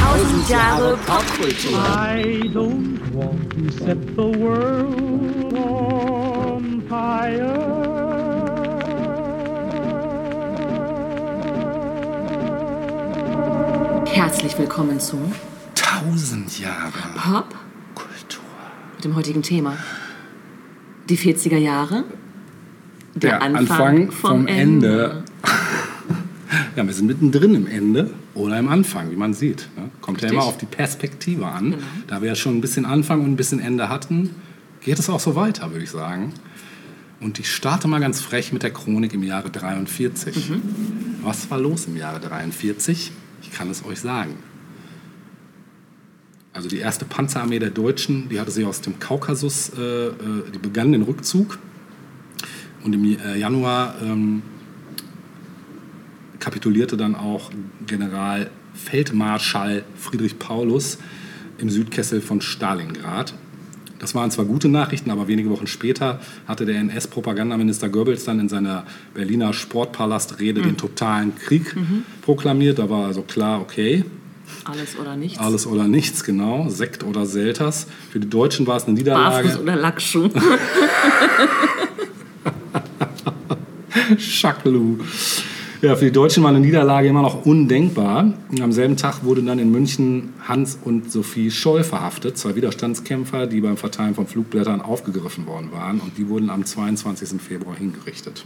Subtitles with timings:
[0.00, 1.72] Tausend Jahre Popkultur.
[1.74, 7.80] I don't want to set the world on fire.
[14.06, 15.18] Herzlich willkommen zu
[15.74, 17.56] Tausend Jahre Pop
[17.96, 18.44] Kultur.
[18.94, 19.76] mit dem heutigen Thema.
[21.08, 22.04] Die 40er Jahre.
[23.16, 25.24] Der, Anfang, vom, Ende.
[26.76, 29.68] Ja, wir sind mittendrin im Ende oder im Anfang, wie man sieht.
[29.76, 29.90] Ne?
[30.00, 30.38] Kommt ja Richtig.
[30.38, 31.72] immer auf die Perspektive an.
[31.72, 31.82] Genau.
[32.06, 34.30] Da wir ja schon ein bisschen Anfang und ein bisschen Ende hatten,
[34.80, 36.32] geht es auch so weiter, würde ich sagen.
[37.20, 40.50] Und ich starte mal ganz frech mit der Chronik im Jahre 43.
[40.50, 40.62] Mhm.
[41.22, 43.12] Was war los im Jahre 43?
[43.42, 44.36] Ich kann es euch sagen.
[46.52, 50.12] Also die erste Panzerarmee der Deutschen, die hatte sich aus dem Kaukasus, äh, äh,
[50.52, 51.58] die begann den Rückzug.
[52.82, 54.42] Und im äh, Januar ähm,
[56.40, 57.50] kapitulierte dann auch
[57.86, 60.98] Generalfeldmarschall Friedrich Paulus
[61.58, 63.34] im Südkessel von Stalingrad.
[63.98, 68.48] Das waren zwar gute Nachrichten, aber wenige Wochen später hatte der NS-Propagandaminister Goebbels dann in
[68.48, 71.76] seiner Berliner Sportpalastrede den totalen Krieg
[72.22, 72.78] proklamiert.
[72.78, 74.06] Da war also klar, okay,
[74.64, 75.38] Alles oder nichts.
[75.38, 77.86] alles oder nichts, genau, Sekt oder Selters.
[78.10, 79.48] Für die Deutschen war es eine Niederlage.
[79.48, 80.30] Barfuß oder Lackschuh.
[84.18, 84.98] Schakelu.
[85.82, 88.34] Ja, für die Deutschen war eine Niederlage immer noch undenkbar.
[88.50, 93.46] Und am selben Tag wurde dann in München Hans und Sophie Scholl verhaftet, zwei Widerstandskämpfer,
[93.46, 96.00] die beim Verteilen von Flugblättern aufgegriffen worden waren.
[96.00, 97.40] Und die wurden am 22.
[97.40, 98.44] Februar hingerichtet.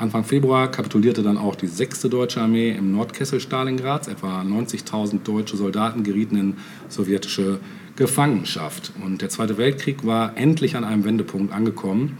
[0.00, 2.00] Anfang Februar kapitulierte dann auch die 6.
[2.02, 4.08] Deutsche Armee im Nordkessel Stalingrads.
[4.08, 6.54] Etwa 90.000 deutsche Soldaten gerieten in
[6.88, 7.60] sowjetische
[7.94, 8.90] Gefangenschaft.
[9.04, 12.18] Und der Zweite Weltkrieg war endlich an einem Wendepunkt angekommen.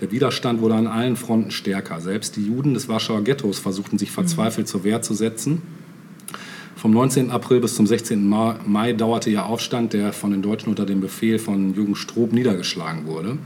[0.00, 2.00] Der Widerstand wurde an allen Fronten stärker.
[2.00, 5.62] Selbst die Juden des Warschauer Ghettos versuchten sich verzweifelt zur Wehr zu setzen.
[6.76, 7.32] Vom 19.
[7.32, 8.28] April bis zum 16.
[8.28, 12.32] Ma- Mai dauerte ihr Aufstand, der von den Deutschen unter dem Befehl von Jürgen Stroop
[12.32, 13.38] niedergeschlagen wurde.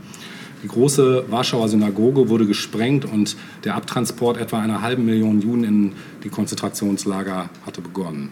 [0.61, 5.91] Die große Warschauer Synagoge wurde gesprengt und der Abtransport etwa einer halben Million Juden in
[6.23, 8.29] die Konzentrationslager hatte begonnen.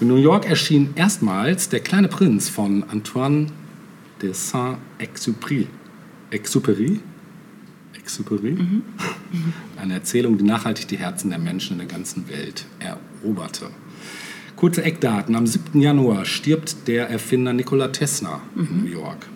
[0.00, 3.46] In New York erschien erstmals Der kleine Prinz von Antoine
[4.22, 5.66] de Saint-Exupéry.
[6.30, 7.00] Exupéry?
[7.96, 8.56] Exupéry?
[9.76, 13.70] Eine Erzählung, die nachhaltig die Herzen der Menschen in der ganzen Welt eroberte.
[14.56, 15.36] Kurze Eckdaten.
[15.36, 15.80] Am 7.
[15.80, 19.26] Januar stirbt der Erfinder Nikola Tesla in New York.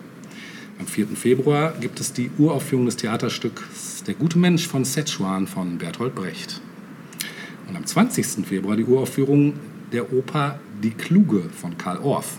[0.78, 1.08] Am 4.
[1.08, 6.60] Februar gibt es die Uraufführung des Theaterstücks Der gute Mensch von Szechuan von Bertolt Brecht.
[7.68, 8.44] Und am 20.
[8.46, 9.54] Februar die Uraufführung
[9.92, 12.38] der Oper Die Kluge von Karl Orff.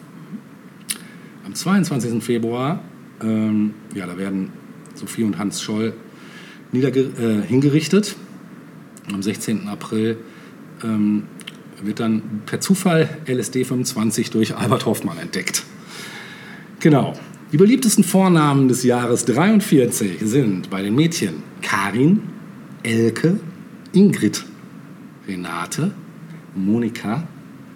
[1.45, 2.21] Am 22.
[2.23, 2.81] Februar,
[3.23, 4.51] ähm, ja, da werden
[4.95, 5.93] Sophie und Hans Scholl
[6.73, 8.15] äh, hingerichtet.
[9.11, 9.67] Am 16.
[9.67, 10.17] April
[10.83, 11.23] ähm,
[11.81, 15.63] wird dann per Zufall LSD 25 durch Albert Hoffmann entdeckt.
[16.79, 17.13] Genau.
[17.51, 22.21] Die beliebtesten Vornamen des Jahres 43 sind bei den Mädchen Karin,
[22.81, 23.39] Elke,
[23.91, 24.43] Ingrid,
[25.27, 25.91] Renate,
[26.55, 27.27] Monika,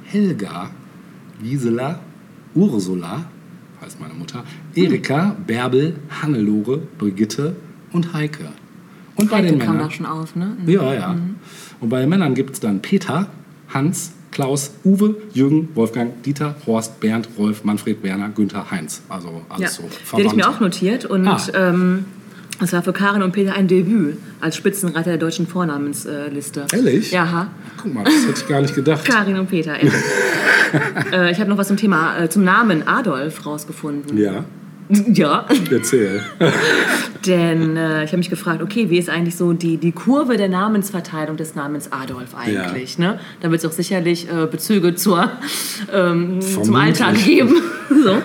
[0.03, 0.71] Helga,
[1.43, 1.99] Gisela,
[2.55, 3.29] Ursula,
[3.81, 4.43] heißt meine Mutter,
[4.75, 7.55] Erika, Bärbel, Hannelore, Brigitte
[7.91, 8.49] und Heike.
[9.15, 9.89] Und bei Heike den kam Männern.
[9.89, 10.55] da schon auf, ne?
[10.65, 11.15] Ja, ja.
[11.79, 13.27] Und bei den Männern gibt es dann Peter,
[13.73, 19.01] Hans, Klaus, Uwe, Jürgen, Wolfgang, Dieter, Horst, Bernd, Rolf, Manfred, Werner, Günther, Heinz.
[19.09, 21.39] Also Ja, alles so die hatte ich mir auch notiert und Ah.
[21.55, 22.05] ähm,
[22.59, 26.65] es war für Karin und Peter ein Debüt als Spitzenreiter der deutschen Vornamensliste.
[26.73, 27.11] Ehrlich?
[27.11, 27.47] Ja, ha.
[27.81, 29.05] Guck mal, das hätte ich gar nicht gedacht.
[29.05, 29.75] Karin und Peter.
[29.75, 29.93] ehrlich.
[31.11, 34.17] äh, ich habe noch was zum Thema, äh, zum Namen Adolf rausgefunden.
[34.17, 34.45] Ja,
[35.13, 36.21] Ja, erzähl.
[37.25, 40.49] denn äh, ich habe mich gefragt, okay, wie ist eigentlich so die, die Kurve der
[40.49, 42.97] Namensverteilung des Namens Adolf eigentlich?
[42.97, 43.19] Ne?
[43.41, 45.29] Da wird es auch sicherlich äh, Bezüge zur,
[45.93, 46.75] ähm, zum.
[46.75, 47.55] Alltag geben.
[48.03, 48.21] so.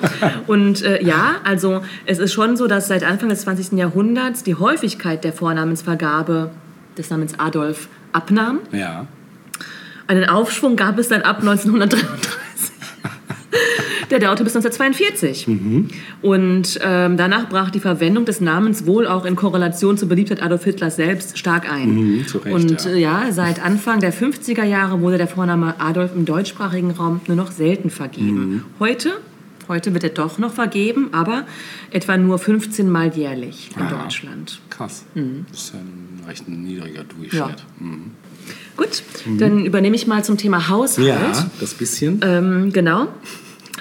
[0.47, 3.73] Und äh, ja, also es ist schon so, dass seit Anfang des 20.
[3.79, 6.51] Jahrhunderts die Häufigkeit der Vornamensvergabe
[6.99, 8.61] des Namens Adolf abnahm.
[8.73, 9.07] Ja.
[10.07, 12.73] Einen Aufschwung gab es dann ab 1933.
[14.13, 15.49] Der dauerte bis 1942.
[16.21, 20.65] Und ähm, danach brach die Verwendung des Namens wohl auch in Korrelation zur Beliebtheit Adolf
[20.65, 21.95] Hitlers selbst stark ein.
[22.19, 22.91] Mhm, zu Recht, Und ja.
[22.91, 27.39] äh, ja, seit Anfang der 50er Jahre wurde der Vorname Adolf im deutschsprachigen Raum nur
[27.39, 28.35] noch selten vergeben.
[28.57, 28.63] Mhm.
[28.79, 29.13] Heute,
[29.69, 31.47] heute wird er doch noch vergeben, aber
[31.91, 34.03] etwa nur 15 Mal jährlich in Ah.
[34.03, 34.61] Deutschland.
[34.69, 35.07] Krass.
[35.15, 37.41] Das ist ja ein recht niedriger Durchschnitt.
[37.41, 37.87] Ja.
[38.77, 39.03] Gut,
[39.39, 41.07] dann übernehme ich mal zum Thema Haushalt.
[41.09, 42.21] Ja, das bisschen.
[42.23, 43.09] Ähm, genau.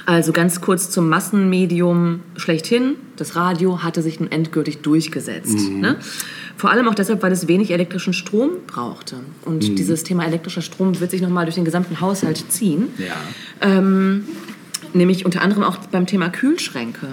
[0.06, 2.96] Also ganz kurz zum Massenmedium schlechthin.
[3.18, 5.70] Das Radio hatte sich nun endgültig durchgesetzt.
[5.70, 5.98] Ne?
[6.58, 9.18] Vor allem auch deshalb, weil es wenig elektrischen Strom brauchte.
[9.46, 9.76] Und Mhm.
[9.76, 12.88] dieses Thema elektrischer Strom wird sich nochmal durch den gesamten Haushalt ziehen.
[12.98, 13.14] Ja.
[13.62, 14.26] Ähm,
[14.94, 17.08] nämlich unter anderem auch beim Thema Kühlschränke.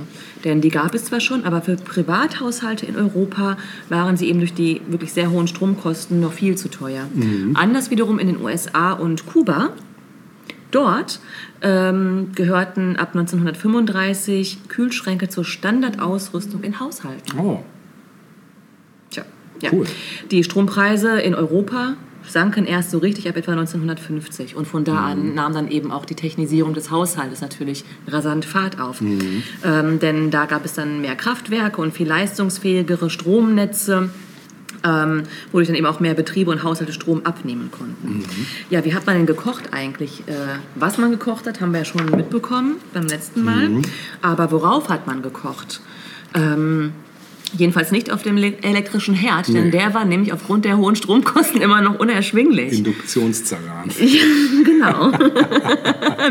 [0.44, 3.56] Denn die gab es zwar schon, aber für Privathaushalte in Europa
[3.88, 7.06] waren sie eben durch die wirklich sehr hohen Stromkosten noch viel zu teuer.
[7.54, 9.70] Anders wiederum in den USA und Kuba.
[10.70, 11.20] Dort
[11.62, 17.38] ähm, gehörten ab 1935 Kühlschränke zur Standardausrüstung in Haushalten.
[17.38, 17.64] Oh,
[19.10, 19.24] Tja,
[19.62, 19.70] ja.
[19.72, 19.86] Cool.
[20.30, 21.94] Die Strompreise in Europa
[22.30, 24.54] sanken erst so richtig ab etwa 1950.
[24.54, 28.80] Und von da an nahm dann eben auch die Technisierung des Haushaltes natürlich rasant Fahrt
[28.80, 29.00] auf.
[29.00, 34.10] Ähm, denn da gab es dann mehr Kraftwerke und viel leistungsfähigere Stromnetze.
[34.84, 38.24] Ähm, wodurch dann eben auch mehr Betriebe und Haushalte Strom abnehmen konnten.
[38.70, 40.22] Ja, wie hat man denn gekocht eigentlich?
[40.28, 40.32] Äh,
[40.76, 43.68] was man gekocht hat, haben wir ja schon mitbekommen beim letzten Mal.
[44.22, 45.80] Aber worauf hat man gekocht?
[46.34, 46.92] Ähm,
[47.56, 49.70] Jedenfalls nicht auf dem le- elektrischen Herd, denn Nee.
[49.70, 52.74] der war nämlich aufgrund der hohen Stromkosten immer noch unerschwinglich.
[52.76, 53.90] Induktionszeran.
[53.98, 54.22] Ja,
[54.64, 55.10] genau.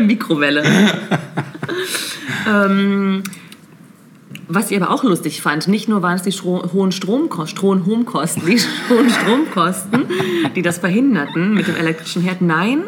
[0.00, 0.62] Mikrowelle.
[2.48, 3.22] ähm,
[4.48, 8.46] was ich aber auch lustig fand, nicht nur waren es die Stro hohen Stromkosten, Stromkosten,
[8.46, 8.58] die
[8.88, 10.06] hohen Stromkosten,
[10.56, 12.40] die das verhinderten mit dem elektrischen Herd.
[12.40, 12.82] Nein,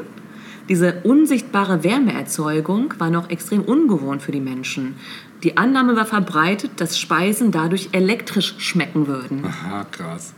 [0.69, 4.95] diese unsichtbare Wärmeerzeugung war noch extrem ungewohnt für die Menschen.
[5.43, 9.45] Die Annahme war verbreitet, dass Speisen dadurch elektrisch schmecken würden.
[9.45, 10.35] Aha, krass.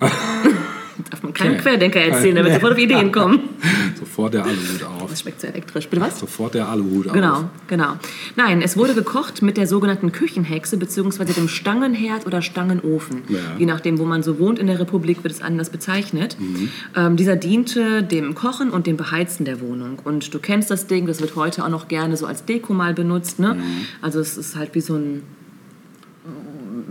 [1.10, 1.62] Darf man keinen Okay.
[1.62, 2.58] Querdenker erzählen, der wird Nee.
[2.60, 3.40] sofort auf Ideen kommen.
[3.98, 5.10] Sofort der Aluhut auf.
[5.10, 5.88] Das schmeckt so elektrisch.
[5.88, 6.18] Bitte was?
[6.18, 7.12] Sofort der Aluhut auf.
[7.12, 7.96] Genau, genau.
[8.36, 11.24] Nein, es wurde gekocht mit der sogenannten Küchenhexe bzw.
[11.32, 13.22] dem Stangenherd oder Stangenofen.
[13.28, 13.38] Ja.
[13.58, 16.36] Je nachdem, wo man so wohnt in der Republik, wird es anders bezeichnet.
[16.38, 16.68] Mhm.
[16.96, 19.98] Ähm, dieser diente dem Kochen und dem Beheizen der Wohnung.
[20.04, 22.94] Und du kennst das Ding, das wird heute auch noch gerne so als Deko mal
[22.94, 23.38] benutzt.
[23.38, 23.54] Ne?
[23.54, 23.62] Mhm.
[24.00, 25.22] Also es ist halt wie so ein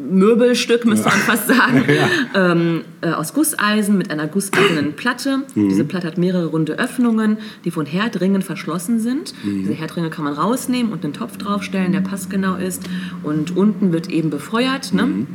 [0.09, 1.83] Möbelstück, müsste man fast sagen,
[2.36, 5.44] ähm, äh, aus Gusseisen mit einer gusseisernen Platte.
[5.56, 9.33] Diese Platte hat mehrere runde Öffnungen, die von Herdringen verschlossen sind.
[9.44, 12.83] Diese Herdringe kann man rausnehmen und einen Topf draufstellen, der passgenau ist.
[13.24, 14.94] Und unten wird eben befeuert.
[14.94, 15.27] Ne?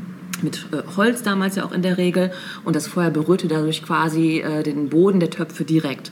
[0.42, 2.32] Mit äh, Holz damals ja auch in der Regel.
[2.64, 6.10] Und das Feuer berührte dadurch quasi äh, den Boden der Töpfe direkt.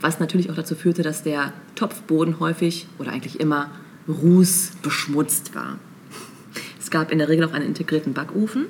[0.00, 3.70] Was natürlich auch dazu führte, dass der Topfboden häufig oder eigentlich immer
[4.08, 5.78] rußbeschmutzt war.
[6.90, 8.66] Es gab in der Regel auch einen integrierten Backofen.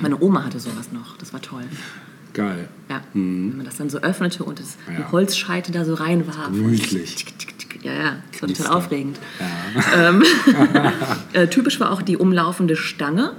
[0.00, 1.16] Meine Oma hatte sowas noch.
[1.18, 1.62] Das war toll.
[2.32, 2.68] Geil.
[2.90, 3.00] Ja.
[3.12, 5.12] Wenn man das dann so öffnete und das, die Ja.
[5.12, 6.50] Holzscheite da so rein war.
[6.50, 7.14] Gemütlich.
[7.14, 7.84] Tick, tick, tick.
[7.84, 9.20] Ja, ja, das war total aufregend.
[9.96, 10.24] Ähm,
[11.32, 13.34] äh, typisch war auch die umlaufende Stange.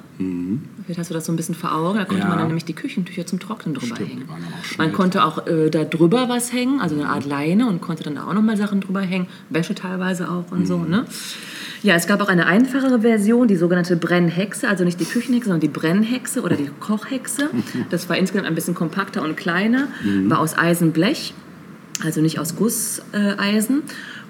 [0.85, 1.97] Vielleicht hast du das so ein bisschen vor Augen.
[1.97, 2.29] Da konnte Ja.
[2.29, 4.29] man dann nämlich die Küchentücher zum Trocknen drüber Stimmt, hängen.
[4.77, 8.15] Man konnte auch äh, da drüber was hängen, also eine Art Leine und konnte dann
[8.15, 9.27] da auch nochmal Sachen drüber hängen.
[9.49, 10.77] Wäsche teilweise auch und so.
[10.77, 11.05] Ne?
[11.85, 15.61] Ja, es gab auch eine einfachere Version, die sogenannte Brennhexe, also nicht die Küchenhexe, sondern
[15.61, 17.51] die Brennhexe oder die Kochhexe.
[17.91, 19.87] Das war insgesamt ein bisschen kompakter und kleiner,
[20.27, 21.35] war aus Eisenblech,
[22.03, 23.83] also nicht aus Gusseisen.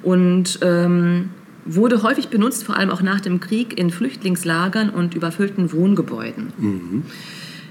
[0.03, 1.29] Und ähm,
[1.63, 7.03] wurde häufig benutzt, vor allem auch nach dem Krieg in Flüchtlingslagern und überfüllten Wohngebäuden.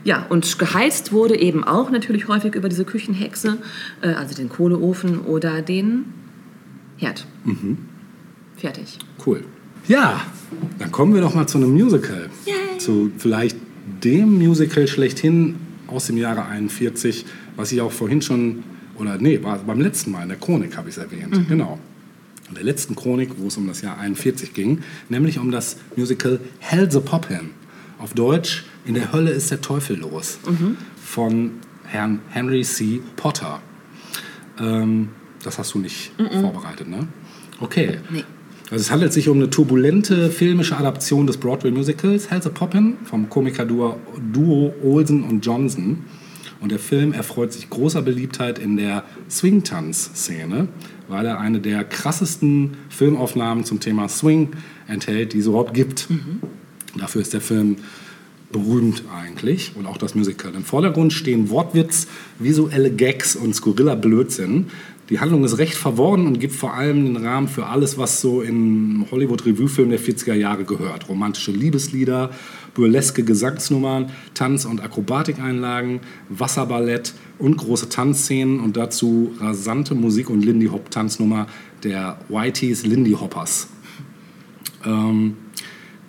[0.03, 3.59] Ja, und geheizt wurde eben auch natürlich häufig über diese Küchenhexe,
[4.01, 6.07] äh, also den Kohleofen oder den
[6.97, 7.27] Herd.
[8.57, 8.99] Fertig.
[9.25, 9.45] Cool.
[9.87, 10.21] Ja,
[10.79, 12.31] dann kommen wir doch mal zu einem Musical.
[12.47, 12.79] Yay.
[12.79, 13.57] Zu vielleicht
[14.03, 17.27] dem Musical schlechthin aus dem Jahre 41,
[17.57, 18.65] was ich auch vorhin schon,
[18.97, 21.49] oder nee, war beim letzten Mal in der Chronik habe ich es erwähnt.
[21.49, 21.79] Genau.
[22.49, 26.41] In der letzten Chronik, wo es um das Jahr 41 ging, nämlich um das Musical
[26.59, 27.51] Hell the Poppin.
[27.99, 30.39] Auf Deutsch In der Hölle ist der Teufel los.
[31.03, 31.53] Von
[31.85, 33.01] Herrn Henry C.
[33.17, 33.63] Potter.
[34.59, 35.09] Ähm,
[35.43, 37.09] das hast du nicht vorbereitet, ne?
[37.61, 37.99] Okay.
[38.11, 38.25] Nee.
[38.71, 43.29] Also es handelt sich um eine turbulente filmische Adaption des Broadway-Musicals Hell's a Poppin' vom
[43.29, 43.99] Komikerduo
[44.33, 46.05] Duo Olsen und Johnson.
[46.61, 50.69] Und der Film erfreut sich großer Beliebtheit in der Swing-Tanz-Szene,
[51.09, 54.53] weil er eine der krassesten Filmaufnahmen zum Thema Swing
[54.89, 56.09] enthält, die es überhaupt gibt.
[56.97, 57.77] Dafür ist der Film
[58.51, 60.55] berühmt eigentlich und auch das Musical.
[60.55, 62.07] Im Vordergrund stehen Wortwitz,
[62.39, 64.67] visuelle Gags und skurriler Blödsinn.
[65.11, 68.41] Die Handlung ist recht verworren und gibt vor allem den Rahmen für alles, was so
[68.41, 71.11] in Hollywood-Revue-Filmen der 40er Jahre gehört.
[71.11, 72.31] Romantische Liebeslieder,
[72.73, 81.49] burleske Gesangsnummern, Tanz- und Akrobatikeinlagen, Wasserballett und große Tanzszenen und dazu rasante Musik- und Lindy-Hop-Tanznummer
[81.83, 83.69] der Whiteys Lindy Hoppers.
[84.87, 85.37] Ähm,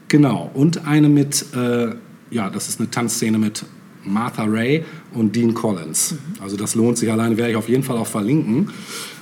[0.08, 1.96] genau, und eine mit, äh,
[2.32, 3.66] ja, das ist eine Tanzszene mit
[4.06, 4.86] Martha Ray
[5.16, 6.16] und Dean Collins.
[6.42, 8.70] Also das lohnt sich alleine, werde ich auf jeden Fall auch verlinken.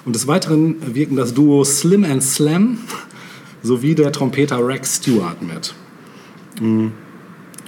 [0.05, 2.79] Und des Weiteren wirken das Duo Slim and Slam
[3.63, 5.73] sowie der Trompeter Rex Stewart mit.
[6.61, 6.87] Mm.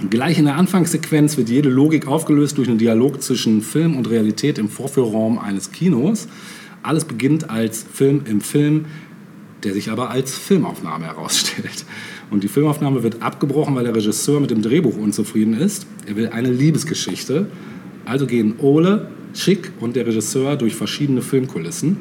[0.09, 4.57] Gleich in der Anfangssequenz wird jede Logik aufgelöst durch einen Dialog zwischen Film und Realität
[4.57, 6.27] im Vorführraum eines Kinos.
[6.83, 8.85] Alles beginnt als Film im Film,
[9.63, 11.85] der sich aber als Filmaufnahme herausstellt.
[12.29, 15.87] Und die Filmaufnahme wird abgebrochen, weil der Regisseur mit dem Drehbuch unzufrieden ist.
[16.05, 17.47] Er will eine Liebesgeschichte.
[18.05, 21.97] Also gehen Ole, Schick und der Regisseur durch verschiedene Filmkulissen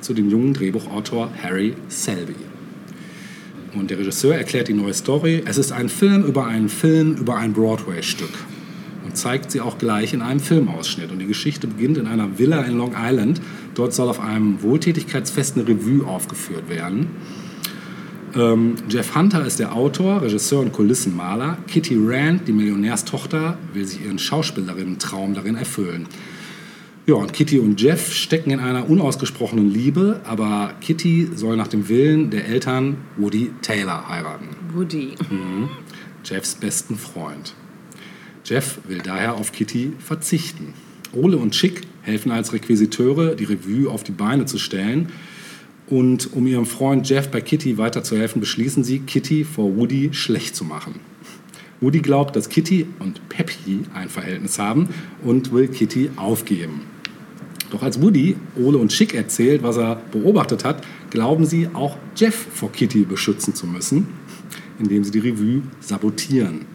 [0.00, 2.34] zu dem jungen Drehbuchautor Harry Selby.
[3.74, 5.42] Und der Regisseur erklärt die neue Story.
[5.46, 8.32] Es ist ein Film über einen Film über ein Broadway-Stück
[9.04, 11.12] und zeigt sie auch gleich in einem Filmausschnitt.
[11.12, 13.40] Und die Geschichte beginnt in einer Villa in Long Island.
[13.74, 17.08] Dort soll auf einem Wohltätigkeitsfest eine Revue aufgeführt werden.
[18.34, 21.58] Ähm, Jeff Hunter ist der Autor, Regisseur und Kulissenmaler.
[21.66, 26.06] Kitty Rand, die Millionärstochter, will sich ihren Schauspielerinnen-Traum darin erfüllen.
[27.06, 31.88] Ja, und Kitty und Jeff stecken in einer unausgesprochenen Liebe, aber Kitty soll nach dem
[31.88, 34.48] Willen der Eltern Woody Taylor heiraten.
[34.74, 35.14] Woody.
[36.24, 37.54] Jeffs besten Freund.
[38.44, 40.74] Jeff will daher auf Kitty verzichten.
[41.12, 45.08] Ole und Chick helfen als Requisiteure, die Revue auf die Beine zu stellen.
[45.90, 50.64] Und um ihrem Freund Jeff bei Kitty weiterzuhelfen, beschließen sie, Kitty vor Woody schlecht zu
[50.64, 51.00] machen.
[51.80, 54.88] Woody glaubt, dass Kitty und Peppy ein Verhältnis haben
[55.24, 56.82] und will Kitty aufgeben.
[57.70, 62.34] Doch als Woody Ole und Chick erzählt, was er beobachtet hat, glauben sie, auch Jeff
[62.34, 64.08] vor Kitty beschützen zu müssen,
[64.78, 66.66] indem sie die Revue sabotieren.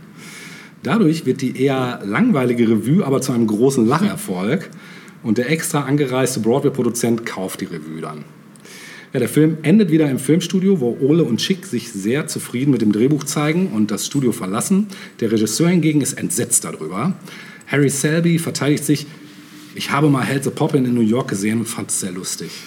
[0.84, 4.69] Dadurch wird die eher langweilige Revue aber zu einem großen Lacherfolg
[5.24, 8.25] und der extra angereiste Broadway-Produzent kauft die Revue dann.
[9.15, 12.81] Ja, der Film endet wieder im Filmstudio, wo Ole und Schick sich sehr zufrieden mit
[12.81, 14.88] dem Drehbuch zeigen und das Studio verlassen.
[15.22, 17.13] Der Regisseur hingegen ist entsetzt darüber.
[17.65, 19.07] Harry Selby verteidigt sich,
[19.74, 22.51] ich habe mal Held the Poppin in New York gesehen und fand es sehr lustig.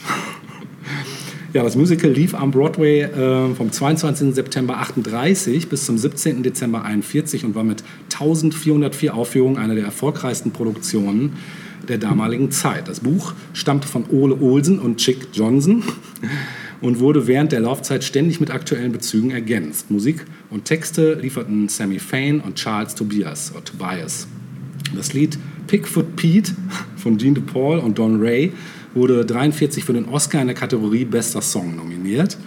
[1.54, 4.34] Ja, das Musical lief am Broadway äh, vom 22.
[4.34, 6.42] September 38 bis zum 17.
[6.42, 11.38] Dezember 41 und war mit 1404 Aufführungen eine der erfolgreichsten Produktionen
[11.88, 12.88] der damaligen Zeit.
[12.88, 15.82] Das Buch stammte von Ole Olsen und Chick Johnson
[16.80, 19.90] und wurde während der Laufzeit ständig mit aktuellen Bezügen ergänzt.
[19.90, 23.52] Musik und Texte lieferten Sammy Fain und Charles Tobias.
[23.52, 24.28] Oder Tobias.
[24.94, 26.52] Das Lied Pickfoot Pete
[26.96, 28.52] von Gene DePaul und Don Ray
[28.94, 32.38] wurde 43 für den Oscar in der Kategorie Bester Song nominiert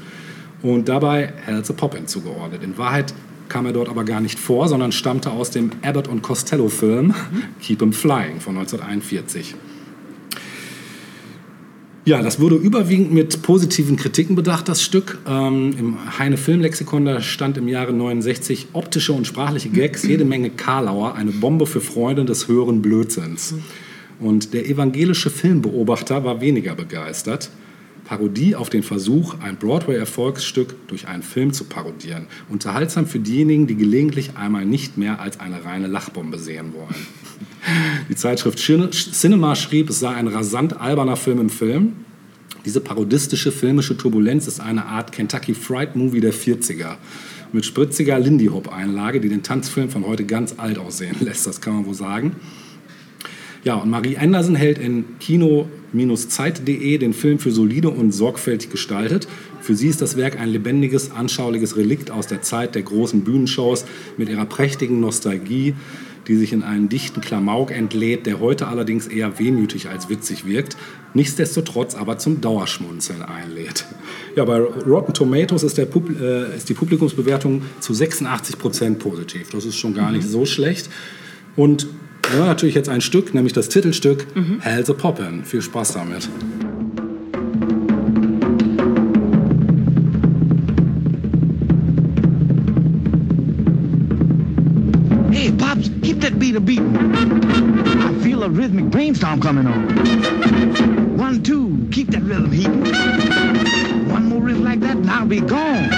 [0.62, 2.64] und dabei Hell's a Poppin zugeordnet.
[2.64, 3.14] In Wahrheit
[3.52, 7.14] kam er dort aber gar nicht vor, sondern stammte aus dem Abbott und Costello Film
[7.62, 9.56] Keep 'em Flying von 1941.
[12.06, 15.20] Ja, das wurde überwiegend mit positiven Kritiken bedacht, das Stück.
[15.28, 20.50] Ähm, Im Heine Filmlexikon, da stand im Jahre 69 optische und sprachliche Gags, jede Menge
[20.50, 23.54] Karlauer, eine Bombe für Freunde des höheren Blödsinns.
[24.20, 27.52] Und der evangelische Filmbeobachter war weniger begeistert.
[28.12, 32.28] Parodie auf den Versuch, ein Broadway-Erfolgsstück durch einen Film zu parodieren.
[32.50, 36.94] Unterhaltsam für diejenigen, die gelegentlich einmal nicht mehr als eine reine Lachbombe sehen wollen.
[38.10, 41.94] Die Zeitschrift Cin- Cinema schrieb, es sei ein rasant alberner Film im Film.
[42.66, 46.98] Diese parodistische filmische Turbulenz ist eine Art Kentucky Fried Movie der 40er.
[47.54, 51.76] Mit spritziger Lindy Hop-Einlage, die den Tanzfilm von heute ganz alt aussehen lässt, das kann
[51.76, 52.36] man wohl sagen.
[53.64, 59.28] Ja, und Marie Anderson hält in kino-zeit.de den Film für solide und sorgfältig gestaltet.
[59.62, 63.86] Für sie ist das Werk ein lebendiges, anschauliches Relikt aus der Zeit der großen Bühnenshows
[64.18, 65.76] mit ihrer prächtigen Nostalgie,
[66.28, 70.76] die sich in einen dichten Klamauk entlädt, der heute allerdings eher wehmütig als witzig wirkt,
[71.14, 73.86] nichtsdestotrotz aber zum Dauerschmunzeln einlädt.
[74.36, 75.86] Ja, bei Rotten Tomatoes ist, äh,
[76.56, 79.52] ist die Publikumsbewertung zu 86 Prozent positiv.
[79.52, 80.90] Das ist schon gar nicht so schlecht.
[81.56, 81.88] Und
[82.38, 84.28] ja, natürlich jetzt ein Stück, nämlich das Titelstück
[84.62, 85.44] Hell's a Poppin'.
[85.44, 86.30] Viel Spaß damit.
[95.32, 96.96] Hey, Pops, keep that beat a beating.
[96.96, 101.18] I feel a rhythmic brainstorm coming on.
[101.18, 102.84] One, two, keep that rhythm heating.
[104.10, 105.90] One more riff like that, and I'll be gone.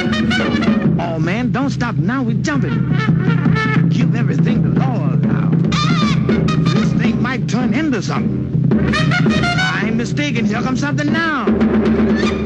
[1.00, 2.90] Oh, man, don't stop now, we're jumping.
[3.90, 5.53] Give everything to Lord now.
[6.28, 8.70] This thing might turn into something.
[8.94, 12.43] I ain't mistaken, here comes something now.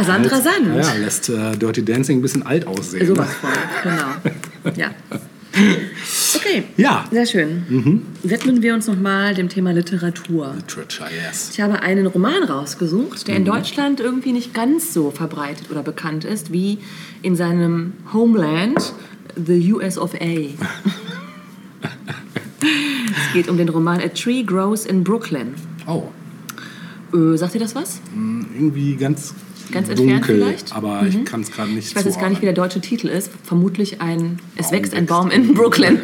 [0.00, 0.76] Rasant, lässt- rasant.
[0.76, 3.06] Ja, lässt äh, Dirty Dancing ein bisschen alt aussehen.
[3.06, 3.50] Sowas von,
[3.82, 4.76] genau.
[4.76, 4.90] Ja.
[6.36, 6.62] Okay.
[6.76, 7.04] Ja.
[7.10, 8.04] Sehr schön.
[8.22, 10.54] Widmen wir uns nochmal dem Thema Literatur.
[10.56, 11.50] Literature, yes.
[11.52, 16.24] Ich habe einen Roman rausgesucht, der in Deutschland irgendwie nicht ganz so verbreitet oder bekannt
[16.24, 16.78] ist wie
[17.22, 18.94] in seinem Homeland,
[19.36, 20.18] the US of A.
[22.60, 25.54] es geht um den Roman A Tree Grows in Brooklyn.
[25.86, 26.04] Oh,
[27.12, 28.00] Äh, sagt ihr das was?
[28.54, 29.34] irgendwie ganz,
[29.72, 30.70] Ganz entfernt dunkel, vielleicht?
[30.70, 30.76] Mhm.
[30.76, 33.08] aber ich kann es gerade nicht Ich weiß jetzt gar nicht, wie der deutsche Titel
[33.08, 33.30] ist.
[33.44, 35.06] Vermutlich ein Es Baum wächst ein.
[35.06, 36.00] Baum in Brooklyn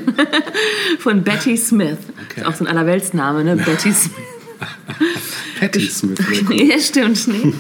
[0.99, 1.99] von Betty Smith.
[2.31, 2.41] Okay.
[2.41, 3.57] Ist auch so ein Allerweltsname, ne?
[3.57, 4.11] Betty Smith.
[5.59, 6.19] Patty Smith.
[6.51, 7.57] ja, stimmt nicht.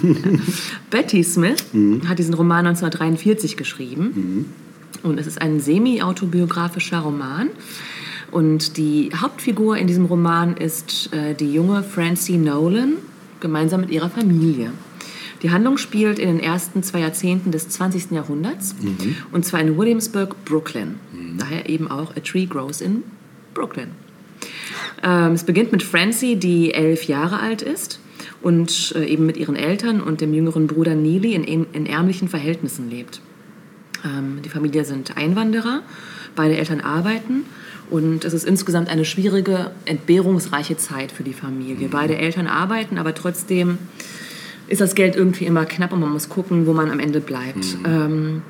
[0.90, 1.64] Betty Smith
[2.08, 4.52] hat diesen Roman 1943 geschrieben.
[5.02, 7.50] Und es ist ein semi-autobiografischer Roman.
[8.30, 12.94] Und die Hauptfigur in diesem Roman ist äh, die junge Francie Nolan,
[13.40, 14.72] gemeinsam mit ihrer Familie.
[15.46, 18.10] Die Handlung spielt in den ersten zwei Jahrzehnten des 20.
[18.10, 18.74] Jahrhunderts.
[19.30, 20.96] Und zwar in Williamsburg, Brooklyn.
[21.38, 23.04] Daher eben auch A Tree Grows in
[23.54, 23.90] Brooklyn.
[25.04, 28.00] Ähm, es beginnt mit Francie, die elf Jahre alt ist
[28.42, 32.90] und äh, eben mit ihren Eltern und dem jüngeren Bruder Neely in, in, ärmlichen Verhältnissen
[32.90, 33.20] lebt.
[34.04, 35.82] Ähm, die Familie sind Einwanderer,
[36.34, 37.44] beide Eltern arbeiten
[37.88, 41.86] und es ist insgesamt eine schwierige, entbehrungsreiche Zeit für die Familie.
[41.88, 43.78] Beide Eltern arbeiten, aber trotzdem
[44.68, 47.76] ist das Geld irgendwie immer knapp und man muss gucken, wo man am Ende bleibt.
[47.84, 48.42] Ähm,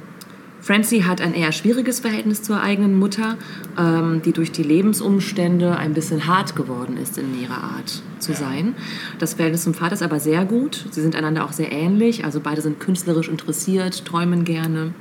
[0.67, 3.37] Francie hat ein eher schwieriges Verhältnis zur eigenen Mutter,
[3.79, 8.75] ähm, die durch die Lebensumstände ein bisschen hart geworden ist in ihrer Art zu sein.
[9.21, 10.87] Das Verhältnis zum Vater ist aber sehr gut.
[10.91, 12.25] Sie sind einander auch sehr ähnlich.
[12.25, 14.93] Also beide sind künstlerisch interessiert, träumen gerne.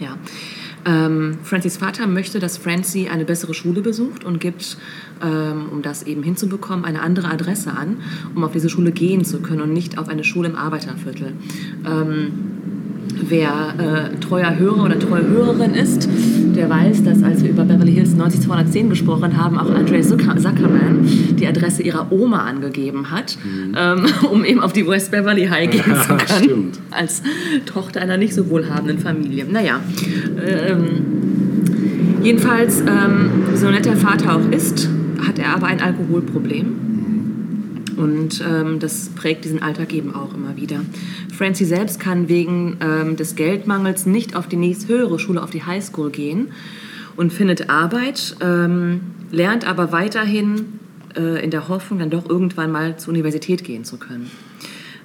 [0.00, 0.16] Ja.
[0.86, 4.78] Ähm, Francis Vater möchte, dass Francie eine bessere Schule besucht und gibt,
[5.22, 7.98] ähm, um das eben hinzubekommen, eine andere Adresse an,
[8.34, 11.32] um auf diese Schule gehen zu können und nicht auf eine Schule im Arbeiterviertel.
[11.84, 12.55] Ähm,
[13.22, 16.08] Wer äh, treuer Hörer oder treue Hörerin ist,
[16.54, 21.06] der weiß, dass als wir über Beverly Hills 90210 gesprochen haben, auch Andre Zucker Zuckerman
[21.38, 23.38] die Adresse ihrer Oma angegeben hat,
[23.76, 26.44] ähm, um eben auf die West Beverly High gehen zu können.
[26.44, 26.80] Stimmt.
[26.90, 27.22] Als
[27.64, 29.46] Tochter einer nicht so wohlhabenden Familie.
[29.50, 29.80] Naja,
[30.46, 30.84] ähm,
[32.22, 34.88] jedenfalls, ähm, so nett der Vater auch ist,
[35.26, 36.95] hat er aber ein Alkoholproblem.
[37.96, 40.80] Und ähm, das prägt diesen Alltag eben auch immer wieder.
[41.34, 45.64] Francie selbst kann wegen ähm, des Geldmangels nicht auf die nächst höhere Schule, auf die
[45.64, 46.48] Highschool gehen
[47.16, 50.78] und findet Arbeit, ähm, lernt aber weiterhin
[51.16, 54.30] äh, in der Hoffnung, dann doch irgendwann mal zur Universität gehen zu können.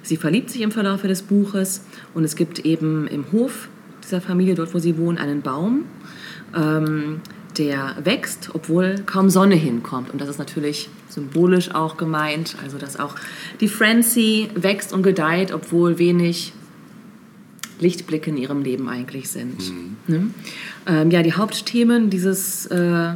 [0.02, 3.68] Sie verliebt sich im Verlauf des Buches und es gibt eben im Hof
[4.02, 5.84] dieser Familie, dort wo sie wohnen, einen Baum,
[6.54, 7.20] ähm,
[7.56, 10.10] der wächst, obwohl kaum Sonne hinkommt.
[10.10, 13.16] Und das ist natürlich symbolisch auch gemeint, also dass auch
[13.60, 16.52] die Francie wächst und gedeiht, obwohl wenig
[17.80, 19.72] Lichtblicke in ihrem Leben eigentlich sind.
[20.06, 20.30] Ne?
[20.86, 23.14] Ähm, ja, die Hauptthemen dieses äh,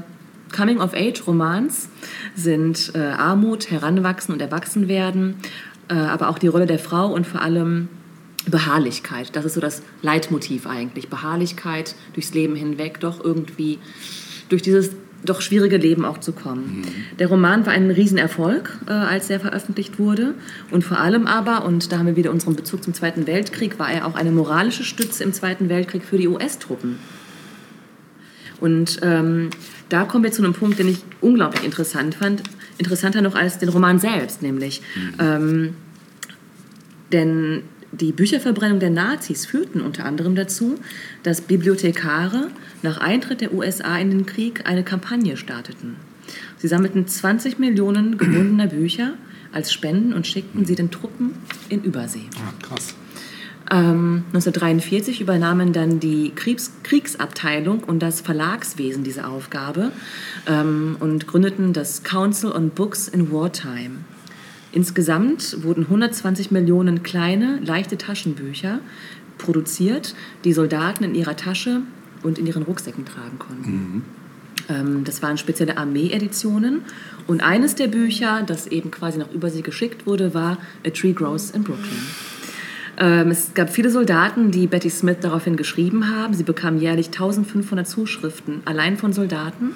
[0.54, 1.88] Coming-of-Age-Romans
[2.34, 5.36] sind äh, Armut, Heranwachsen und Erwachsenwerden,
[5.88, 7.88] äh, aber auch die Rolle der Frau und vor allem
[8.48, 9.34] Beharrlichkeit.
[9.34, 11.08] Das ist so das Leitmotiv eigentlich.
[11.08, 13.78] Beharrlichkeit durchs Leben hinweg, doch irgendwie
[14.48, 14.92] durch dieses
[15.26, 16.84] doch schwierige Leben auch zu kommen.
[17.18, 20.34] Der Roman war ein Riesenerfolg, äh, als er veröffentlicht wurde.
[20.70, 23.90] Und vor allem aber, und da haben wir wieder unseren Bezug zum Zweiten Weltkrieg, war
[23.90, 26.98] er auch eine moralische Stütze im Zweiten Weltkrieg für die US-Truppen.
[28.60, 29.50] Und ähm,
[29.88, 32.42] da kommen wir zu einem Punkt, den ich unglaublich interessant fand.
[32.78, 34.82] Interessanter noch als den Roman selbst, nämlich.
[35.18, 35.74] Ähm,
[37.12, 40.76] denn die Bücherverbrennung der Nazis führten unter anderem dazu,
[41.22, 42.48] dass Bibliothekare
[42.82, 45.96] nach Eintritt der USA in den Krieg eine Kampagne starteten.
[46.58, 49.14] Sie sammelten 20 Millionen gebundener Bücher
[49.52, 51.34] als Spenden und schickten sie den Truppen
[51.68, 52.28] in Übersee.
[52.36, 52.94] Ah, krass.
[53.70, 59.90] Ähm, 1943 übernahmen dann die Kriegs Kriegsabteilung und das Verlagswesen diese Aufgabe
[60.46, 64.04] ähm, und gründeten das Council on Books in Wartime.
[64.76, 68.80] Insgesamt wurden 120 Millionen kleine, leichte Taschenbücher
[69.38, 71.80] produziert, die Soldaten in ihrer Tasche
[72.22, 74.04] und in ihren Rucksäcken tragen konnten.
[74.68, 76.82] Ähm, das waren spezielle Armee-Editionen.
[77.26, 81.52] Und eines der Bücher, das eben quasi nach Übersee geschickt wurde, war A Tree Grows
[81.52, 82.02] in Brooklyn.
[82.98, 86.34] Ähm, es gab viele Soldaten, die Betty Smith daraufhin geschrieben haben.
[86.34, 89.70] Sie bekam jährlich 1500 Zuschriften allein von Soldaten.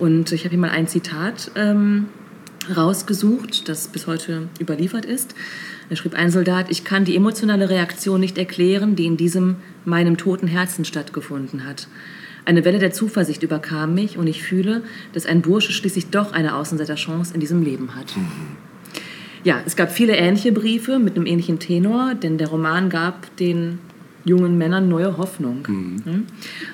[0.00, 2.06] Und ich habe hier mal ein Zitat ähm,
[2.74, 5.34] rausgesucht, das bis heute überliefert ist.
[5.88, 10.16] Da schrieb ein Soldat, ich kann die emotionale Reaktion nicht erklären, die in diesem meinem
[10.16, 11.88] toten Herzen stattgefunden hat.
[12.44, 16.54] Eine Welle der Zuversicht überkam mich und ich fühle, dass ein Bursche schließlich doch eine
[16.54, 18.14] Außenseiterchance in diesem Leben hat.
[19.42, 23.78] Ja, es gab viele ähnliche Briefe mit einem ähnlichen Tenor, denn der Roman gab den
[24.24, 25.64] jungen Männern neue Hoffnung.
[25.68, 26.24] Mhm.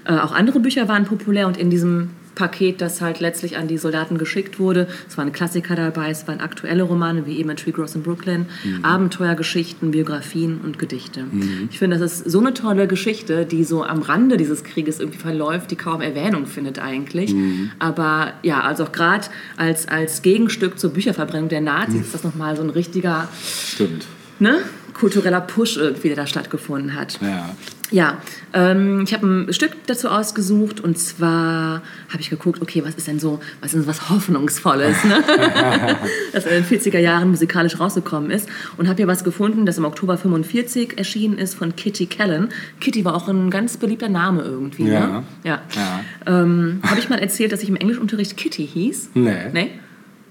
[0.04, 3.78] Äh, auch andere Bücher waren populär und in diesem Paket, das halt letztlich an die
[3.78, 4.88] Soldaten geschickt wurde.
[5.08, 8.46] Es waren Klassiker dabei, es waren aktuelle Romane wie eben Tree Grows in Brooklyn,
[8.82, 11.24] Abenteuergeschichten, Biografien und Gedichte.
[11.70, 15.18] Ich finde, das ist so eine tolle Geschichte, die so am Rande dieses Krieges irgendwie
[15.18, 17.34] verläuft, die kaum Erwähnung findet eigentlich.
[17.78, 22.56] Aber ja, also auch gerade als, als Gegenstück zur Bücherverbrennung der Nazis ist das nochmal
[22.56, 23.28] so ein richtiger
[23.66, 24.06] Stimmt.
[24.38, 24.58] ne,
[24.94, 27.18] kultureller Push irgendwie, der da stattgefunden hat.
[27.20, 27.50] Ja.
[27.90, 28.22] Ja,
[28.54, 33.06] ähm, ich habe ein Stück dazu ausgesucht und zwar habe ich geguckt, okay, was ist
[33.06, 35.22] denn so, was ist denn so was Hoffnungsvolles, ne?
[36.32, 39.84] das in den 40er Jahren musikalisch rausgekommen ist und habe hier was gefunden, das im
[39.84, 42.48] Oktober 45 erschienen ist von Kitty Callan.
[42.80, 45.06] Kitty war auch ein ganz beliebter Name irgendwie, Ja.
[45.06, 45.22] ne?
[45.44, 45.60] Ja.
[45.76, 46.00] Ja.
[46.24, 49.10] Ähm, habe ich mal erzählt, dass ich im Englischunterricht Kitty hieß?
[49.12, 49.50] Nee.
[49.52, 49.70] Nee?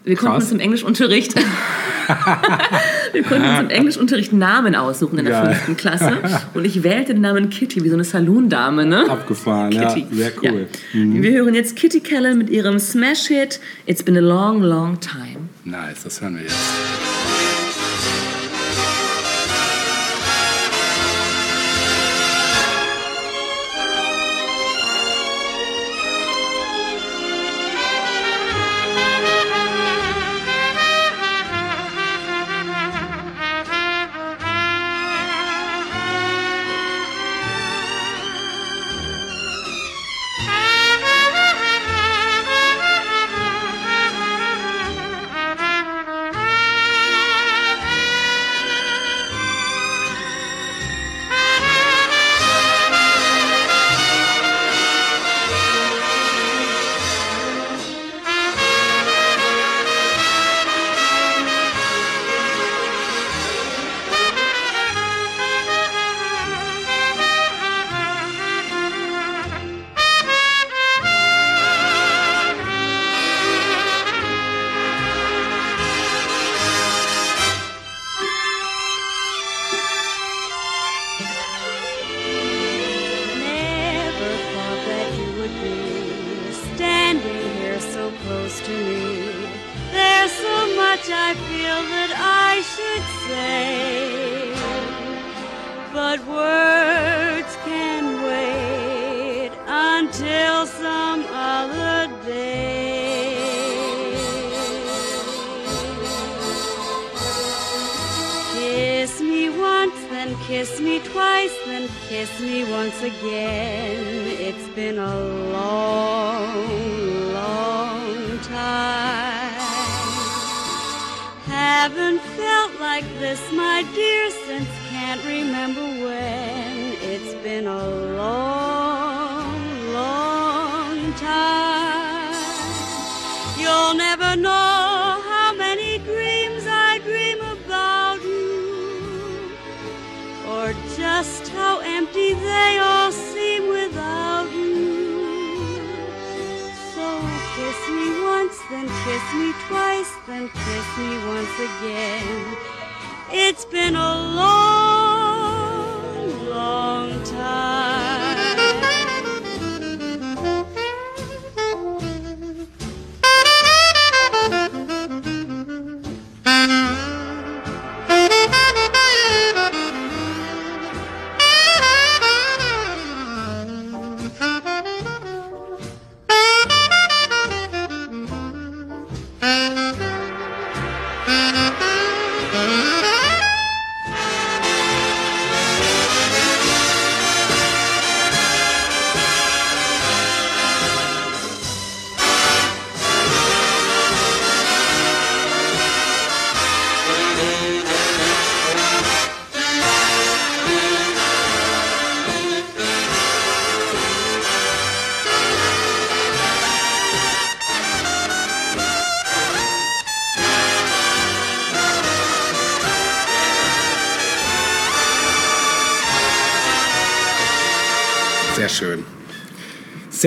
[0.04, 0.44] Wir konnten Krass.
[0.46, 1.36] uns im Englischunterricht
[3.14, 6.18] wir konnten uns im Englischunterricht Namen aussuchen in der fünften Klasse
[6.54, 9.10] und ich wählte den Namen Kitty wie so eine Saloon-Dame, ne?
[9.10, 9.94] Abgefahren, ja.
[9.94, 10.08] Kitty.
[10.12, 10.68] Sehr cool.
[10.94, 11.22] Ja.
[11.22, 15.50] Wir hören jetzt Kitty Callan mit ihrem Smash-Hit It's Been a Long, Long Time.
[15.64, 16.56] Nice, das hören wir jetzt.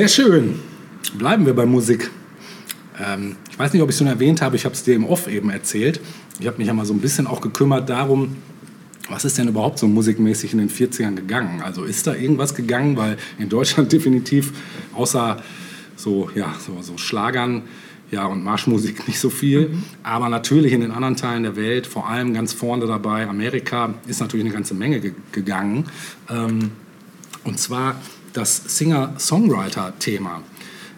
[0.05, 0.61] Sehr schön.
[1.17, 2.11] Bleiben wir bei Musik.
[3.03, 5.07] Ähm, ich weiß nicht, ob ich es schon erwähnt habe, ich habe es dir im
[5.07, 5.99] Off eben erzählt.
[6.38, 8.37] Ich habe mich ja mal so ein bisschen auch gekümmert darum,
[9.09, 11.62] was ist denn überhaupt so musikmäßig in den 40ern gegangen?
[11.62, 12.99] Also ist da irgendwas gegangen?
[12.99, 14.53] Weil in Deutschland definitiv,
[14.93, 15.38] außer
[15.97, 17.62] so, ja, so, so Schlagern,
[18.11, 19.71] Ja, und Marschmusik nicht so viel.
[20.03, 24.21] Aber natürlich in den anderen Teilen der Welt, vor allem ganz vorne dabei, Amerika, ist
[24.21, 25.87] natürlich eine ganze Menge ge gegangen.
[26.29, 26.73] Ähm,
[27.45, 27.97] und zwar
[28.35, 30.42] das Singer-Songwriter-Thema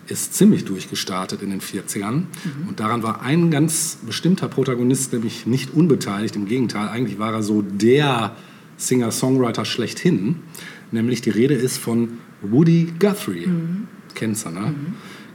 [0.09, 2.23] ist ziemlich durchgestartet in den 40ern.
[2.69, 6.37] Und daran war ein ganz bestimmter Protagonist nämlich nicht unbeteiligt.
[6.37, 8.35] Im Gegenteil, eigentlich war er so der
[8.77, 10.37] Singer-Songwriter schlechthin.
[10.93, 13.49] Nämlich die Rede ist von Woody Guthrie.
[14.15, 14.75] Kennst du, ne?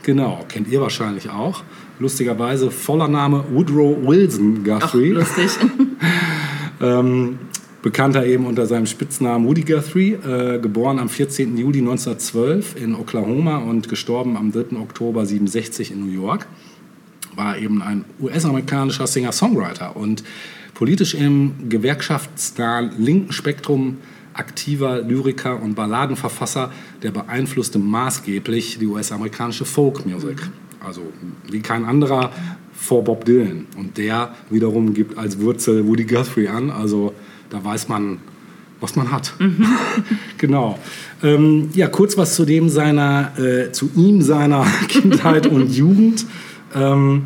[0.03, 1.63] Genau, kennt ihr wahrscheinlich auch.
[1.99, 5.09] Lustigerweise voller Name Woodrow Wilson Ach, Guthrie.
[5.09, 5.51] lustig.
[6.81, 7.37] Ähm,
[7.81, 11.57] bekannter eben unter seinem Spitznamen Woody Guthrie, äh, geboren am 14.
[11.57, 14.77] Juli 1912 in Oklahoma und gestorben am 3.
[14.77, 16.47] Oktober 67 in New York,
[17.35, 20.23] war eben ein US-amerikanischer Singer-Songwriter und
[20.73, 23.97] politisch im gewerkschaftsnahen linken Spektrum
[24.33, 26.71] aktiver Lyriker und Balladenverfasser,
[27.03, 30.37] der beeinflusste maßgeblich die US-amerikanische Folk-Music.
[30.85, 31.01] Also
[31.49, 32.31] wie kein anderer
[32.73, 33.67] vor Bob Dylan.
[33.77, 36.71] Und der wiederum gibt als Wurzel Woody Guthrie an.
[36.71, 37.13] Also
[37.51, 38.17] da weiß man,
[38.79, 39.33] was man hat.
[40.37, 40.79] genau.
[41.21, 46.25] Ähm, ja, kurz was zu dem seiner, äh, zu ihm seiner Kindheit und Jugend.
[46.73, 47.25] Ähm,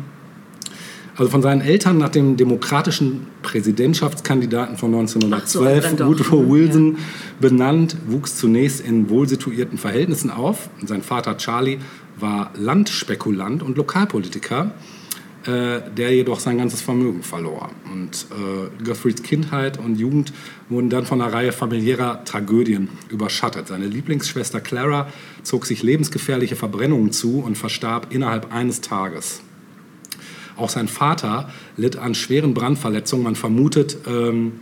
[1.16, 6.08] also von seinen Eltern nach dem demokratischen Präsidentschaftskandidaten von Ach so, 1912, dann doch.
[6.08, 6.98] Woodrow Wilson,
[7.40, 10.68] benannt, wuchs zunächst in wohlsituierten Verhältnissen auf.
[10.84, 11.78] Sein Vater Charlie
[12.18, 14.72] war Landspekulant und Lokalpolitiker,
[15.46, 17.70] äh, der jedoch sein ganzes Vermögen verlor.
[17.92, 20.32] Und äh, Guthries Kindheit und Jugend
[20.68, 23.68] wurden dann von einer Reihe familiärer Tragödien überschattet.
[23.68, 25.08] Seine Lieblingsschwester Clara
[25.42, 29.42] zog sich lebensgefährliche Verbrennungen zu und verstarb innerhalb eines Tages.
[30.56, 33.24] Auch sein Vater litt an schweren Brandverletzungen.
[33.24, 34.60] Man vermutet, ähm,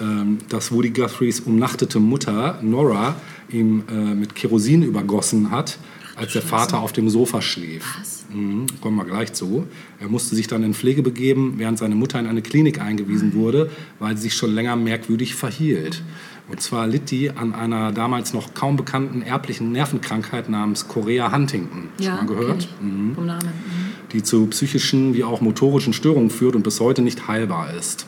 [0.00, 3.16] ähm, dass Woody Guthries umnachtete Mutter Nora
[3.50, 5.78] ihm äh, mit Kerosin übergossen hat,
[6.16, 7.84] als der Vater auf dem Sofa schlief.
[8.32, 9.66] Mhm, kommen wir gleich zu.
[10.00, 13.70] Er musste sich dann in Pflege begeben, während seine Mutter in eine Klinik eingewiesen wurde,
[13.98, 16.02] weil sie sich schon länger merkwürdig verhielt.
[16.48, 21.88] Und zwar litt die an einer damals noch kaum bekannten erblichen Nervenkrankheit namens Chorea Huntington.
[21.98, 22.62] Ja, Schon mal gehört?
[22.64, 22.68] ich.
[23.14, 23.46] Vom Namen.
[23.46, 24.10] Mhm.
[24.12, 28.06] die zu psychischen wie auch motorischen Störungen führt und bis heute nicht heilbar ist.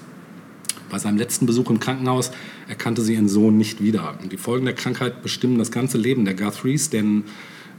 [0.91, 2.33] Bei seinem letzten Besuch im Krankenhaus
[2.69, 4.19] erkannte sie ihren Sohn nicht wieder.
[4.23, 7.23] Und die Folgen der Krankheit bestimmen das ganze Leben der Guthries, denn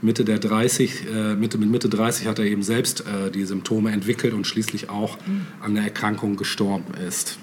[0.04, 3.90] Mitte der 30, äh, Mitte, mit Mitte 30 hat er eben selbst äh, die Symptome
[3.90, 5.18] entwickelt und schließlich auch
[5.60, 7.38] an der Erkrankung gestorben ist.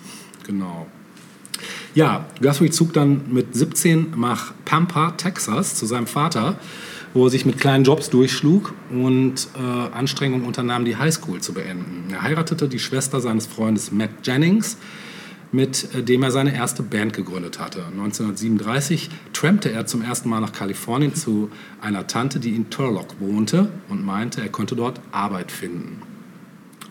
[0.46, 0.88] Genau.
[1.94, 6.60] Ja, Guthrie zog dann mit 17 nach Pampa, Texas, zu seinem Vater,
[7.14, 9.60] wo er sich mit kleinen Jobs durchschlug und äh,
[9.94, 12.14] Anstrengungen unternahm, die Highschool zu beenden.
[12.14, 14.78] Er heiratete die Schwester seines Freundes Matt Jennings,
[15.52, 17.86] mit äh, dem er seine erste Band gegründet hatte.
[17.86, 21.50] 1937 trampte er zum ersten Mal nach Kalifornien zu
[21.82, 26.02] einer Tante, die in Turlock wohnte und meinte, er könnte dort Arbeit finden.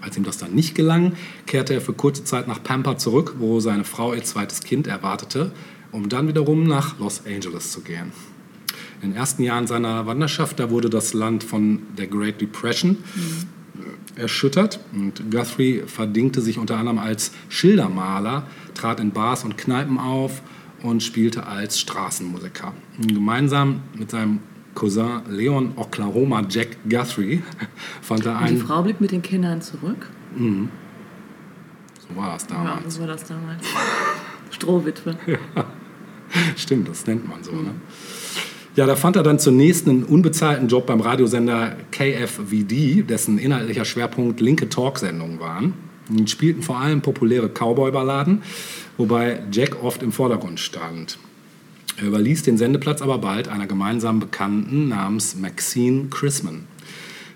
[0.01, 1.13] Als ihm das dann nicht gelang,
[1.47, 5.53] kehrte er für kurze Zeit nach Pampa zurück, wo seine Frau ihr zweites Kind erwartete,
[5.93, 8.13] um dann wiederum nach Los Angeles zu gehen.
[9.03, 12.99] In den ersten Jahren seiner Wanderschaft, da wurde das Land von der Great Depression
[14.17, 20.43] erschüttert und Guthrie verdingte sich unter anderem als Schildermaler, trat in Bars und Kneipen auf
[20.83, 22.73] und spielte als Straßenmusiker.
[23.01, 24.41] Gemeinsam mit seinem
[24.75, 27.43] Cousin Leon Oklahoma Jack Guthrie
[28.03, 28.59] fand er Und die einen...
[28.59, 30.09] Frau blieb mit den Kindern zurück.
[30.37, 32.95] So war es Ja, damals.
[32.95, 33.65] so war das damals.
[34.51, 35.17] Strohwitwe.
[36.57, 37.53] Stimmt, das nennt man so.
[37.53, 37.73] Ne?
[38.81, 44.41] Ja, da fand er dann zunächst einen unbezahlten Job beim Radiosender KFVD, dessen inhaltlicher Schwerpunkt
[44.41, 45.75] linke Talksendungen waren.
[46.09, 48.41] Und spielten vor allem populäre Cowboy-Balladen,
[48.97, 51.19] wobei Jack oft im Vordergrund stand.
[51.99, 56.65] Er überließ den Sendeplatz aber bald einer gemeinsamen Bekannten namens Maxine Chrisman.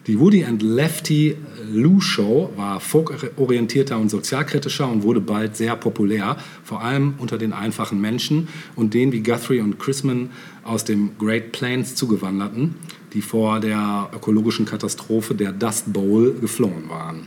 [0.07, 1.35] Die Woody and Lefty
[1.73, 7.55] Lou Show war folkorientierter und sozialkritischer und wurde bald sehr populär, vor allem unter den
[7.55, 10.29] einfachen Menschen und denen wie Guthrie und Chrisman
[10.64, 12.74] aus dem Great Plains zugewanderten,
[13.12, 17.27] die vor der ökologischen Katastrophe der Dust Bowl geflohen waren.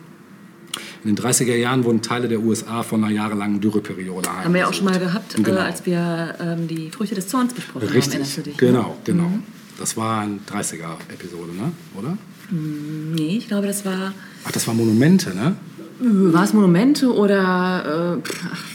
[1.03, 4.67] In den 30er Jahren wurden Teile der USA von einer jahrelangen Dürreperiode Haben wir ja
[4.67, 5.49] auch schon mal gehabt, Genau.
[5.57, 7.95] äh, als wir ähm, die Früchte des Zorns besprochen haben.
[7.95, 8.57] Erinnerst Richtig, du dich?
[8.57, 8.95] genau, Ne?
[9.05, 9.31] genau.
[9.79, 11.71] Das war eine 30er-Episode, ne?
[11.97, 12.17] oder?
[12.49, 14.13] Nee, ich glaube, das war.
[14.45, 15.55] Ach, das war Monumente, ne?
[15.99, 18.19] War es Monumente oder.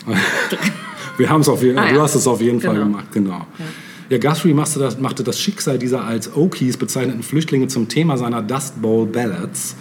[0.06, 0.12] Äh,
[1.18, 2.02] Wir haben es auf jeden Ah, Du ja.
[2.02, 2.86] hast es auf jeden Fall Genau.
[2.86, 3.46] gemacht, genau.
[3.58, 3.64] Ja,
[4.10, 8.80] Guthrie machte das, machte das Schicksal dieser als Okies bezeichneten Flüchtlinge zum Thema seiner Dust
[8.82, 9.76] Bowl Ballads,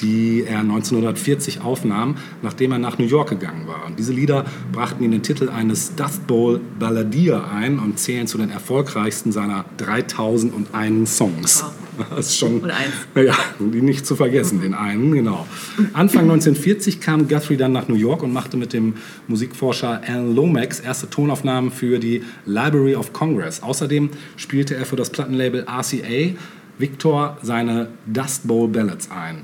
[0.00, 3.86] die er 1940 aufnahm, nachdem er nach New York gegangen war.
[3.86, 8.38] Und diese Lieder brachten ihn den Titel eines Dust Bowl Balladier ein und zählen zu
[8.38, 11.64] den erfolgreichsten seiner 3001 Songs.
[12.16, 12.92] Das ist schon, Oder eins.
[13.14, 15.46] Ja, die nicht zu vergessen, den einen, genau.
[15.92, 18.94] Anfang 1940 kam Guthrie dann nach New York und machte mit dem
[19.28, 23.62] Musikforscher Alan Lomax erste Tonaufnahmen für die Library of Congress.
[23.62, 26.34] Außerdem spielte er für das Plattenlabel RCA
[26.78, 29.42] Victor seine Dust Bowl Ballads ein.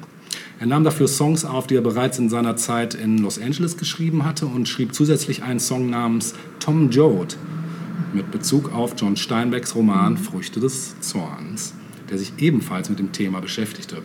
[0.61, 4.25] Er nahm dafür Songs auf, die er bereits in seiner Zeit in Los Angeles geschrieben
[4.25, 7.37] hatte und schrieb zusätzlich einen Song namens Tom Joad
[8.13, 11.75] mit Bezug auf John Steinbecks Roman Früchte des Zorns,
[12.11, 14.03] der sich ebenfalls mit dem Thema beschäftigte.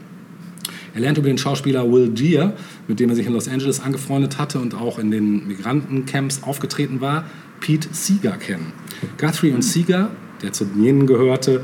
[0.94, 2.54] Er lernte über den Schauspieler Will Geer,
[2.88, 7.02] mit dem er sich in Los Angeles angefreundet hatte und auch in den Migrantencamps aufgetreten
[7.02, 7.26] war,
[7.60, 8.74] Pete Seeger kennen.
[9.18, 10.12] Guthrie und Seeger,
[10.42, 11.64] der zu jenen gehörte,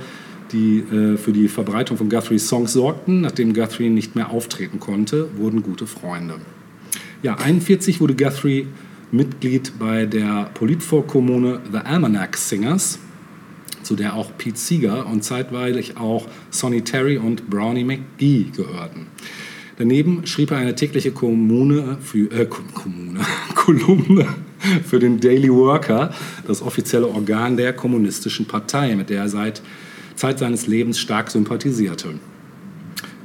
[0.52, 5.28] die äh, für die Verbreitung von Guthries Songs sorgten, nachdem Guthrie nicht mehr auftreten konnte,
[5.38, 6.36] wurden gute Freunde.
[7.22, 8.68] Ja, 41 wurde Guthrie
[9.12, 13.00] Mitglied bei der Politfolk-Kommune The Almanac Singers,
[13.90, 19.08] zu der auch Pete Seeger und zeitweilig auch Sonny Terry und Brownie McGee gehörten.
[19.80, 23.22] Daneben schrieb er eine tägliche Kommune für, äh, Ko- Kommune,
[23.56, 24.28] Kolumne
[24.86, 26.14] für den Daily Worker,
[26.46, 29.64] das offizielle Organ der kommunistischen Partei, mit der er seit
[30.14, 32.10] Zeit seines Lebens stark sympathisierte,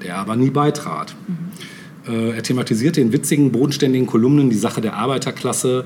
[0.02, 1.14] der aber nie beitrat.
[2.08, 5.84] Äh, Er thematisierte in witzigen, bodenständigen Kolumnen die Sache der Arbeiterklasse,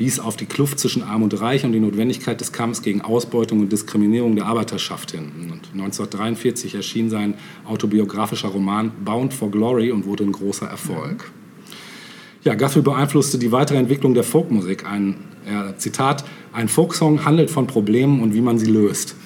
[0.00, 3.60] wies auf die Kluft zwischen Arm und Reich und die Notwendigkeit des Kampfs gegen Ausbeutung
[3.60, 5.30] und Diskriminierung der Arbeiterschaft hin.
[5.50, 7.34] Und 1943 erschien sein
[7.66, 11.30] autobiografischer Roman Bound for Glory und wurde ein großer Erfolg.
[12.44, 14.86] Ja, Guthrie beeinflusste die weitere Entwicklung der Folkmusik.
[14.86, 19.14] Ein, er, Zitat, ein Folksong handelt von Problemen und wie man sie löst.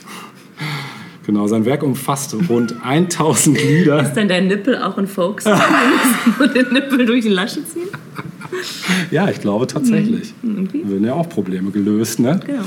[1.27, 4.03] Genau, sein Werk umfasst rund 1000 Lieder.
[4.03, 5.59] Ist denn dein Nippel auch ein Folksong?
[6.39, 7.89] und den Nippel durch die Lasche ziehen?
[9.11, 10.35] Ja, ich glaube tatsächlich.
[10.43, 10.89] irgendwie.
[10.89, 12.41] Werden ja auch Probleme gelöst, ne?
[12.47, 12.63] Genau.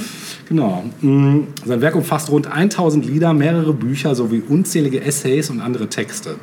[0.50, 0.84] Genau.
[1.02, 6.36] Mm, Sein Werk umfasst rund 1000 Lieder, mehrere Bücher sowie unzählige Essays und andere Texte.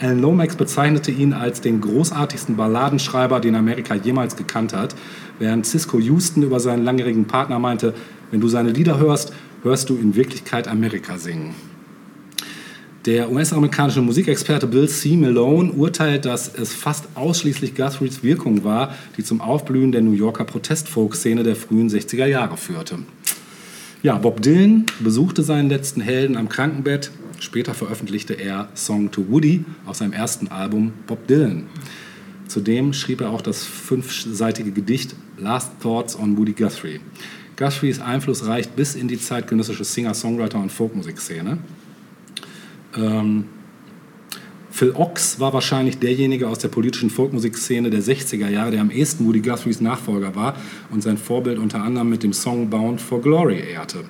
[0.00, 4.94] Alan Lomax bezeichnete ihn als den großartigsten Balladenschreiber, den Amerika jemals gekannt hat,
[5.38, 7.94] während Cisco Houston über seinen langjährigen Partner meinte,
[8.30, 11.54] wenn du seine Lieder hörst, hörst du in Wirklichkeit Amerika singen.
[13.04, 15.16] Der US-amerikanische Musikexperte Bill C.
[15.16, 20.44] Malone urteilt, dass es fast ausschließlich Guthries Wirkung war, die zum Aufblühen der New Yorker
[20.44, 23.00] Protestfolk-Szene der frühen 60er Jahre führte.
[24.04, 27.10] Ja, Bob Dylan besuchte seinen letzten Helden am Krankenbett.
[27.40, 31.66] Später veröffentlichte er Song to Woody auf seinem ersten Album Bob Dylan.
[32.46, 37.00] Zudem schrieb er auch das fünfseitige Gedicht Last Thoughts on Woody Guthrie.
[37.56, 41.58] Guthries Einfluss reicht bis in die zeitgenössische Singer-Songwriter- und Folkmusikszene.
[42.96, 43.44] Ähm,
[44.70, 49.26] Phil Ochs war wahrscheinlich derjenige aus der politischen Folkmusikszene der 60er Jahre, der am ehesten
[49.26, 50.56] Woody Guthries Nachfolger war
[50.90, 54.04] und sein Vorbild unter anderem mit dem Song Bound for Glory ehrte.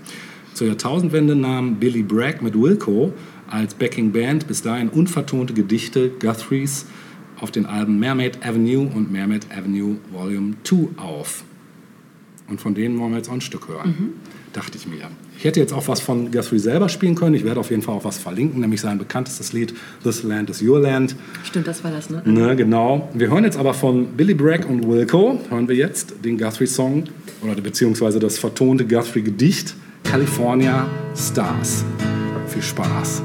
[0.54, 3.12] Zur Jahrtausendwende nahm Billy Bragg mit Wilco
[3.48, 6.86] als Backing Band bis dahin unvertonte Gedichte Guthries
[7.40, 11.42] auf den Alben Mermaid Avenue und Mermaid Avenue Volume 2 auf.
[12.48, 14.12] Und von denen wollen wir jetzt auch ein Stück hören,
[14.52, 15.08] dachte ich mir.
[15.42, 17.34] Ich hätte jetzt auch was von Guthrie selber spielen können.
[17.34, 19.74] Ich werde auf jeden Fall auch was verlinken, nämlich sein bekanntestes Lied
[20.04, 21.16] This Land is Your Land.
[21.42, 22.22] Stimmt, das war das, ne?
[22.24, 23.08] Ne, genau.
[23.12, 27.06] Wir hören jetzt aber von Billy Bragg und Wilco, hören wir jetzt den Guthrie-Song
[27.42, 29.74] oder beziehungsweise das vertonte Guthrie-Gedicht
[30.04, 30.86] California
[31.16, 31.84] Stars.
[32.46, 33.24] Viel Spaß.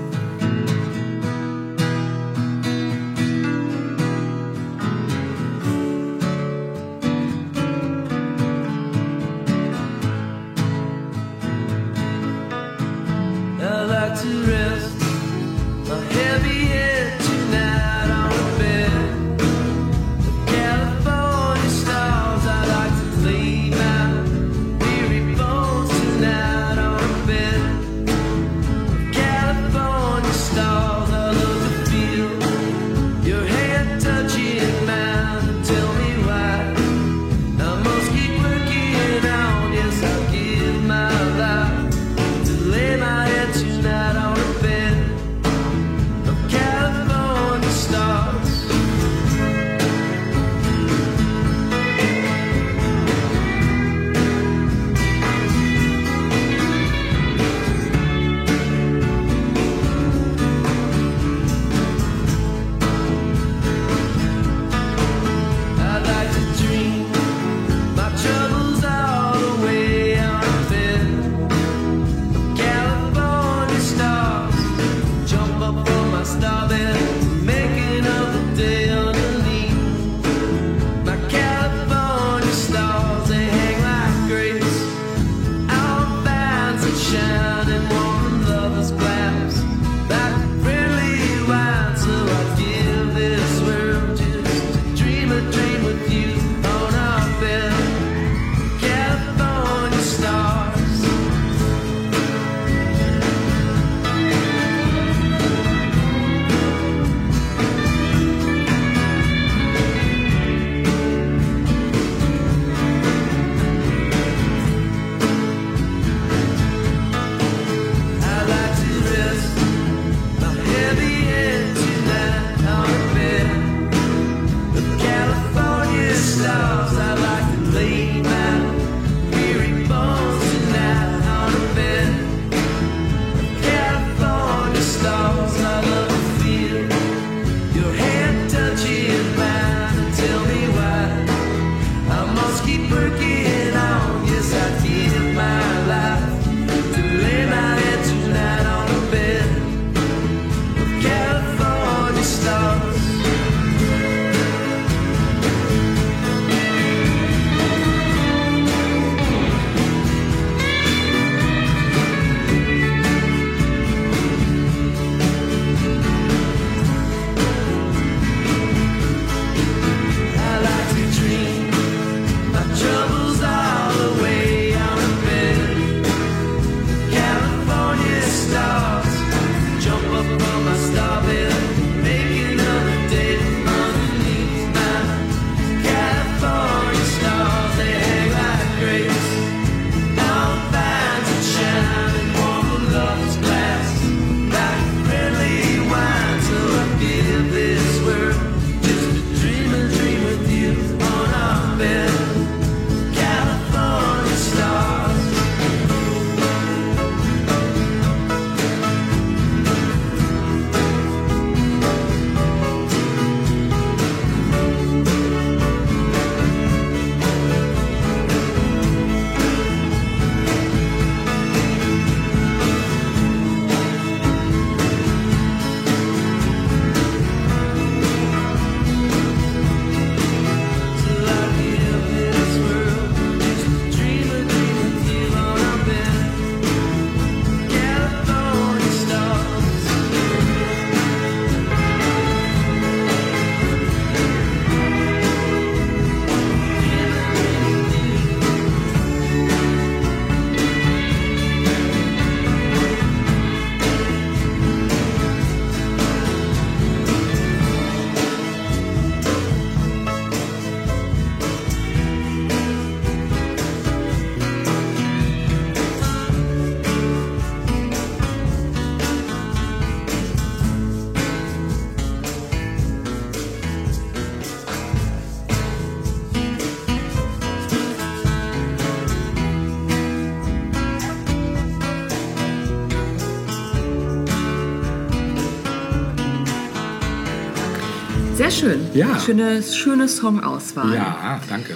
[288.97, 289.19] Ja.
[289.19, 290.93] Schöne, schöne Songauswahl.
[290.95, 291.73] Ja, danke.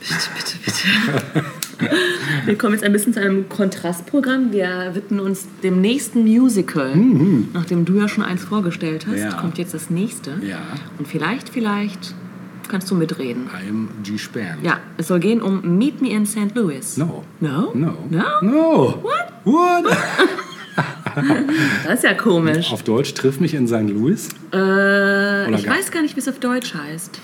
[0.00, 1.44] Bitte, bitte, bitte.
[2.46, 4.52] Wir kommen jetzt ein bisschen zu einem Kontrastprogramm.
[4.52, 6.94] Wir widmen uns dem nächsten Musical.
[7.52, 9.22] Nachdem du ja schon eins vorgestellt hast, Mhm.
[9.22, 9.32] Ja.
[9.34, 10.32] kommt jetzt das nächste.
[10.42, 10.58] Ja.
[10.98, 12.14] Und vielleicht, vielleicht
[12.68, 13.48] kannst du mitreden.
[13.48, 14.58] I'm G-Span.
[14.62, 16.54] Ja, es soll gehen um Meet Me in St.
[16.54, 16.96] Louis.
[16.96, 17.24] No.
[17.40, 17.72] No?
[17.74, 17.94] No.
[18.08, 18.24] No?
[18.42, 19.02] No.
[19.02, 19.32] What?
[19.44, 19.84] What?
[21.84, 22.72] Das ist ja komisch.
[22.72, 23.88] Auf Deutsch triff mich in St.
[23.90, 24.28] Louis.
[24.52, 27.20] Äh, ich gar- weiß gar nicht, wie es auf Deutsch heißt.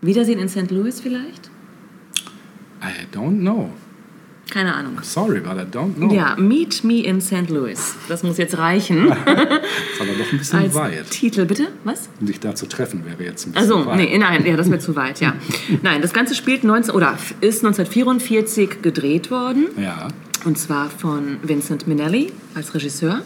[0.00, 0.70] Wiedersehen in St.
[0.70, 1.50] Louis vielleicht?
[2.82, 3.70] I don't know.
[4.50, 4.98] Keine Ahnung.
[5.02, 6.12] Sorry, but I don't know.
[6.12, 7.48] Ja, Meet Me in St.
[7.48, 7.94] Louis.
[8.08, 9.06] Das muss jetzt reichen.
[9.06, 11.08] Ist aber doch ein bisschen Als weit.
[11.10, 11.68] Titel, bitte?
[11.84, 12.10] Was?
[12.20, 13.96] Um dich da zu treffen, wäre jetzt ein bisschen Also, weit.
[13.96, 15.34] nee, nein, ja, das wäre zu weit, ja.
[15.82, 19.68] Nein, das Ganze spielt 19 oder ist 1944 gedreht worden.
[19.80, 20.08] Ja.
[20.44, 23.22] Und zwar von Vincent Minnelli als Regisseur.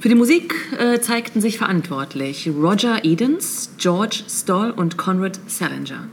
[0.00, 6.08] Für die Musik äh, zeigten sich verantwortlich Roger Edens, George Stoll und Conrad Salinger.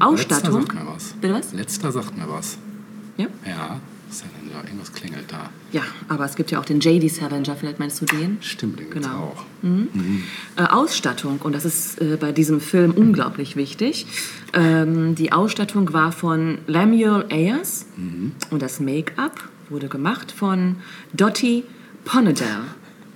[0.00, 0.60] Ausstattung.
[0.60, 1.14] Letzter sagt mir was.
[1.20, 1.52] Bitte was?
[1.54, 2.58] Letzter sagt mir was.
[3.16, 3.26] Ja?
[3.46, 3.80] Ja.
[4.10, 5.50] Salinger, irgendwas klingelt da.
[5.72, 7.08] ja, aber es gibt ja auch den J.D.
[7.08, 8.36] Salinger, vielleicht meinst du den?
[8.42, 9.34] Stimmt, den Genau.
[9.34, 9.44] auch.
[9.62, 14.06] Äh, Ausstattung, und das ist äh, bei diesem Film unglaublich wichtig.
[14.52, 17.86] Ähm, die Ausstattung war von Lemuel Ayers
[18.50, 19.32] und das Make-up
[19.74, 20.76] wurde gemacht von
[21.12, 21.64] Dottie
[22.04, 22.60] Ponedell.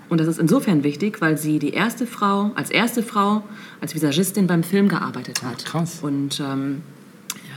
[0.09, 3.45] Und das ist insofern wichtig, weil sie die erste Frau, als erste Frau,
[3.81, 5.65] als Visagistin beim Film gearbeitet hat.
[5.67, 6.01] Ach, krass.
[6.03, 6.83] Und ähm,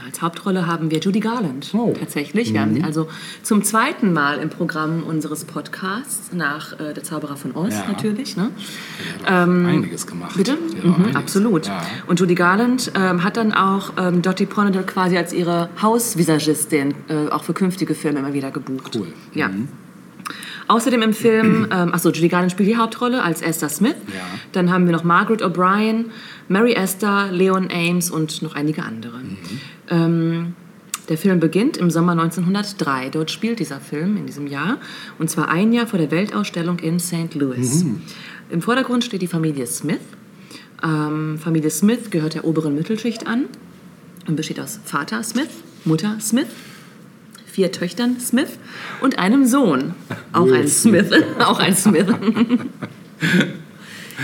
[0.06, 1.70] als Hauptrolle haben wir Judy Garland.
[1.74, 1.94] Oh.
[1.98, 2.52] Tatsächlich.
[2.52, 3.08] Wir haben sie also
[3.42, 7.84] zum zweiten Mal im Programm unseres Podcasts nach äh, Der Zauberer von Oz Ja.
[7.88, 8.36] natürlich.
[8.36, 8.50] Ne?
[9.24, 10.36] Hat auch einiges gemacht.
[10.36, 10.52] Bitte?
[10.54, 11.66] Auch Mhm, einiges- absolut.
[11.66, 11.82] Ja.
[12.06, 17.28] Und Judy Garland ähm, hat dann auch ähm, Dottie Ponedel quasi als ihre Hausvisagistin äh,
[17.28, 18.96] auch für künftige Filme immer wieder gebucht.
[18.96, 19.08] Cool.
[19.34, 19.50] Ja.
[20.68, 23.96] Außerdem im Film, ähm, achso, Judy Garland spielt die Hauptrolle als Esther Smith.
[24.08, 24.20] Ja.
[24.52, 26.06] Dann haben wir noch Margaret O'Brien,
[26.48, 29.18] Mary Esther, Leon Ames und noch einige andere.
[29.88, 30.54] Ähm,
[31.08, 33.10] der Film beginnt im Sommer 1903.
[33.10, 34.78] Dort spielt dieser Film in diesem Jahr.
[35.18, 37.34] Und zwar ein Jahr vor der Weltausstellung in St.
[37.34, 37.84] Louis.
[38.50, 40.00] Im Vordergrund steht die Familie Smith.
[40.82, 43.44] Ähm, Familie Smith gehört der oberen Mittelschicht an
[44.26, 45.48] und besteht aus Vater Smith,
[45.84, 46.46] Mutter Smith,
[47.46, 48.58] vier Töchtern Smith
[49.00, 49.94] und einem Sohn.
[50.32, 51.10] Auch Will ein Smith.
[51.38, 52.06] auch ein Smith.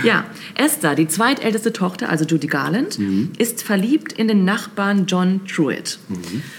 [0.04, 0.24] ja,
[0.54, 2.98] Esther, die zweitälteste Tochter, also Judy Garland,
[3.38, 5.98] ist verliebt in den Nachbarn John Truitt.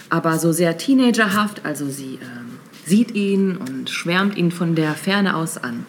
[0.09, 5.35] Aber so sehr teenagerhaft, also sie ähm, sieht ihn und schwärmt ihn von der Ferne
[5.35, 5.85] aus an.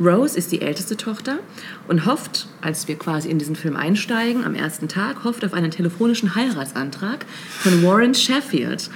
[0.00, 1.38] Rose ist die älteste Tochter
[1.86, 5.70] und hofft, als wir quasi in diesen Film einsteigen, am ersten Tag, hofft auf einen
[5.70, 7.24] telefonischen Heiratsantrag
[7.60, 8.90] von Warren Sheffield,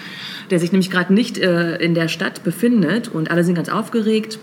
[0.51, 4.39] der sich nämlich gerade nicht äh, in der Stadt befindet und alle sind ganz aufgeregt.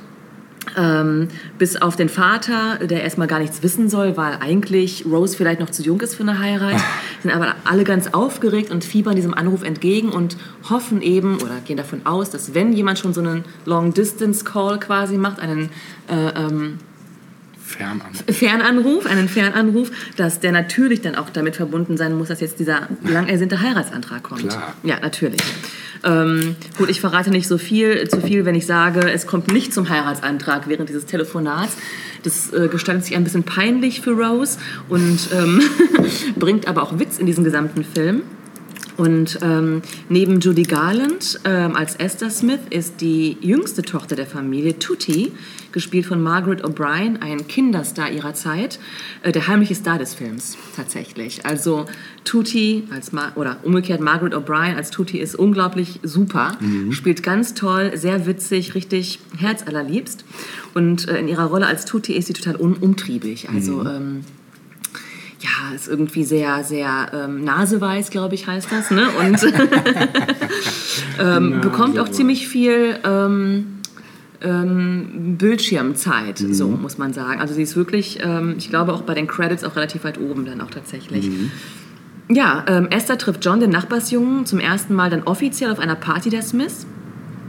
[0.77, 5.59] Ähm, bis auf den Vater, der erstmal gar nichts wissen soll, weil eigentlich Rose vielleicht
[5.59, 6.81] noch zu jung ist für eine Heirat,
[7.21, 10.37] sind aber alle ganz aufgeregt und fiebern diesem Anruf entgegen und
[10.69, 15.39] hoffen eben oder gehen davon aus, dass wenn jemand schon so einen Long-Distance-Call quasi macht,
[15.39, 15.69] einen
[16.09, 16.79] äh, ähm,
[17.77, 18.23] Fernand.
[18.31, 22.87] Fernanruf, einen Fernanruf, dass der natürlich dann auch damit verbunden sein muss, dass jetzt dieser
[23.03, 24.49] lang ersehnte Heiratsantrag kommt.
[24.49, 24.73] Klar.
[24.83, 25.41] Ja, natürlich.
[26.03, 29.73] Ähm, gut, ich verrate nicht so viel, zu viel, wenn ich sage, es kommt nicht
[29.73, 31.77] zum Heiratsantrag während dieses Telefonats.
[32.23, 34.57] Das äh, gestaltet sich ein bisschen peinlich für Rose
[34.87, 35.61] und ähm,
[36.35, 38.23] bringt aber auch Witz in diesen gesamten Film.
[38.97, 44.79] Und ähm, neben Judy Garland ähm, als Esther Smith ist die jüngste Tochter der Familie,
[44.79, 45.31] Tutti,
[45.71, 48.79] gespielt von Margaret O'Brien, ein Kinderstar ihrer Zeit,
[49.23, 51.45] äh, der heimliche Star des Films tatsächlich.
[51.45, 51.85] Also
[52.23, 56.57] Tutti als Ma oder umgekehrt Margaret O'Brien als Tutti ist unglaublich super,
[56.91, 60.25] spielt ganz toll, sehr witzig, richtig herzallerliebst.
[60.73, 63.49] Und äh, in ihrer Rolle als Tutti ist sie total un umtriebig.
[63.49, 64.21] Also ähm,
[65.39, 68.91] ja, ist irgendwie sehr, sehr ähm, naseweiß, glaube ich, heißt das.
[68.91, 69.07] Ne?
[69.19, 69.39] Und
[71.19, 73.79] ähm, bekommt auch ziemlich viel ähm,
[74.41, 77.41] ähm, Bildschirmzeit, so muss man sagen.
[77.41, 80.45] Also sie ist wirklich, ähm, ich glaube auch bei den Credits auch relativ weit oben
[80.45, 81.29] dann auch tatsächlich.
[82.29, 86.29] Ja, ähm, Esther trifft John, den Nachbarsjungen, zum ersten Mal dann offiziell auf einer Party
[86.29, 86.87] der Smiths.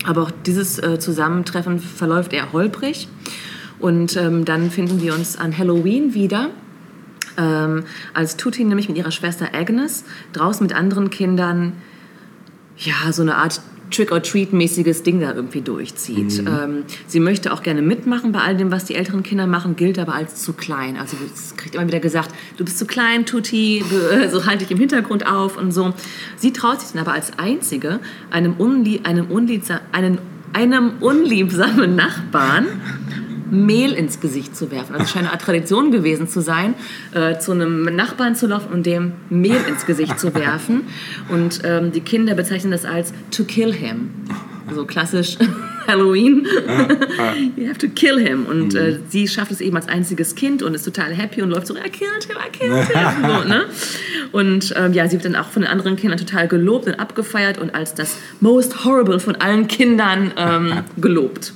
[0.04, 3.08] Aber auch dieses äh, Zusammentreffen verläuft eher holprig.
[3.78, 6.50] Und ähm, dann finden wir uns an Halloween wieder.
[7.38, 7.84] Ähm,
[8.14, 11.72] als Tutti nämlich mit ihrer Schwester Agnes draußen mit anderen Kindern
[12.78, 13.60] ja so eine Art
[13.90, 16.40] Trick-or-Treat-mäßiges Ding da irgendwie durchzieht.
[16.40, 19.98] Ähm, sie möchte auch gerne mitmachen bei all dem, was die älteren Kinder machen, gilt
[19.98, 20.96] aber als zu klein.
[20.96, 24.70] Also es kriegt immer wieder gesagt, du bist zu klein, Tutti, du, so halte ich
[24.70, 25.94] im Hintergrund auf und so.
[26.36, 30.18] Sie traut sich dann aber als Einzige einem, unlie einem, unliebsa einen,
[30.52, 32.66] einem unliebsamen Nachbarn
[33.50, 34.94] Mehl ins Gesicht zu werfen.
[34.94, 36.74] Also es scheint eine Art Tradition gewesen zu sein,
[37.14, 40.82] äh, zu einem Nachbarn zu laufen und dem Mehl ins Gesicht zu werfen.
[41.28, 44.10] Und ähm, die Kinder bezeichnen das als to kill him.
[44.74, 45.36] So klassisch
[45.86, 46.46] Halloween.
[47.56, 48.46] you have to kill him.
[48.46, 51.68] Und äh, sie schafft es eben als einziges Kind und ist total happy und läuft
[51.68, 53.06] so, I killed him, I killed him.
[53.22, 53.64] so, ne?
[54.32, 57.58] Und ähm, ja, sie wird dann auch von den anderen Kindern total gelobt und abgefeiert
[57.58, 61.52] und als das most horrible von allen Kindern ähm, gelobt.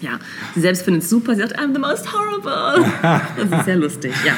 [0.00, 0.18] Ja,
[0.54, 1.34] sie selbst findet es super.
[1.34, 2.84] Sie sagt, I'm the most horrible.
[3.02, 4.34] Das ist sehr lustig, ja.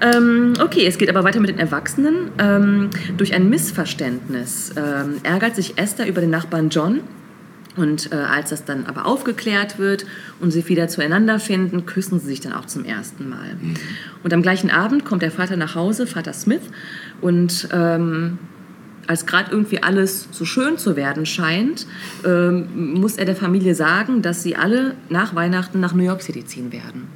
[0.00, 2.30] Ähm, okay, es geht aber weiter mit den Erwachsenen.
[2.38, 7.00] Ähm, durch ein Missverständnis ähm, ärgert sich Esther über den Nachbarn John.
[7.76, 10.06] Und äh, als das dann aber aufgeklärt wird
[10.40, 13.56] und sie wieder zueinander finden, küssen sie sich dann auch zum ersten Mal.
[14.22, 16.62] Und am gleichen Abend kommt der Vater nach Hause, Vater Smith,
[17.20, 18.38] und ähm,
[19.06, 21.86] als gerade irgendwie alles so schön zu werden scheint,
[22.24, 26.44] ähm, muss er der Familie sagen, dass sie alle nach Weihnachten nach New York City
[26.44, 27.08] ziehen werden.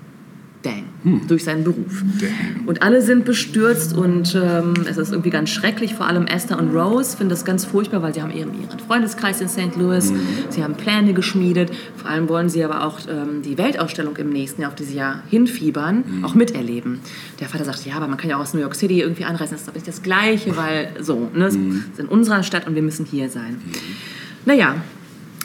[0.63, 0.85] Dang.
[1.27, 2.05] Durch seinen Beruf.
[2.67, 5.95] Und alle sind bestürzt und ähm, es ist irgendwie ganz schrecklich.
[5.95, 9.41] Vor allem Esther und Rose finden das ganz furchtbar, weil sie haben eben ihren Freundeskreis
[9.41, 9.77] in St.
[9.77, 10.13] Louis.
[10.51, 11.71] Sie haben Pläne geschmiedet.
[11.97, 14.97] Vor allem wollen sie aber auch ähm, die Weltausstellung im nächsten Jahr, auf die sie
[14.97, 17.01] ja hinfiebern, auch miterleben.
[17.41, 19.53] Der Vater sagt, ja, aber man kann ja auch aus New York City irgendwie anreisen.
[19.53, 22.75] Das ist doch nicht das Gleiche, weil so, ne, es ist in unserer Stadt und
[22.75, 23.57] wir müssen hier sein.
[24.45, 24.77] Naja,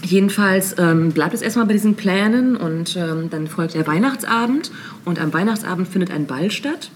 [0.05, 4.71] Jedenfalls ähm, bleibt es erstmal bei diesen Plänen und ähm, dann folgt der Weihnachtsabend
[5.03, 6.91] und am Weihnachtsabend findet ein Ball statt.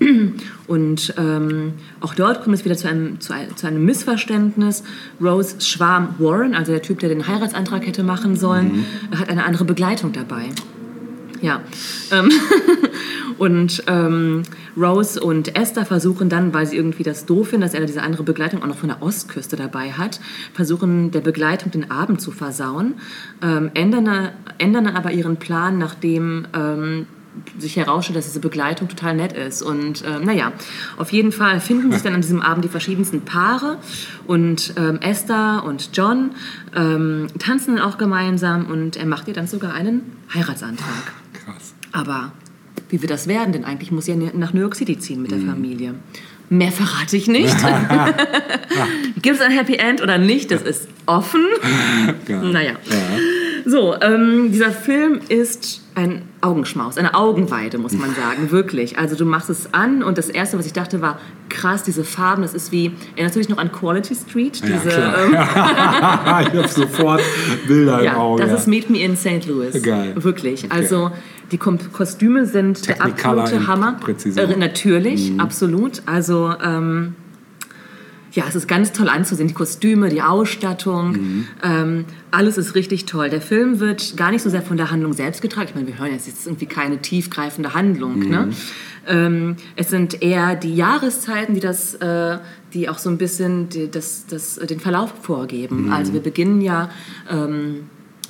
[0.66, 4.82] Und ähm, auch dort kommt es wieder zu einem, zu, ein- zu einem Missverständnis.
[5.20, 8.84] Rose Schwarm Warren, also der Typ, der den Heiratsantrag hätte machen sollen,
[9.16, 10.46] hat eine andere Begleitung dabei.
[11.44, 11.60] Ja.
[12.10, 12.30] Ähm,
[13.38, 14.44] und ähm,
[14.78, 18.22] Rose und Esther versuchen dann, weil sie irgendwie das doof finden, dass er diese andere
[18.22, 20.20] Begleitung auch noch von der Ostküste dabei hat,
[20.54, 22.94] versuchen der Begleitung den Abend zu versauen,
[23.42, 27.06] ähm, ändern, ändern aber ihren Plan, nachdem ähm,
[27.58, 29.60] sich herausstellt, dass diese Begleitung total nett ist.
[29.60, 30.52] Und ähm, naja,
[30.96, 33.76] auf jeden Fall finden sich dann an diesem Abend die verschiedensten Paare
[34.26, 36.30] und ähm, Esther und John
[36.74, 41.23] ähm, tanzen dann auch gemeinsam und er macht ihr dann sogar einen Heiratsantrag.
[41.94, 42.32] Aber
[42.90, 43.52] wie wird das werden?
[43.52, 45.94] Denn eigentlich muss sie ja nach New York City ziehen mit der Familie.
[46.50, 47.56] Mehr verrate ich nicht.
[49.22, 50.50] Gibt es ein Happy End oder nicht?
[50.50, 51.40] Das ist offen.
[52.28, 52.72] Naja.
[53.66, 58.98] So, ähm, dieser Film ist ein Augenschmaus, eine Augenweide, muss man sagen, wirklich.
[58.98, 61.18] Also du machst es an und das Erste, was ich dachte, war,
[61.48, 64.60] krass, diese Farben, das ist wie, erinnerst du dich noch an Quality Street?
[64.60, 65.14] Ja, Diese, klar.
[65.24, 67.22] ähm, ich habe sofort
[67.66, 68.42] Bilder im ja, Auge.
[68.42, 68.56] das ja.
[68.56, 69.46] ist Meet Me in St.
[69.46, 69.82] Louis.
[69.82, 70.12] Geil.
[70.16, 70.70] Wirklich.
[70.70, 71.10] Also
[71.50, 73.98] die Kom Kostüme sind der absolute Hammer.
[74.36, 76.02] Äh, natürlich, absolut.
[76.06, 77.14] Also ähm,
[78.34, 79.48] ja, es ist ganz toll anzusehen.
[79.48, 81.14] Die Kostüme, die Ausstattung,
[81.62, 83.30] ähm, alles ist richtig toll.
[83.30, 85.68] Der Film wird gar nicht so sehr von der Handlung selbst getragen.
[85.68, 88.18] Ich meine, wir hören jetzt, ist irgendwie keine tiefgreifende Handlung.
[88.28, 88.48] Ne?
[89.06, 92.38] Ähm, es sind eher die Jahreszeiten, die das, äh,
[92.72, 95.92] die auch so ein bisschen die, das, das, den Verlauf vorgeben.
[95.92, 96.90] Also wir beginnen ja
[97.30, 97.84] ähm,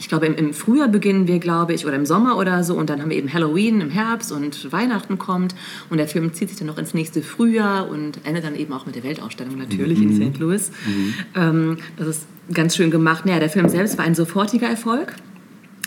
[0.04, 2.74] ich glaube, im, im Frühjahr beginnen wir, glaube ich, oder im Sommer oder so.
[2.74, 5.54] Und dann haben wir eben Halloween im Herbst und Weihnachten kommt.
[5.88, 8.84] Und der Film zieht sich dann noch ins nächste Frühjahr und endet dann eben auch
[8.84, 10.38] mit der Weltausstellung natürlich in St.
[10.38, 10.72] Louis.
[11.34, 13.24] Ähm, das ist ganz schön gemacht.
[13.24, 15.14] Naja, der Film selbst war ein sofortiger Erfolg.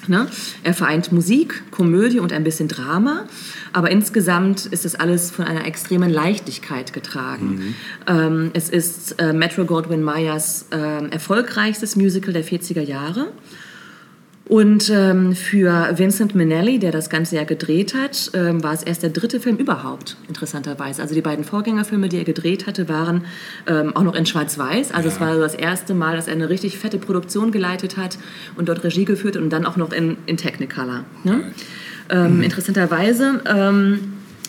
[0.07, 0.27] Ne?
[0.63, 3.25] Er vereint Musik, Komödie und ein bisschen Drama,
[3.73, 7.75] aber insgesamt ist das alles von einer extremen Leichtigkeit getragen.
[8.07, 13.27] Ähm, es ist äh, Metro Goldwyn Mayers ähm, erfolgreichstes Musical der 40er Jahre.
[14.47, 19.03] Und ähm, für Vincent Minnelli, der das ganze Jahr gedreht hat, ähm, war es erst
[19.03, 21.01] der dritte Film überhaupt, interessanterweise.
[21.01, 23.25] Also die beiden Vorgängerfilme, die er gedreht hatte, waren
[23.67, 24.93] ähm, auch noch in Schwarz-Weiß.
[24.93, 28.17] Also es war das erste Mal, dass er eine richtig fette Produktion geleitet hat
[28.55, 31.03] und dort Regie geführt hat und dann auch noch in, in Technicolor.
[31.23, 31.51] Ne?
[32.09, 33.41] Ähm, Interessanterweise...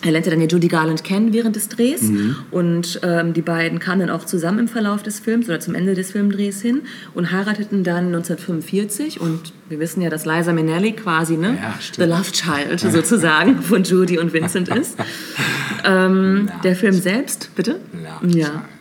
[0.02, 2.02] Er lernte dann ja Judy Garland kennen während des Drehs
[2.50, 5.94] und ähm, die beiden kamen dann auch zusammen im Verlauf des Films oder zum Ende
[5.94, 6.82] des Filmdrehs hin
[7.14, 12.04] und heirateten dann 1945 und wir wissen ja, dass Liza Minnelli quasi ne, Ja, the
[12.04, 14.98] love child sozusagen von Judy und Vincent ist.
[15.84, 17.80] ähm, der Film selbst, bitte?
[17.92, 18.46] Love Ja.
[18.46, 18.77] Child.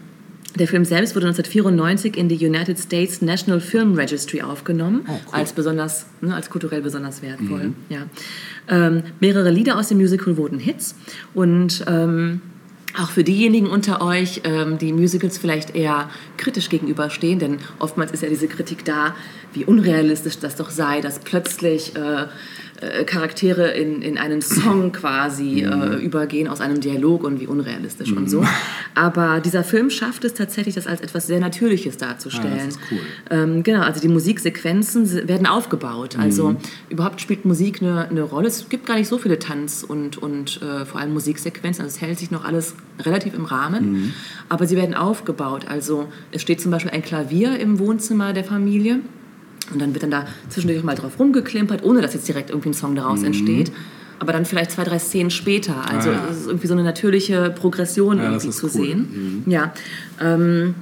[0.58, 5.54] Der Film selbst wurde 1994 in die United States National Film Registry aufgenommen, Oh, als
[5.54, 7.66] besonders, ne, als kulturell besonders wertvoll.
[7.66, 7.76] Mhm.
[7.90, 8.08] Ja.
[8.68, 10.96] Ähm, mehrere Lieder aus dem Musical wurden Hits
[11.34, 12.42] und ähm,
[13.00, 18.24] auch für diejenigen unter euch, ähm, die Musicals vielleicht eher kritisch gegenüberstehen, denn oftmals ist
[18.24, 19.16] ja diese Kritik da,
[19.54, 22.26] wie unrealistisch das doch sei, dass plötzlich äh,
[22.82, 25.82] äh, Charaktere in, in einen Song quasi Mhm.
[25.82, 28.44] äh, übergehen aus einem Dialog und wie unrealistisch und so.
[28.96, 32.54] Aber dieser Film schafft es tatsächlich, das als etwas sehr Natürliches darzustellen.
[32.54, 32.98] Ah, das ist cool.
[33.32, 36.18] Ähm, genau, also die Musiksequenzen se- werden aufgebaut.
[36.18, 36.58] Also Mhm.
[36.90, 38.48] überhaupt spielt Musik eine, eine Rolle.
[38.48, 41.84] Es gibt gar nicht so viele Tanz- und, und äh, vor allem Musiksequenzen.
[41.84, 43.92] Also es hält sich noch alles relativ im Rahmen.
[43.92, 44.14] Mhm.
[44.50, 45.66] Aber sie werden aufgebaut.
[45.68, 49.00] Also es steht zum Beispiel ein Klavier im Wohnzimmer der Familie.
[49.72, 52.74] Und dann wird dann da zwischendurch mal drauf rumgeklimpert, ohne dass jetzt direkt irgendwie ein
[52.74, 53.72] Song daraus entsteht.
[54.20, 55.76] Aber dann vielleicht zwei, drei Szenen später.
[55.90, 56.16] Also Mhm.
[56.16, 56.32] Ah, ja.
[56.32, 58.72] es ist irgendwie so eine natürliche Progression Ja, irgendwie zu cool.
[58.72, 58.84] Mhm.
[58.84, 59.44] sehen.
[59.48, 59.74] Ja.
[60.22, 60.76] Ähm,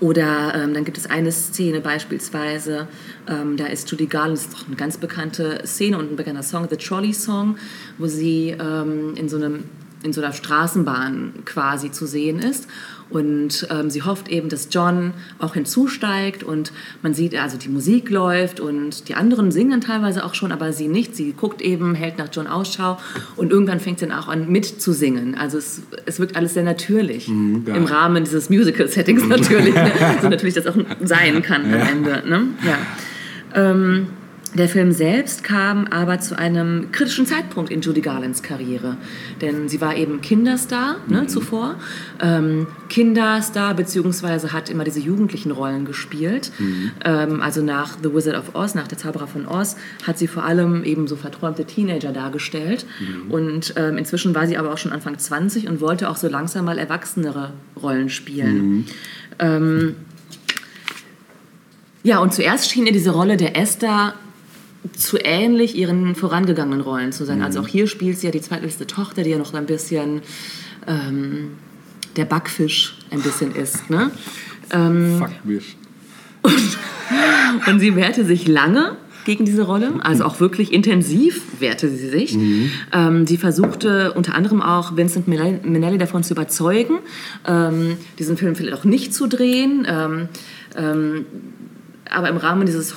[0.00, 2.88] oder ähm, dann gibt es eine Szene beispielsweise,
[3.28, 6.42] ähm, da ist Judy Garland, das ist doch eine ganz bekannte Szene und ein bekannter
[6.42, 7.56] Song, The Trolley Song,
[7.98, 9.60] wo sie ähm, in, so einem,
[10.02, 12.68] in so einer Straßenbahn quasi zu sehen ist.
[13.12, 16.72] Und ähm, sie hofft eben, dass John auch hinzusteigt und
[17.02, 20.88] man sieht, also die Musik läuft und die anderen singen teilweise auch schon, aber sie
[20.88, 21.14] nicht.
[21.14, 22.98] Sie guckt eben, hält nach John Ausschau
[23.36, 25.34] und irgendwann fängt sie dann auch an mitzusingen.
[25.34, 27.76] Also es, es wirkt alles sehr natürlich geil.
[27.76, 29.74] im Rahmen dieses Musical-Settings natürlich.
[29.74, 29.92] Ne?
[30.22, 32.22] So natürlich das auch sein kann am Ende.
[32.26, 32.46] Ne?
[32.64, 32.78] Ja.
[33.54, 34.06] Ähm,
[34.54, 38.98] der Film selbst kam aber zu einem kritischen Zeitpunkt in Judy Garlands Karriere.
[39.40, 41.76] Denn sie war eben Kinderstar ne, zuvor.
[42.20, 46.52] Ähm, Kinderstar, beziehungsweise hat immer diese jugendlichen Rollen gespielt.
[47.02, 49.76] Ähm, also nach The Wizard of Oz, nach Der Zauberer von Oz,
[50.06, 52.84] hat sie vor allem eben so verträumte Teenager dargestellt.
[53.30, 56.66] Und ähm, inzwischen war sie aber auch schon Anfang 20 und wollte auch so langsam
[56.66, 58.86] mal erwachsenere Rollen spielen.
[59.38, 59.96] Ähm,
[62.02, 64.14] ja, und zuerst schien ihr diese Rolle der Esther
[64.96, 67.42] zu ähnlich ihren vorangegangenen Rollen zu sein.
[67.42, 70.22] Also auch hier spielt sie ja die zweitletzte Tochter, die ja noch ein bisschen
[70.86, 71.52] ähm,
[72.16, 73.90] der Backfisch ein bisschen ist.
[73.90, 74.10] Ne?
[74.70, 75.76] Ähm, Fuck mich.
[77.66, 82.36] und sie wehrte sich lange gegen diese Rolle, also auch wirklich intensiv wehrte sie sich.
[82.92, 86.98] Ähm, sie versuchte unter anderem auch Vincent Minnelli davon zu überzeugen,
[87.46, 89.86] ähm, diesen Film vielleicht auch nicht zu drehen.
[89.88, 90.28] Ähm,
[90.76, 91.26] ähm,
[92.10, 92.96] aber im Rahmen dieses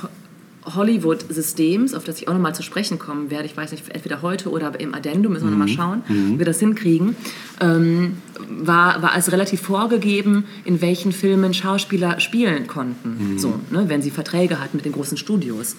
[0.66, 4.50] Hollywood-Systems, auf das ich auch nochmal zu sprechen kommen werde, ich weiß nicht, entweder heute
[4.50, 7.16] oder im Addendum, müssen wir nochmal schauen, wie wir das hinkriegen,
[7.62, 8.18] ähm,
[8.50, 14.12] war, war es relativ vorgegeben, in welchen Filmen Schauspieler spielen konnten, so, ne, wenn sie
[14.12, 15.76] Verträge hatten mit den großen Studios.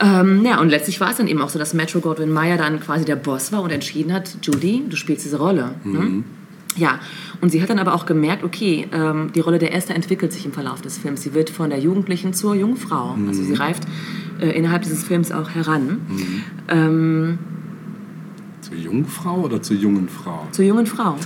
[0.00, 2.78] Ähm, ja, und letztlich war es dann eben auch so, dass Metro Goldwyn Mayer dann
[2.80, 5.74] quasi der Boss war und entschieden hat, Judy, du spielst diese Rolle.
[5.84, 6.22] Ne?
[6.76, 7.00] Ja,
[7.40, 10.44] und sie hat dann aber auch gemerkt, okay, ähm, die Rolle der Esther entwickelt sich
[10.44, 11.22] im Verlauf des Films.
[11.22, 13.16] Sie wird von der Jugendlichen zur Jungfrau.
[13.26, 13.82] Also sie reift
[14.40, 16.00] äh, innerhalb dieses Films auch heran.
[16.68, 17.38] Ähm,
[18.68, 20.46] Zur jungen Frau oder zur jungen Frau?
[20.52, 21.16] zur jungen Frau.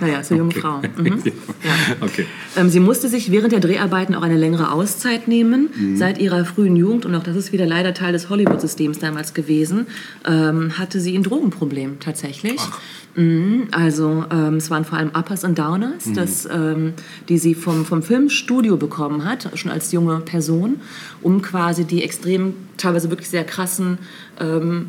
[0.00, 0.60] Naja, zur jungen Okay.
[0.60, 0.80] Frau.
[0.96, 1.22] Mhm.
[1.24, 1.96] Ja.
[2.00, 2.26] Okay.
[2.56, 5.70] Ähm, sie musste sich während der Dreharbeiten auch eine längere Auszeit nehmen.
[5.96, 9.86] Seit ihrer frühen Jugend, und auch das ist wieder leider Teil des Hollywood-Systems damals gewesen,
[10.24, 12.60] ähm, hatte sie ein Drogenproblem tatsächlich.
[13.16, 16.94] Mhm, also ähm, es waren vor allem Uppers und Downers, das, ähm,
[17.28, 20.76] die sie vom, vom Filmstudio bekommen hat, schon als junge Person,
[21.22, 23.98] um quasi die extrem, teilweise wirklich sehr krassen
[24.40, 24.86] ähm,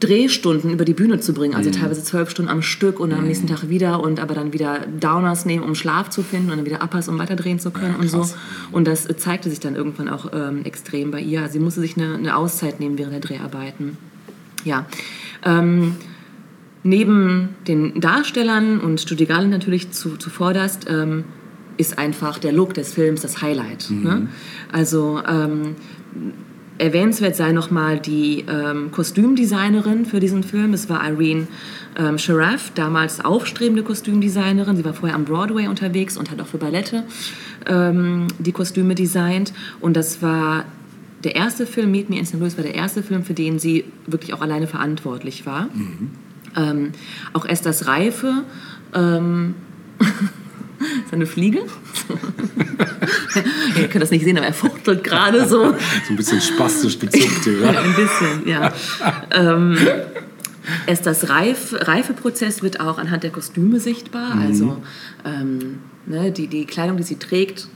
[0.00, 3.46] Drehstunden über die Bühne zu bringen, also teilweise zwölf Stunden am Stück und am nächsten
[3.46, 6.82] Tag wieder und aber dann wieder Downers nehmen, um Schlaf zu finden und dann wieder
[6.82, 8.34] Uppers, um weiterdrehen zu können Ja, und so.
[8.72, 11.42] Und das zeigte sich dann irgendwann auch ähm, extrem bei ihr.
[11.42, 13.98] Also sie musste sich eine, eine Auszeit nehmen während der Dreharbeiten.
[14.64, 14.86] Ja.
[15.44, 15.96] Ähm,
[16.82, 21.24] neben den Darstellern und Garland natürlich zu, zuvorderst ähm,
[21.76, 23.90] ist einfach der Look des Films das Highlight.
[23.90, 24.28] Ne?
[24.72, 25.76] Also ähm,
[26.80, 30.72] erwähnenswert sei nochmal die ähm, Kostümdesignerin für diesen Film.
[30.72, 31.46] Es war Irene
[31.96, 34.76] ähm, Sharaf, damals aufstrebende Kostümdesignerin.
[34.76, 37.04] Sie war vorher am Broadway unterwegs und hat auch für Ballette
[37.66, 39.52] ähm, die Kostüme designt.
[39.80, 40.64] Und das war
[41.22, 42.34] der erste Film, Meet Me in St.
[42.40, 45.68] Louis, war der erste Film, für den sie wirklich auch alleine verantwortlich war.
[46.56, 46.92] Ähm,
[47.34, 48.44] auch Esthers Reife.
[51.04, 51.60] Ist eine Fliege?
[53.76, 55.70] Ihr könnt das nicht sehen, aber er fuchtelt gerade so.
[55.70, 55.74] So
[56.10, 57.46] ein bisschen spastisch gezuckt.
[57.46, 57.80] Ja, Ja?
[57.80, 58.72] ein bisschen, ja.
[59.32, 59.76] ähm,
[60.86, 64.38] es das Reif, Reifeprozess wird auch anhand der Kostüme sichtbar.
[64.40, 64.80] Also
[65.24, 67.68] ähm, ne, die, die Kleidung, die sie trägt,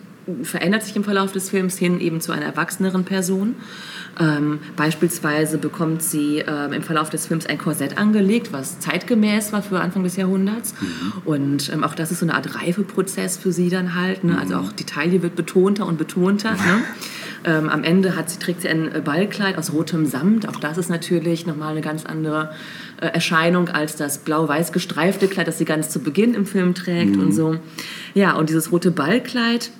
[0.43, 3.57] verändert sich im Verlauf des Films hin eben zu einer erwachseneren Person.
[4.21, 9.63] Ähm, beispielsweise bekommt sie ähm, im Verlauf des Films ein Korsett angelegt, was zeitgemäß war
[9.63, 10.75] für Anfang des Jahrhunderts.
[11.25, 14.25] Und ähm, auch das ist so eine Art Reifeprozess für sie dann halt.
[14.25, 14.39] Ne?
[14.39, 16.53] Also auch die Taille wird betonter und betonter.
[16.53, 16.85] Ne?
[17.45, 20.49] Ähm, am Ende hat sie, trägt sie ein äh, Ballkleid aus rotem Samt.
[20.49, 22.51] Auch das ist natürlich nochmal eine ganz andere
[23.01, 27.17] äh, Erscheinung als das blau-weiß gestreifte Kleid, das sie ganz zu Beginn im Film trägt
[27.17, 27.57] und so.
[28.15, 29.71] Ja, und dieses rote Ballkleid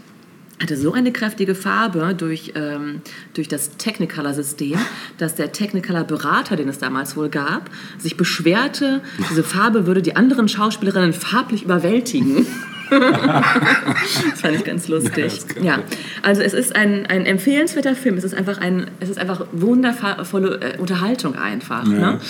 [0.61, 3.03] hatte so eine kräftige Farbe durch, ähm,
[3.35, 4.79] durch das Technicolor-System,
[5.19, 9.01] dass der Technicolor-Berater, den es damals wohl gab, sich beschwerte,
[9.31, 12.47] diese Farbe würde die anderen Schauspielerinnen farblich überwältigen.
[12.91, 15.41] das fand ich ganz lustig.
[15.49, 15.81] kann Ja,
[16.23, 18.17] also es ist ein, ein empfehlenswerter Film.
[18.17, 21.87] Es ist einfach ein, es ist einfach wundervolle äh, Unterhaltung einfach.
[21.87, 22.13] Ja.
[22.13, 22.21] Ne?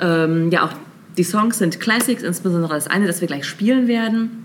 [0.00, 0.72] Ähm, ja, auch
[1.16, 4.44] die Songs sind Classics, insbesondere das eine, das wir gleich spielen werden.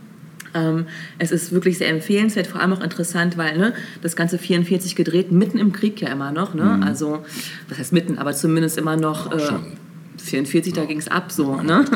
[0.54, 0.86] Ähm,
[1.18, 5.32] es ist wirklich sehr empfehlenswert, vor allem auch interessant, weil ne, das Ganze 44 gedreht,
[5.32, 6.54] mitten im Krieg ja immer noch.
[6.54, 6.82] Ne?
[6.86, 7.24] Also,
[7.70, 9.32] was heißt mitten, aber zumindest immer noch.
[9.32, 9.66] Äh, schon.
[10.24, 11.58] 44, da ging es ab so.
[11.62, 11.86] Ne?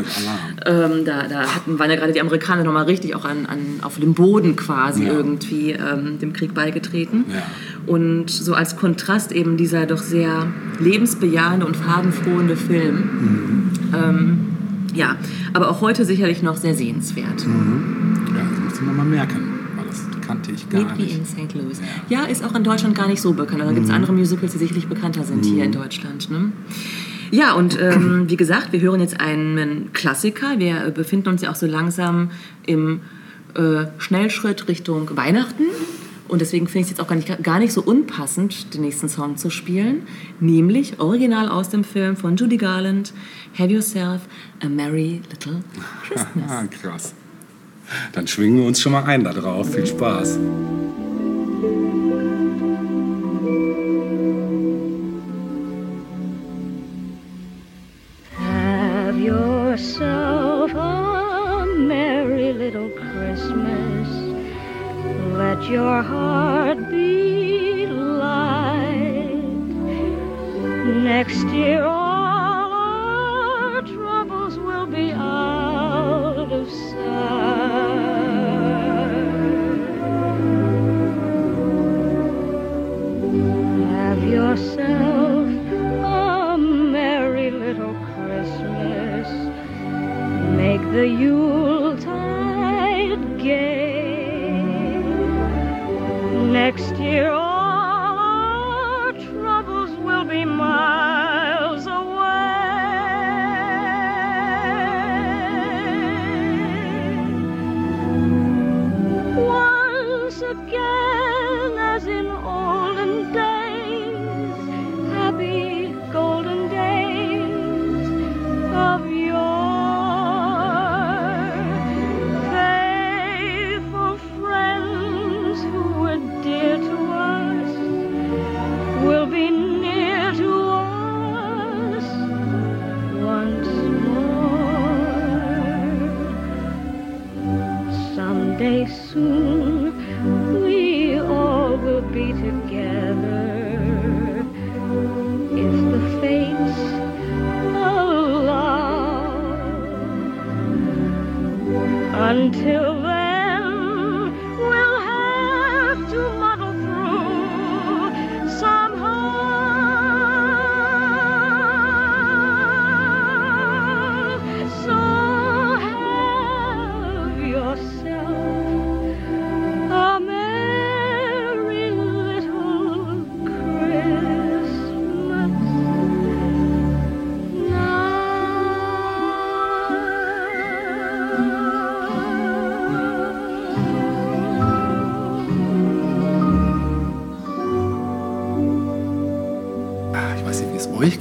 [0.66, 4.00] Ähm, da da hatten, waren ja gerade die Amerikaner nochmal richtig auch an, an, auf
[4.00, 5.14] dem Boden quasi Ja.
[5.14, 7.26] irgendwie ähm, dem Krieg beigetreten.
[7.30, 7.44] Ja.
[7.86, 10.48] Und so als Kontrast eben dieser doch sehr
[10.80, 13.72] lebensbejahende und farbenfrohende Film.
[13.94, 14.57] Ähm,
[14.94, 15.16] ja,
[15.54, 17.46] aber auch heute sicherlich noch sehr sehenswert.
[17.46, 21.18] Ja, das muss mir mal merken, weil das kannte ich gar Meet Me nicht.
[21.18, 21.54] in St.
[21.54, 21.82] Louis.
[22.10, 22.24] Ja.
[22.24, 23.62] ist auch in Deutschland gar nicht so bekannt.
[23.62, 26.30] Da gibt es andere Musicals, die sicherlich bekannter sind hier in Deutschland.
[26.30, 26.52] Ne?
[27.32, 30.60] Ja, und ähm, wie gesagt, wir hören jetzt einen Klassiker.
[30.60, 32.32] Wir befinden uns ja auch so langsam
[32.66, 33.02] im
[33.56, 35.64] äh, Schnellschritt Richtung Weihnachten.
[36.28, 39.10] Und deswegen finde ich es jetzt auch gar nicht, gar nicht so unpassend, den nächsten
[39.10, 40.04] Song zu spielen.
[40.40, 43.14] Nämlich original aus dem Film von Judy Garland,
[43.58, 44.22] Have Yourself
[44.62, 45.64] a Merry Little
[46.04, 46.50] Christmas.
[46.52, 47.14] Ah, krass.
[48.12, 49.74] Dann schwingen wir uns schon mal ein da drauf.
[49.74, 50.38] Viel Spaß.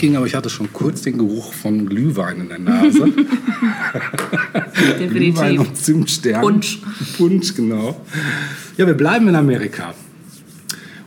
[0.06, 3.00] Ging, aber ich hatte schon kurz den Geruch von Glühwein in der Nase.
[5.08, 5.60] Glühwein Definitiv.
[5.60, 6.40] und Zimtstern.
[6.40, 6.78] Punsch.
[7.16, 8.00] Punsch, genau.
[8.76, 9.94] Ja, wir bleiben in Amerika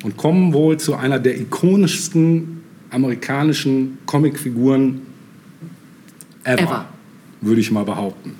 [0.04, 5.02] und kommen wohl zu einer der ikonischsten amerikanischen Comicfiguren
[6.44, 6.86] ever, Ever.
[7.42, 8.36] würde ich mal behaupten.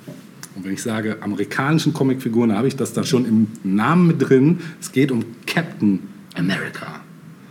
[0.56, 4.58] Und wenn ich sage amerikanischen Comicfiguren, habe ich das da schon im Namen mit drin.
[4.78, 6.00] Es geht um Captain
[6.34, 7.00] America.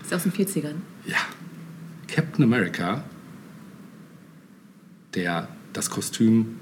[0.03, 0.75] Ist aus den 40ern.
[1.07, 1.17] Ja,
[2.39, 3.03] Captain America,
[5.13, 6.55] der das Kostüm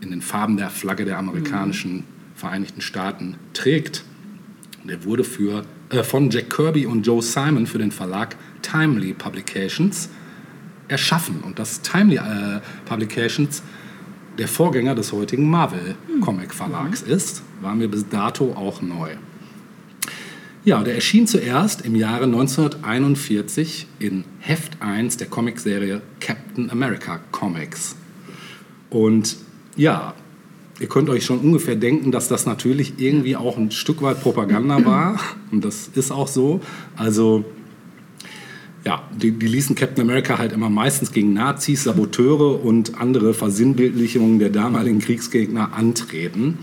[0.00, 2.04] in den Farben der Flagge der amerikanischen
[2.34, 4.02] Vereinigten Staaten trägt.
[4.84, 10.08] Der wurde für, äh, von Jack Kirby und Joe Simon für den Verlag Timely Publications
[10.88, 11.40] erschaffen.
[11.42, 13.62] Und das Timely äh, Publications
[14.38, 19.16] der Vorgänger des heutigen Marvel Comic Verlags ist, war mir bis dato auch neu.
[20.62, 27.96] Ja, der erschien zuerst im Jahre 1941 in Heft 1 der Comicserie Captain America Comics.
[28.90, 29.36] Und
[29.76, 30.14] ja,
[30.78, 34.84] ihr könnt euch schon ungefähr denken, dass das natürlich irgendwie auch ein Stück weit Propaganda
[34.84, 35.18] war.
[35.50, 36.60] Und das ist auch so.
[36.94, 37.46] Also
[38.84, 44.38] ja, die, die ließen Captain America halt immer meistens gegen Nazis, Saboteure und andere Versinnbildlichungen
[44.38, 46.58] der damaligen Kriegsgegner antreten.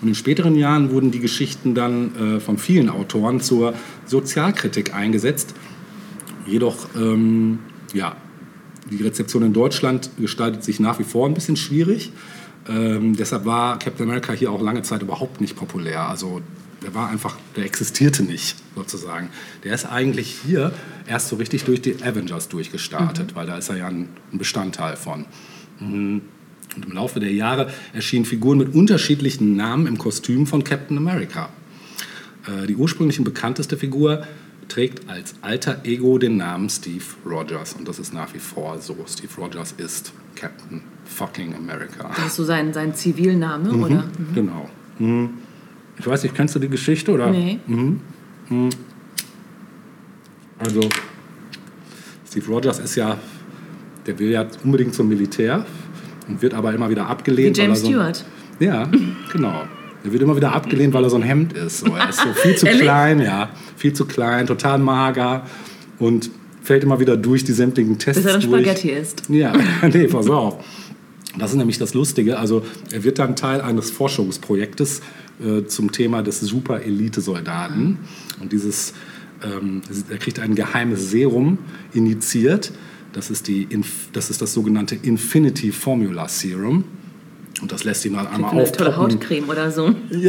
[0.00, 3.74] Und in späteren Jahren wurden die Geschichten dann äh, von vielen Autoren zur
[4.06, 5.54] Sozialkritik eingesetzt.
[6.46, 7.58] Jedoch, ähm,
[7.92, 8.16] ja,
[8.90, 12.12] die Rezeption in Deutschland gestaltet sich nach wie vor ein bisschen schwierig.
[12.68, 16.08] Ähm, deshalb war Captain America hier auch lange Zeit überhaupt nicht populär.
[16.08, 16.42] Also
[16.82, 19.30] der war einfach, der existierte nicht sozusagen.
[19.64, 20.72] Der ist eigentlich hier
[21.06, 24.96] erst so richtig durch die Avengers durchgestartet, weil da ist er ja ein, ein Bestandteil
[24.96, 25.26] von.
[25.80, 26.22] Mhm.
[26.78, 31.48] Und im Laufe der Jahre erschienen Figuren mit unterschiedlichen Namen im Kostüm von Captain America.
[32.46, 34.22] Äh, die ursprünglich bekannteste Figur
[34.68, 37.72] trägt als alter Ego den Namen Steve Rogers.
[37.72, 38.96] Und das ist nach wie vor so.
[39.08, 42.12] Steve Rogers ist Captain fucking America.
[42.14, 44.04] Das ist so sein, sein Zivilname, oder?
[44.04, 44.34] Mhm.
[44.34, 44.70] Genau.
[45.00, 45.30] Mhm.
[45.98, 47.10] Ich weiß nicht, kennst du die Geschichte?
[47.10, 47.30] Oder?
[47.30, 47.58] Nee.
[47.66, 48.00] Mhm.
[48.50, 48.70] Mhm.
[50.60, 50.88] Also,
[52.28, 53.18] Steve Rogers ist ja,
[54.06, 55.66] der will ja unbedingt zum Militär
[56.28, 57.58] und wird aber immer wieder Wie abgelehnt.
[57.58, 58.24] weil James er so, Stewart.
[58.60, 58.90] Ja,
[59.32, 59.64] genau.
[60.04, 61.78] Er wird immer wieder abgelehnt, weil er so ein Hemd ist.
[61.80, 63.50] So, er ist so viel zu klein, ja.
[63.76, 65.44] Viel zu klein, total mager
[65.98, 66.30] und
[66.62, 68.62] fällt immer wieder durch die sämtlichen Tests Bis er dann durch.
[68.62, 69.22] Spaghetti isst.
[69.28, 69.52] Ja,
[69.92, 70.62] nee, pass auf.
[71.38, 72.38] Das ist nämlich das Lustige.
[72.38, 75.02] Also er wird dann Teil eines Forschungsprojektes
[75.44, 77.98] äh, zum Thema des Super-Elite-Soldaten.
[78.40, 78.94] Und dieses,
[79.44, 81.58] ähm, er kriegt ein geheimes Serum
[81.92, 82.72] injiziert.
[83.12, 83.68] Das ist, die,
[84.12, 86.84] das, ist das sogenannte Infinity Formula Serum.
[87.60, 89.14] Und das lässt ihn dann einmal Eine tolle aufpoppen.
[89.14, 89.94] Hautcreme oder so.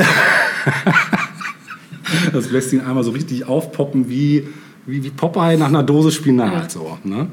[2.33, 4.47] Das lässt ihn einmal so richtig aufpoppen wie,
[4.85, 6.53] wie, wie Popeye nach einer Dose Spinat.
[6.53, 6.69] Ja.
[6.69, 7.27] So, ne?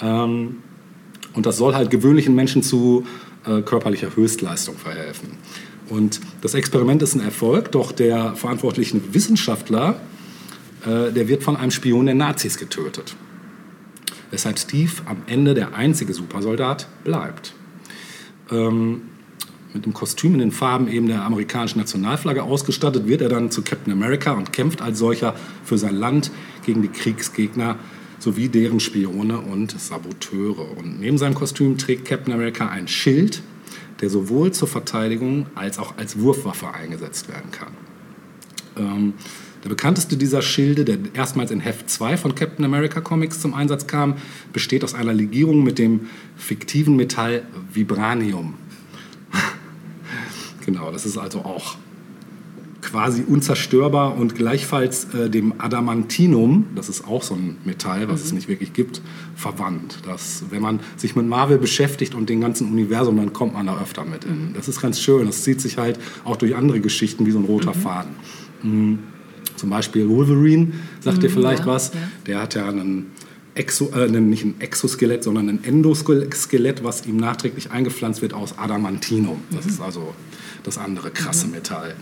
[0.00, 0.56] ähm,
[1.32, 3.04] und das soll halt gewöhnlichen Menschen zu
[3.46, 5.30] äh, körperlicher Höchstleistung verhelfen.
[5.88, 10.00] Und das Experiment ist ein Erfolg, doch der verantwortliche Wissenschaftler,
[10.84, 13.14] äh, der wird von einem Spion der Nazis getötet.
[14.30, 17.54] Weshalb Steve am Ende der einzige Supersoldat bleibt.
[18.50, 19.02] Ähm,
[19.72, 23.62] mit dem Kostüm in den Farben eben der amerikanischen Nationalflagge ausgestattet, wird er dann zu
[23.62, 26.30] Captain America und kämpft als solcher für sein Land
[26.64, 27.76] gegen die Kriegsgegner
[28.18, 30.76] sowie deren Spione und Saboteure.
[30.76, 33.42] Und neben seinem Kostüm trägt Captain America ein Schild,
[34.00, 37.72] der sowohl zur Verteidigung als auch als Wurfwaffe eingesetzt werden kann.
[38.76, 39.14] Ähm,
[39.62, 43.86] der bekannteste dieser Schilde, der erstmals in Heft 2 von Captain America Comics zum Einsatz
[43.86, 44.14] kam,
[44.52, 47.42] besteht aus einer Legierung mit dem fiktiven Metall
[47.72, 48.54] Vibranium.
[50.64, 51.76] genau, das ist also auch
[52.80, 58.32] quasi unzerstörbar und gleichfalls äh, dem Adamantinum, das ist auch so ein Metall, was es
[58.32, 59.02] nicht wirklich gibt,
[59.36, 59.98] verwandt.
[60.06, 63.78] Das, wenn man sich mit Marvel beschäftigt und dem ganzen Universum, dann kommt man da
[63.80, 64.54] öfter mit in.
[64.54, 65.26] Das ist ganz schön.
[65.26, 68.12] Das zieht sich halt auch durch andere Geschichten wie so ein roter Faden.
[68.62, 68.98] Mhm.
[69.60, 70.68] Zum Beispiel Wolverine,
[71.00, 71.92] sagt dir vielleicht ja, was.
[71.92, 72.00] ja.
[72.26, 73.12] Der hat ja einen
[73.54, 79.42] Exo, äh, nicht ein Exoskelett, sondern ein Endoskelett, was ihm nachträglich eingepflanzt wird aus Adamantinum.
[79.50, 80.14] Das ist also
[80.62, 81.94] das andere krasse Metall.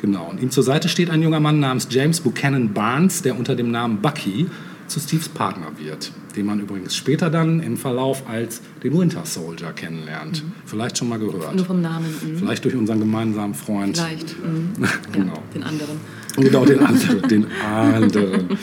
[0.00, 0.30] Genau.
[0.30, 3.70] Und ihm zur Seite steht ein junger Mann namens James Buchanan Barnes, der unter dem
[3.70, 4.46] Namen Bucky
[4.86, 9.72] zu Steves Partner wird, den man übrigens später dann im Verlauf als den Winter Soldier
[9.72, 10.42] kennenlernt.
[10.64, 11.54] Vielleicht schon mal gehört.
[11.54, 12.06] Nur vom Namen.
[12.06, 12.38] Mhm.
[12.38, 13.98] Vielleicht durch unseren gemeinsamen Freund.
[13.98, 14.36] Vielleicht.
[14.42, 14.72] Mhm.
[15.12, 15.34] genau.
[15.34, 16.00] Ja, den anderen.
[16.36, 17.22] Genau, den anderen.
[17.28, 18.58] den anderen.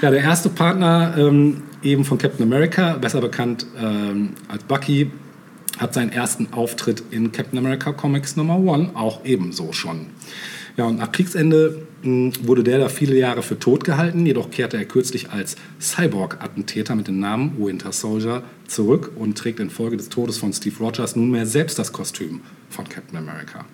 [0.00, 5.10] Ja, der erste Partner ähm, eben von Captain America, besser bekannt ähm, als Bucky,
[5.78, 10.06] hat seinen ersten Auftritt in Captain America Comics Nummer One auch ebenso schon.
[10.76, 14.76] Ja, und nach Kriegsende mh, wurde der da viele Jahre für tot gehalten, jedoch kehrte
[14.76, 20.38] er kürzlich als Cyborg-Attentäter mit dem Namen Winter Soldier zurück und trägt infolge des Todes
[20.38, 23.66] von Steve Rogers nunmehr selbst das Kostüm von Captain America.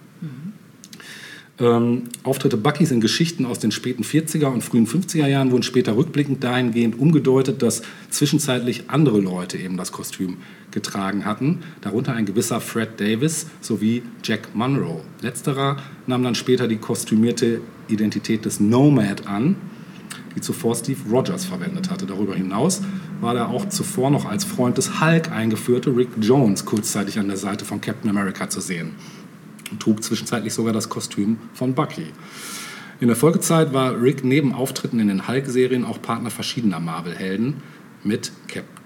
[1.61, 5.97] Ähm, Auftritte Buckys in Geschichten aus den späten 40er und frühen 50er Jahren wurden später
[5.97, 10.37] rückblickend dahingehend umgedeutet, dass zwischenzeitlich andere Leute eben das Kostüm
[10.71, 15.01] getragen hatten, darunter ein gewisser Fred Davis sowie Jack Monroe.
[15.21, 19.57] Letzterer nahm dann später die kostümierte Identität des Nomad an,
[20.37, 22.07] die zuvor Steve Rogers verwendet hatte.
[22.07, 22.83] Darüber hinaus
[23.21, 27.37] war der auch zuvor noch als Freund des Hulk eingeführte Rick Jones kurzzeitig an der
[27.37, 28.93] Seite von Captain America zu sehen
[29.79, 32.07] trug zwischenzeitlich sogar das Kostüm von Bucky.
[33.01, 37.62] In der Folgezeit war Rick neben Auftritten in den Hulk-Serien auch Partner verschiedener Marvel-Helden
[38.03, 38.33] mit,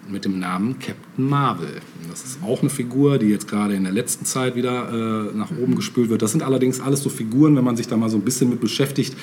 [0.09, 1.80] mit dem Namen Captain Marvel.
[2.11, 5.51] Das ist auch eine Figur, die jetzt gerade in der letzten Zeit wieder äh, nach
[5.51, 6.20] oben gespült wird.
[6.20, 8.61] Das sind allerdings alles so Figuren, wenn man sich da mal so ein bisschen mit
[8.61, 9.16] beschäftigt,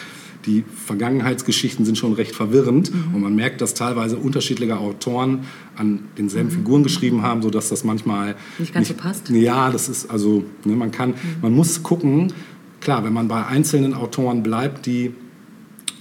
[0.46, 6.50] die Vergangenheitsgeschichten sind schon recht verwirrend und man merkt, dass teilweise unterschiedliche Autoren an denselben
[6.50, 9.30] Figuren geschrieben haben, sodass das manchmal Nicht ganz so passt?
[9.30, 12.32] Ja, das ist also, ne, man kann, man muss gucken,
[12.80, 15.12] klar, wenn man bei einzelnen Autoren bleibt, die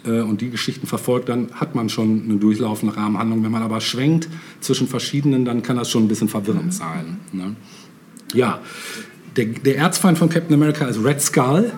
[0.05, 3.43] äh, und die Geschichten verfolgt, dann hat man schon eine durchlaufende Rahmenhandlung.
[3.43, 4.29] Wenn man aber schwenkt
[4.61, 7.19] zwischen verschiedenen, dann kann das schon ein bisschen verwirrend sein.
[7.33, 7.57] Ne?
[8.35, 8.61] Ja,
[9.37, 11.73] der, der Erzfeind von Captain America ist Red Skull,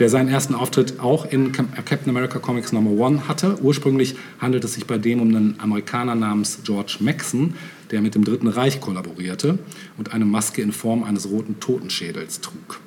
[0.00, 3.62] der seinen ersten Auftritt auch in Cap- Captain America Comics Number One hatte.
[3.62, 7.54] Ursprünglich handelt es sich bei dem um einen Amerikaner namens George Maxon,
[7.90, 9.58] der mit dem Dritten Reich kollaborierte
[9.98, 12.80] und eine Maske in Form eines roten Totenschädels trug.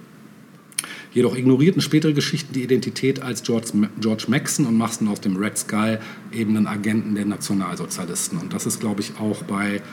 [1.14, 3.68] Jedoch ignorierten spätere Geschichten die Identität als George,
[4.02, 6.00] George Maxon und machten aus dem Red Skull
[6.32, 8.40] eben einen Agenten der Nationalsozialisten.
[8.40, 9.84] Und das ist, glaube ich, auch bei,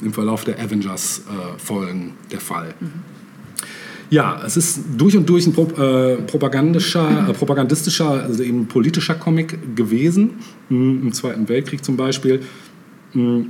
[0.00, 2.74] im Verlauf der Avengers-Folgen der Fall.
[4.10, 9.14] Ja, es ist durch und durch ein Pro, äh, propagandischer, äh, propagandistischer, also eben politischer
[9.14, 10.34] Comic gewesen,
[10.68, 12.42] mh, im Zweiten Weltkrieg zum Beispiel.
[13.14, 13.46] Mh,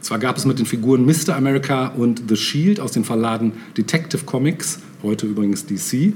[0.00, 1.36] zwar gab es mit den Figuren Mr.
[1.36, 6.14] America und The Shield aus den Verladen Detective Comics, heute übrigens DC.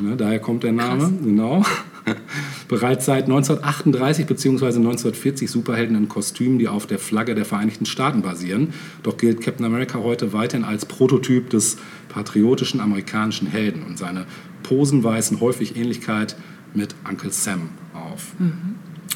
[0.00, 1.64] Ne, daher kommt der Name, genau.
[2.68, 4.66] Bereits seit 1938 bzw.
[4.66, 8.72] 1940 Superhelden in Kostümen, die auf der Flagge der Vereinigten Staaten basieren.
[9.02, 11.78] Doch gilt Captain America heute weiterhin als Prototyp des
[12.08, 14.26] patriotischen amerikanischen Helden und seine
[14.62, 16.36] Posen weisen häufig Ähnlichkeit
[16.74, 18.32] mit Uncle Sam auf.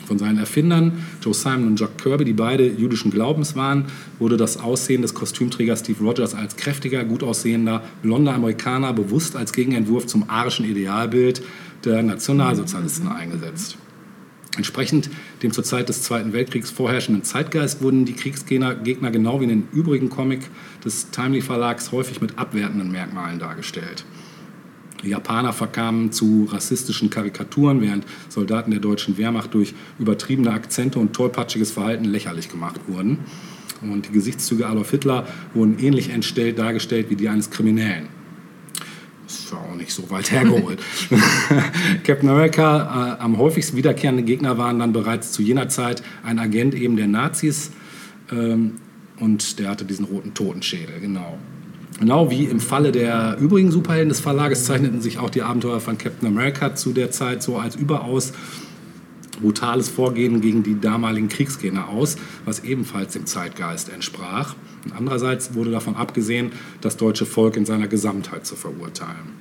[0.07, 3.85] Von seinen Erfindern, Joe Simon und Jack Kirby, die beide jüdischen Glaubens waren,
[4.19, 9.53] wurde das Aussehen des Kostümträgers Steve Rogers als kräftiger, gut aussehender, blonder Amerikaner bewusst als
[9.53, 11.43] Gegenentwurf zum arischen Idealbild
[11.85, 13.77] der Nationalsozialisten eingesetzt.
[14.57, 15.11] Entsprechend
[15.43, 19.51] dem zur Zeit des Zweiten Weltkriegs vorherrschenden Zeitgeist wurden die Kriegsgegner Gegner genau wie in
[19.51, 20.41] den übrigen Comic
[20.85, 24.05] des Timely Verlags häufig mit abwertenden Merkmalen dargestellt.
[25.05, 31.15] Die Japaner verkamen zu rassistischen Karikaturen, während Soldaten der deutschen Wehrmacht durch übertriebene Akzente und
[31.15, 33.19] tollpatschiges Verhalten lächerlich gemacht wurden.
[33.81, 38.09] Und die Gesichtszüge Adolf Hitler wurden ähnlich entstellt dargestellt wie die eines Kriminellen.
[39.31, 40.81] Ist ja auch nicht so weit hergeholt.
[42.05, 46.75] Captain America, äh, am häufigsten wiederkehrende Gegner waren dann bereits zu jener Zeit ein Agent
[46.75, 47.71] eben der Nazis
[48.33, 48.73] ähm,
[49.21, 51.39] und der hatte diesen roten Totenschädel, genau.
[52.01, 55.99] Genau wie im Falle der übrigen Superhelden des Verlages zeichneten sich auch die Abenteuer von
[55.99, 58.33] Captain America zu der Zeit so als überaus
[59.41, 64.55] brutales Vorgehen gegen die damaligen Kriegsgegner aus, was ebenfalls dem Zeitgeist entsprach.
[64.85, 69.41] Und andererseits wurde davon abgesehen, das deutsche Volk in seiner Gesamtheit zu verurteilen.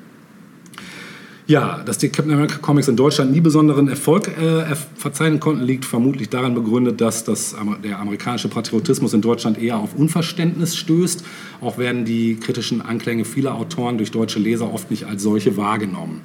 [1.50, 5.84] Ja, dass die Captain America Comics in Deutschland nie besonderen Erfolg äh, verzeichnen konnten, liegt
[5.84, 11.26] vermutlich daran begründet, dass das, der amerikanische Patriotismus in Deutschland eher auf Unverständnis stößt.
[11.60, 16.22] Auch werden die kritischen Anklänge vieler Autoren durch deutsche Leser oft nicht als solche wahrgenommen.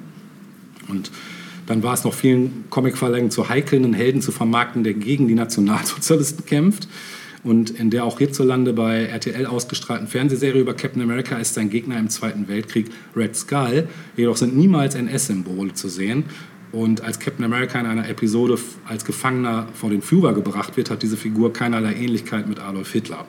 [0.89, 1.09] Und
[1.65, 5.33] dann war es noch vielen Comicverlagen zu heikeln, einen Helden zu vermarkten, der gegen die
[5.33, 6.87] Nationalsozialisten kämpft.
[7.45, 11.99] Und in der auch hierzulande bei RTL ausgestrahlten Fernsehserie über Captain America ist sein Gegner
[11.99, 13.87] im Zweiten Weltkrieg Red Skull.
[14.17, 16.23] Jedoch sind niemals NS-Symbole zu sehen.
[16.71, 21.03] Und als Captain America in einer Episode als Gefangener vor den Führer gebracht wird, hat
[21.03, 23.27] diese Figur keinerlei Ähnlichkeit mit Adolf Hitler.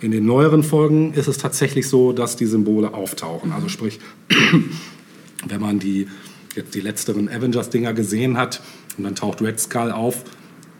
[0.00, 3.52] In den neueren Folgen ist es tatsächlich so, dass die Symbole auftauchen.
[3.52, 4.00] Also sprich,
[5.48, 6.08] wenn man die,
[6.56, 8.60] jetzt die letzteren Avengers-Dinger gesehen hat
[8.96, 10.24] und dann taucht Red Skull auf,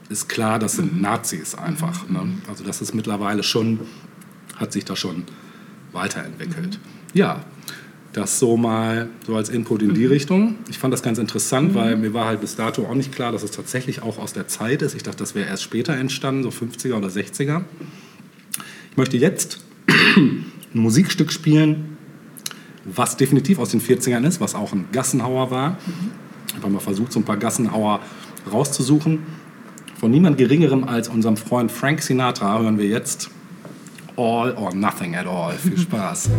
[0.09, 2.09] ist klar, das sind Nazis einfach.
[2.09, 2.29] Ne?
[2.49, 3.81] Also das ist mittlerweile schon,
[4.57, 5.25] hat sich da schon
[5.93, 6.79] weiterentwickelt.
[7.15, 7.45] Ja,
[8.13, 10.57] das so mal so als Input in die Richtung.
[10.71, 13.43] Ich fand das ganz interessant, weil mir war halt bis dato auch nicht klar, dass
[13.43, 14.95] es tatsächlich auch aus der Zeit ist.
[14.95, 17.63] Ich dachte, das wäre erst später entstanden, so 50er oder 60er.
[18.91, 19.61] Ich möchte jetzt
[20.17, 21.99] ein Musikstück spielen,
[22.85, 25.79] was definitiv aus den 40ern ist, was auch ein Gassenhauer war.
[26.55, 28.01] Einfach mal versucht, so ein paar Gassenhauer
[28.51, 29.21] rauszusuchen.
[29.99, 33.31] Von niemand Geringerem als unserem Freund Frank Sinatra hören wir jetzt
[34.17, 35.55] All or Nothing at All.
[35.55, 36.31] Viel Spaß.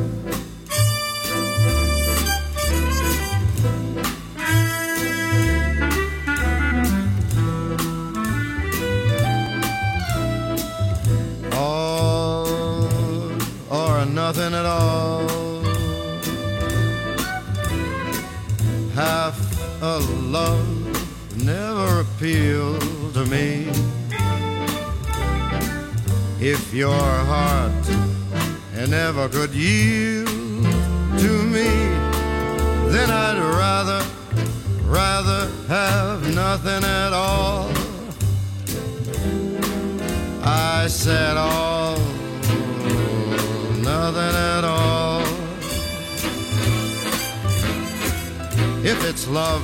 [11.51, 12.47] all
[13.69, 15.27] or nothing at all.
[18.95, 19.35] Half
[19.81, 19.99] a
[20.31, 20.79] love
[21.43, 22.78] never appealed to
[23.29, 23.67] me.
[26.41, 26.93] If your
[27.31, 27.71] heart
[28.89, 30.27] never could yield
[31.19, 31.69] to me,
[32.93, 34.03] then I'd rather,
[34.85, 37.69] rather have nothing at all.
[40.43, 41.97] I said all,
[43.83, 45.39] nothing at all.
[48.91, 49.61] if it's love,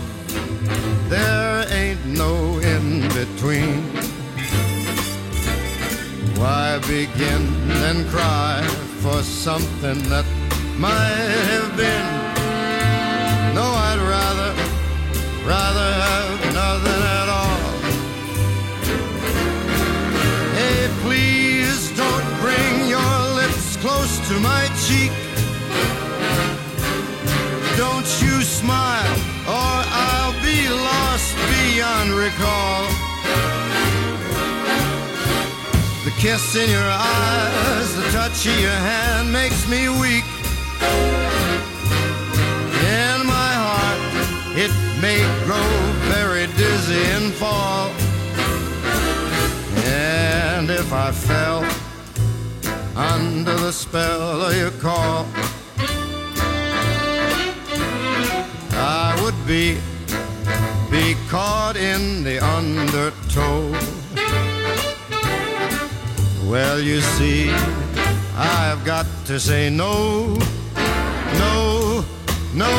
[1.09, 2.54] there ain't no
[3.15, 3.81] between.
[6.35, 7.43] Why begin
[7.87, 8.61] and cry
[9.01, 10.25] for something that
[10.77, 12.07] might have been?
[13.55, 14.51] No, I'd rather,
[15.47, 17.71] rather have nothing at all.
[20.59, 25.13] Hey, please don't bring your lips close to my cheek.
[27.77, 29.15] Don't you smile,
[29.47, 32.85] or I'll be lost beyond recall.
[36.05, 40.27] The kiss in your eyes, the touch of your hand makes me weak.
[43.01, 44.01] In my heart,
[44.65, 45.69] it may grow
[46.13, 47.89] very dizzy and fall.
[49.87, 51.61] And if I fell
[52.95, 55.25] under the spell of your call,
[58.77, 59.77] I would be
[61.29, 63.71] caught in the undertow.
[66.49, 67.49] Well, you see,
[68.35, 70.37] I've got to say no,
[71.39, 72.05] no,
[72.53, 72.71] no,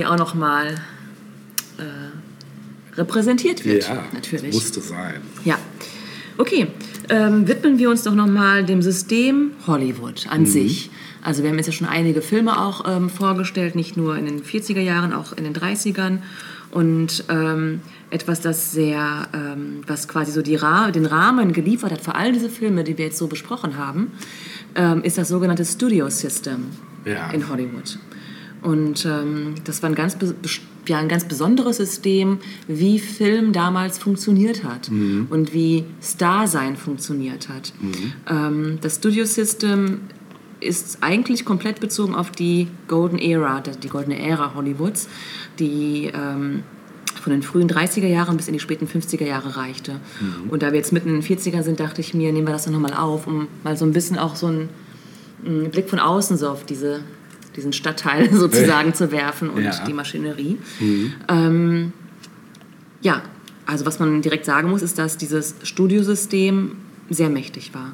[0.00, 0.76] Hier auch nochmal
[1.76, 3.86] äh, repräsentiert wird.
[3.86, 4.54] Ja, natürlich.
[4.54, 5.16] musste sein.
[5.44, 5.58] Ja.
[6.38, 6.68] Okay,
[7.10, 10.90] ähm, widmen wir uns doch nochmal dem System Hollywood an sich.
[11.22, 14.42] Also wir haben jetzt ja schon einige Filme auch ähm, vorgestellt, nicht nur in den
[14.42, 16.20] 40er Jahren, auch in den 30ern.
[16.70, 22.00] Und ähm, etwas, das sehr, ähm, was quasi so die Ra den Rahmen geliefert hat
[22.00, 24.12] für all diese Filme, die wir jetzt so besprochen haben,
[24.76, 26.68] ähm, ist das sogenannte Studio System
[27.04, 27.28] Ja.
[27.32, 27.98] in Hollywood.
[28.62, 30.16] Und ähm, das war ein ganz,
[30.86, 32.38] ja, ein ganz besonderes System,
[32.68, 34.88] wie Film damals funktioniert hat
[35.30, 37.72] und wie Starsein funktioniert hat.
[38.28, 40.00] Ähm, das Studio System
[40.60, 45.08] ist eigentlich komplett bezogen auf die Golden Era, die goldene Ära Hollywoods,
[45.58, 46.62] die ähm,
[47.20, 50.00] von den frühen 30er Jahren bis in die späten 50er Jahre reichte.
[50.50, 52.64] Und da wir jetzt mitten in den 40ern sind, dachte ich mir, nehmen wir das
[52.64, 54.68] doch nochmal auf, um mal so ein bisschen auch so einen,
[55.44, 57.00] einen Blick von außen so auf diese,
[57.60, 59.84] diesen Stadtteil sozusagen zu werfen und Ja.
[59.86, 60.58] die Maschinerie.
[61.28, 61.92] Ähm,
[63.02, 63.22] ja,
[63.66, 66.72] also was man direkt sagen muss, ist, dass dieses Studiosystem
[67.12, 67.92] sehr mächtig war.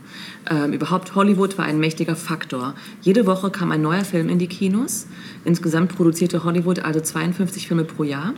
[0.50, 2.74] Ähm, überhaupt Hollywood war ein mächtiger Faktor.
[3.00, 5.06] Jede Woche kam ein neuer Film in die Kinos.
[5.44, 8.34] Insgesamt produzierte Hollywood also 52 Filme pro Jahr.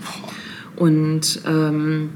[0.77, 2.11] Und ähm,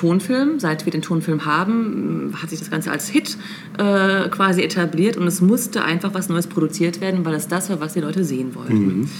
[0.00, 3.36] Tonfilm, seit wir den Tonfilm haben, hat sich das Ganze als Hit
[3.76, 7.80] äh, quasi etabliert und es musste einfach was Neues produziert werden, weil es das war,
[7.80, 9.10] was die Leute sehen wollten.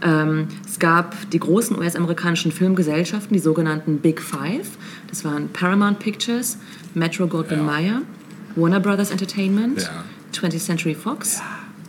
[0.00, 4.68] Ähm, es gab die großen US-amerikanischen Filmgesellschaften, die sogenannten Big Five.
[5.08, 6.56] Das waren Paramount Pictures,
[6.94, 8.02] Metro Goldwyn Mayer,
[8.54, 10.04] Warner Brothers Entertainment, Ja.
[10.32, 11.40] 20th Century Fox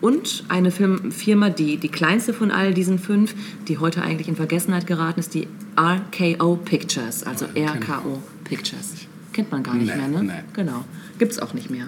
[0.02, 3.36] und eine Firma, die die kleinste von all diesen fünf,
[3.68, 5.48] die heute eigentlich in Vergessenheit geraten ist, die
[5.78, 8.94] RKO Pictures, also RKO Pictures.
[9.32, 10.24] Kennt man gar nicht Nee, mehr, ne?
[10.24, 10.44] nee.
[10.54, 10.84] Genau.
[11.18, 11.86] Gibt es auch nicht mehr.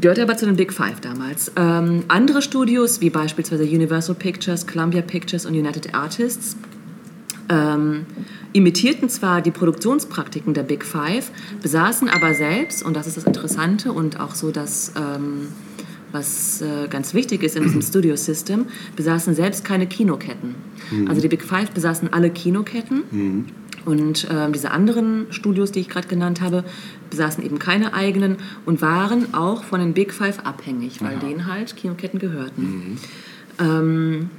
[0.00, 1.52] Gehörte aber zu den Big Five damals.
[1.56, 6.56] Ähm, andere Studios, wie beispielsweise Universal Pictures, Columbia Pictures und United Artists,
[7.48, 8.06] ähm,
[8.52, 11.30] imitierten zwar die Produktionspraktiken der Big Five,
[11.62, 15.48] besaßen aber selbst, und das ist das Interessante und auch so das, ähm,
[16.10, 18.66] was äh, ganz wichtig ist in diesem Studio System,
[18.96, 20.54] besaßen selbst keine Kinoketten.
[21.08, 23.46] Also die Big Five besaßen alle Kinoketten.
[23.84, 26.64] Und ähm, diese anderen Studios, die ich gerade genannt habe,
[27.10, 28.36] besaßen eben keine eigenen
[28.66, 32.98] und waren auch von den Big Five abhängig, weil denen halt Kinoketten gehörten.
[33.58, 34.30] Ähm,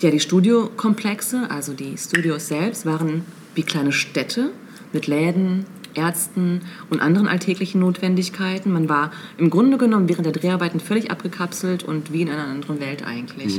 [0.00, 3.24] ja, die Studiokomplexe, also die Studios selbst, waren
[3.54, 4.50] wie kleine Städte
[4.92, 5.64] mit Läden,
[5.94, 6.60] Ärzten
[6.90, 8.72] und anderen alltäglichen Notwendigkeiten.
[8.72, 12.80] Man war im Grunde genommen während der Dreharbeiten völlig abgekapselt und wie in einer anderen
[12.80, 13.58] Welt eigentlich.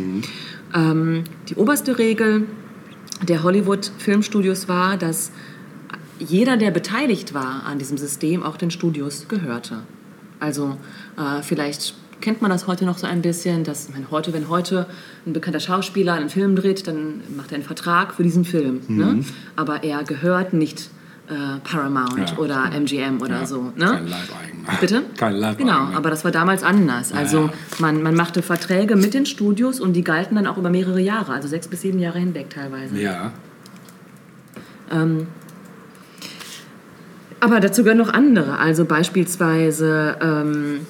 [0.75, 2.45] Ähm, die oberste Regel
[3.27, 5.31] der Hollywood-Filmstudios war, dass
[6.19, 9.79] jeder, der beteiligt war an diesem System, auch den Studios gehörte.
[10.39, 10.77] Also
[11.17, 14.87] äh, vielleicht kennt man das heute noch so ein bisschen, dass man heute, wenn heute
[15.25, 18.81] ein bekannter Schauspieler einen Film dreht, dann macht er einen Vertrag für diesen Film.
[18.87, 19.23] Ne?
[19.55, 20.89] Aber er gehört nicht
[21.29, 23.73] äh, Paramount Ja, oder MGM oder Ja, so.
[23.75, 23.85] Ne?
[23.85, 24.77] Kein Leibeigener.
[24.79, 25.03] Bitte?
[25.17, 25.79] Kein Leibeigener.
[25.79, 27.11] Genau, aber das war damals anders.
[27.11, 27.53] Also ja.
[27.79, 31.33] man, man machte Verträge mit den Studios und die galten dann auch über mehrere Jahre,
[31.33, 32.97] also sechs bis sieben Jahre hinweg teilweise.
[32.97, 33.31] Ja.
[34.91, 35.27] Ähm,
[37.39, 40.87] aber dazu gehören noch andere, also beispielsweise ähm,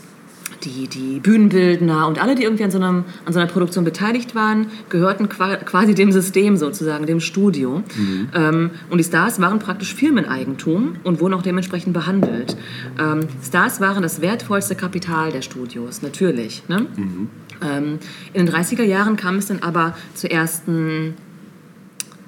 [0.63, 4.35] die, die Bühnenbildner und alle, die irgendwie an so, einem, an so einer Produktion beteiligt
[4.35, 7.83] waren, gehörten qua quasi dem System sozusagen, dem Studio.
[8.33, 12.57] Ähm, und die Stars waren praktisch Firmeneigentum und wurden auch dementsprechend behandelt.
[12.99, 16.67] Ähm, Stars waren das wertvollste Kapital der Studios, natürlich.
[16.67, 16.87] Ne?
[17.61, 17.99] Ähm,
[18.33, 21.15] in den 30er Jahren kam es dann aber zur ersten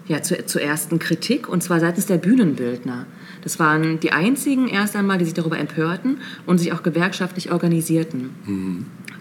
[0.10, 3.06] ja, zu, zur ersten Kritik, und zwar seitens der Bühnenbildner.
[3.44, 8.32] Das waren die einzigen erst einmal, die sich darüber empörten und sich auch gewerkschaftlich organisierten.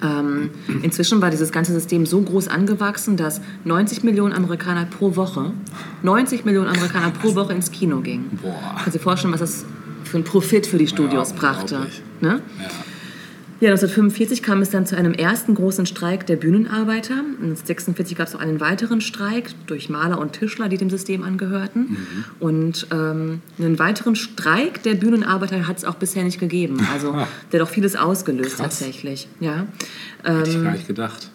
[0.02, 0.50] Ähm,
[0.82, 5.52] inzwischen war dieses ganze System so groß angewachsen, dass 90 Millionen Amerikaner pro Woche,
[6.02, 8.38] 90 Millionen Amerikaner pro Woche ins Kino gingen.
[8.42, 8.54] Boah.
[8.74, 9.64] Kannst du dir vorstellen, was das
[10.04, 11.76] für einen Profit für die Studios brachte?
[11.76, 12.02] unglaublich.
[12.20, 12.40] Ne?
[12.60, 12.68] Ja.
[13.60, 17.14] Ja, 1945 kam es dann zu einem ersten großen Streik der Bühnenarbeiter.
[17.14, 21.96] 1946 gab es auch einen weiteren Streik durch Maler und Tischler, die dem System angehörten.
[22.38, 26.86] Und ähm, einen weiteren Streik der Bühnenarbeiter hat es auch bisher nicht gegeben.
[26.92, 27.16] Also
[27.50, 28.78] der hat auch vieles ausgelöst Krass.
[28.78, 29.26] tatsächlich.
[29.40, 29.66] Ja.
[30.22, 31.28] Hätte ich Ähm, gar nicht gedacht.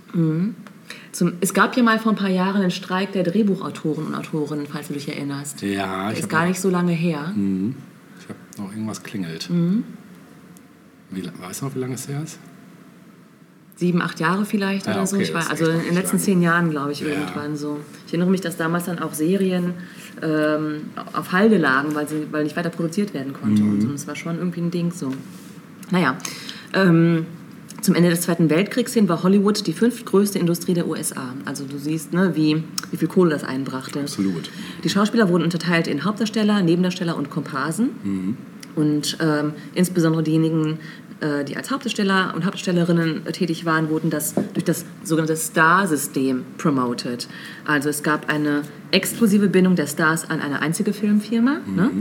[1.12, 4.66] zum, es gab ja mal vor ein paar Jahren einen Streik der Drehbuchautoren und Autorinnen,
[4.72, 5.62] falls du dich erinnerst.
[5.62, 7.34] Ja, Der ich ist habe gar nicht so lange her.
[7.36, 9.50] ich hab noch irgendwas klingelt.
[9.50, 9.84] Mhm.
[11.16, 11.30] Wie, du
[11.66, 12.40] noch, wie lange es her ist?
[13.76, 15.16] sieben, acht Jahre vielleicht Ja, oder so.
[15.16, 16.26] okay, Ich war, also in den letzten lange.
[16.26, 17.08] zehn Jahren, glaube ich, Ja.
[17.08, 17.80] irgendwann so.
[18.06, 19.74] Ich erinnere mich, dass damals dann auch Serien
[20.22, 20.84] ähm,
[21.14, 23.62] auf Halde lagen, weil, sie, weil nicht weiter produziert werden konnte.
[23.64, 23.72] Mhm.
[23.74, 23.88] Und so.
[23.88, 25.12] Und war schon irgendwie ein Ding so.
[25.92, 26.18] Naja,
[26.74, 27.26] ähm,
[27.82, 31.34] zum Ende des Zweiten Weltkriegs hin war Hollywood die fünftgrößte Industrie der USA.
[31.44, 34.00] Also du siehst, ne, wie, wie viel Kohle das einbrachte.
[34.02, 34.50] Absolut.
[34.84, 38.38] Die Schauspieler wurden unterteilt in Hauptdarsteller, Nebendarsteller und Komparsen.
[38.76, 40.80] Und ähm, insbesondere diejenigen,
[41.46, 47.28] die als Hauptdarsteller und Hauptdarstellerinnen äh, tätig waren, wurden das durch das sogenannte Star-System promoted.
[47.66, 51.92] Also es gab eine exklusive Bindung der Stars an eine einzige Filmfirma, ne?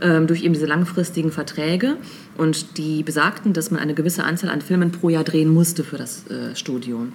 [0.00, 1.96] ähm, durch eben diese langfristigen Verträge.
[2.36, 5.96] Und die besagten, dass man eine gewisse Anzahl an Filmen pro Jahr drehen musste für
[5.96, 7.06] das äh, Studio.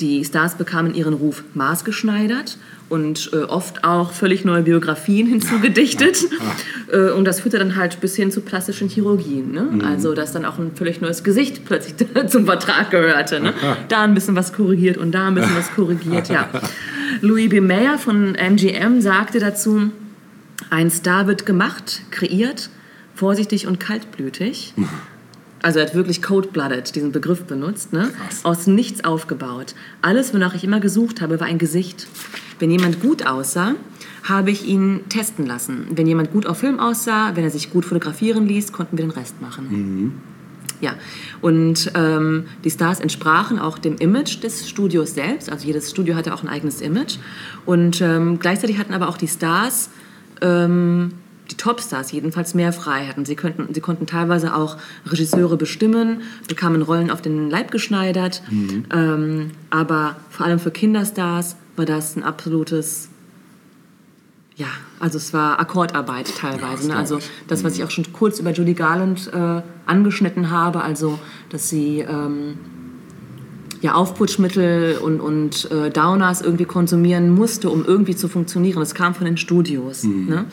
[0.00, 2.56] Die Stars bekamen ihren Ruf maßgeschneidert
[2.88, 6.24] und äh, oft auch völlig neue Biografien hinzugedichtet.
[6.92, 9.52] Äh, und das führte dann halt bis hin zu plastischen Chirurgien.
[9.52, 9.68] Ne?
[9.84, 11.94] Also, dass dann auch ein völlig neues Gesicht plötzlich
[12.28, 13.40] zum Vertrag gehörte.
[13.40, 13.54] Ne?
[13.88, 16.48] Da ein bisschen was korrigiert und da ein bisschen was korrigiert, ja.
[17.20, 17.60] Louis B.
[17.60, 19.90] Mayer von MGM sagte dazu,
[20.70, 22.70] ein Star wird gemacht, kreiert,
[23.14, 24.74] vorsichtig und kaltblütig.
[25.62, 28.10] Also er hat wirklich cold-blooded diesen Begriff benutzt, ne?
[28.44, 29.74] aus nichts aufgebaut.
[30.00, 32.06] Alles, wonach ich immer gesucht habe, war ein Gesicht.
[32.58, 33.74] Wenn jemand gut aussah,
[34.22, 35.86] habe ich ihn testen lassen.
[35.90, 39.10] Wenn jemand gut auf Film aussah, wenn er sich gut fotografieren ließ, konnten wir den
[39.10, 40.22] Rest machen.
[40.80, 40.94] Ja,
[41.42, 45.50] und ähm, die Stars entsprachen auch dem Image des Studios selbst.
[45.50, 47.16] Also jedes Studio hatte auch ein eigenes Image.
[47.66, 49.90] Und ähm, gleichzeitig hatten aber auch die Stars,
[50.40, 51.12] ähm,
[51.50, 53.24] die Topstars jedenfalls, mehr Freiheiten.
[53.24, 58.42] Sie, könnten, sie konnten teilweise auch Regisseure bestimmen, bekamen Rollen auf den Leib geschneidert.
[58.92, 63.08] Ähm, aber vor allem für Kinderstars war das ein absolutes
[64.56, 64.66] ja,
[64.98, 66.82] also es war Akkordarbeit Ja, teilweise.
[66.82, 66.88] ne?
[66.88, 67.24] glaub Also ich.
[67.24, 67.30] Mhm.
[67.48, 71.18] das, was ich auch schon kurz über Judy Garland äh, angeschnitten habe, also
[71.48, 72.58] dass sie ähm,
[73.80, 78.80] ja, Aufputschmittel und, und äh, Downers irgendwie konsumieren musste, um irgendwie zu funktionieren.
[78.80, 80.44] Das kam von den Studios, ne?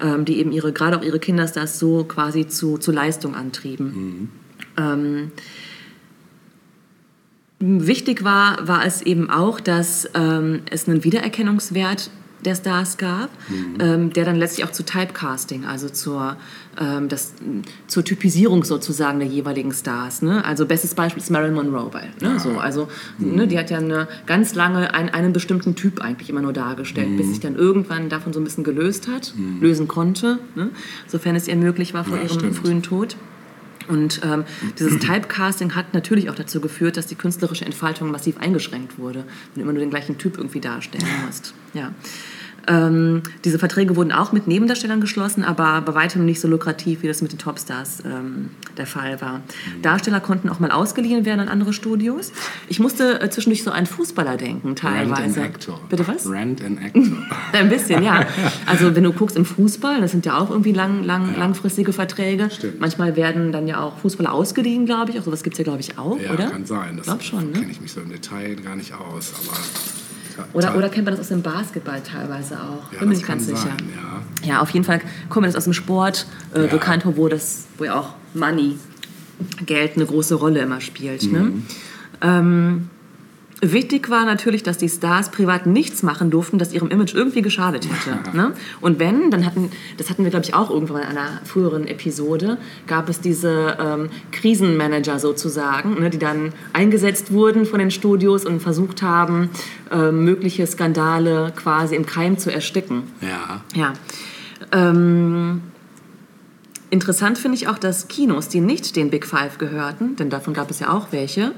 [0.00, 4.30] Ähm, die eben ihre, gerade auch ihre Kinderstars so quasi zu, zu Leistung antrieben.
[4.76, 5.32] Ähm,
[7.60, 12.08] Wichtig war, war es eben auch, dass ähm, es einen Wiedererkennungswert
[12.44, 13.30] der Stars gab,
[13.80, 16.36] ähm, der dann letztlich auch zu Typecasting, also zur,
[16.80, 17.32] ähm, das,
[17.88, 20.22] zur Typisierung sozusagen der jeweiligen Stars.
[20.22, 20.44] Ne?
[20.44, 21.90] Also bestes Beispiel ist Marilyn Monroe.
[21.92, 22.38] Weil, ne?
[22.38, 22.88] so, also,
[23.18, 27.16] ne, die hat ja eine, ganz lange ein, einen bestimmten Typ eigentlich immer nur dargestellt,
[27.16, 30.70] bis sich dann irgendwann davon so ein bisschen gelöst hat, lösen konnte, ne?
[31.06, 32.56] sofern es ihr möglich war vor Ja, ihrem stimmt.
[32.56, 33.16] frühen Tod.
[33.88, 34.44] Und ähm,
[34.78, 39.24] dieses Typecasting hat natürlich auch dazu geführt, dass die künstlerische Entfaltung massiv eingeschränkt wurde,
[39.54, 41.54] wenn du immer nur den gleichen Typ irgendwie darstellen musst.
[41.74, 41.92] Ja.
[42.68, 47.08] Ähm, diese Verträge wurden auch mit Nebendarstellern geschlossen, aber bei weitem nicht so lukrativ, wie
[47.08, 49.40] das mit den Topstars ähm, der Fall war.
[49.82, 52.32] Darsteller konnten auch mal ausgeliehen werden an andere Studios.
[52.68, 55.42] Ich musste äh, zwischendurch so an Fußballer denken, Rent and teilweise.
[55.42, 55.80] Actor.
[55.88, 56.28] Bitte was?
[56.28, 57.02] Rent and Actor.
[57.52, 58.26] Ein bisschen, ja.
[58.66, 62.50] Also wenn du guckst im Fußball, das sind ja auch irgendwie lang, lang, langfristige Verträge.
[62.50, 62.80] Stimmt.
[62.80, 65.18] Manchmal werden dann ja auch Fußballer ausgeliehen, glaube ich.
[65.18, 66.48] Auch sowas gibt es ja, glaube ich, auch, ja, oder?
[66.48, 66.96] kann sein.
[66.96, 67.60] Das Glaub schon, ne?
[67.60, 69.32] kenne ich mich so im Detail gar nicht aus.
[69.34, 69.56] Aber
[70.52, 72.92] Oder, oder kennt man das aus dem Basketball teilweise auch?
[72.92, 73.56] ja, Bin mir nicht ganz sicher.
[73.58, 73.76] sein,
[74.42, 74.48] ja.
[74.48, 76.66] Ja, auf jeden Fall kommt mir das aus dem Sport äh, Ja.
[76.68, 78.78] bekannt, wo das, wo ja auch Money,
[79.66, 81.22] Geld eine große Rolle immer spielt.
[81.24, 81.32] Mhm.
[81.32, 81.52] Ne?
[82.22, 82.90] Ähm,
[83.60, 87.86] wichtig war natürlich, dass die Stars privat nichts machen durften, das ihrem Image irgendwie geschadet
[87.86, 88.18] hätte.
[88.36, 88.52] ne?
[88.80, 92.58] Und wenn, dann hatten, das hatten wir glaube ich auch irgendwann in einer früheren Episode,
[92.86, 98.60] gab es diese ähm, Krisenmanager sozusagen, ne, die dann eingesetzt wurden von den Studios und
[98.60, 99.50] versucht haben,
[99.90, 103.04] äh, mögliche Skandale quasi im Keim zu ersticken.
[103.20, 103.62] Ja.
[103.74, 103.92] Ja.
[104.72, 105.62] Ähm,
[106.90, 110.70] interessant finde ich auch, dass Kinos, die nicht den Big Five gehörten, denn davon gab
[110.70, 111.52] es ja auch welche,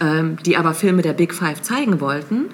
[0.00, 2.46] ähm, die aber Filme der Big Five zeigen wollten,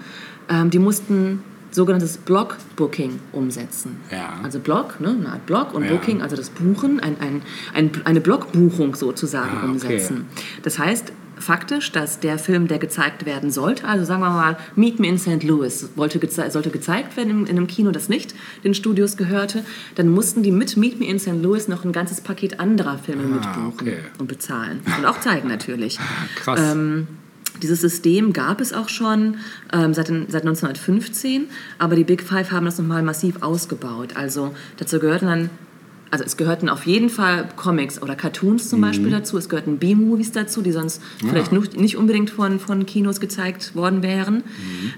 [0.48, 3.96] ähm, die mussten sogenanntes Block-Booking umsetzen.
[4.10, 4.40] Ja.
[4.42, 5.90] Also Block, ne, eine Art Block und Ja.
[5.90, 7.42] Booking, also das Buchen, ein, ein,
[7.74, 9.66] ein, eine Blockbuchung sozusagen Ah, okay.
[9.72, 10.26] umsetzen.
[10.62, 14.98] Das heißt, faktisch, dass der Film, der gezeigt werden sollte, also sagen wir mal Meet
[14.98, 15.44] Me in St.
[15.44, 18.34] Louis, wollte geze sollte gezeigt werden in, in einem Kino, das nicht
[18.64, 19.62] den Studios gehörte,
[19.94, 21.40] dann mussten die mit Meet Me in St.
[21.40, 23.98] Louis noch ein ganzes Paket anderer Filme mitbuchen Ah, okay.
[24.18, 24.80] und bezahlen.
[24.98, 25.98] Und auch zeigen natürlich.
[26.36, 26.58] Krass.
[26.72, 27.06] Ähm,
[27.62, 29.36] dieses System gab es auch schon
[29.72, 31.46] ähm, seit, den, seit 1915,
[31.78, 34.16] aber die Big Five haben das nochmal massiv ausgebaut.
[34.16, 35.50] Also dazu gehörten dann,
[36.10, 40.32] also es gehörten auf jeden Fall Comics oder Cartoons zum Beispiel dazu, es gehörten B-Movies
[40.32, 44.42] dazu, die sonst vielleicht nicht, unbedingt von, von Kinos gezeigt worden wären.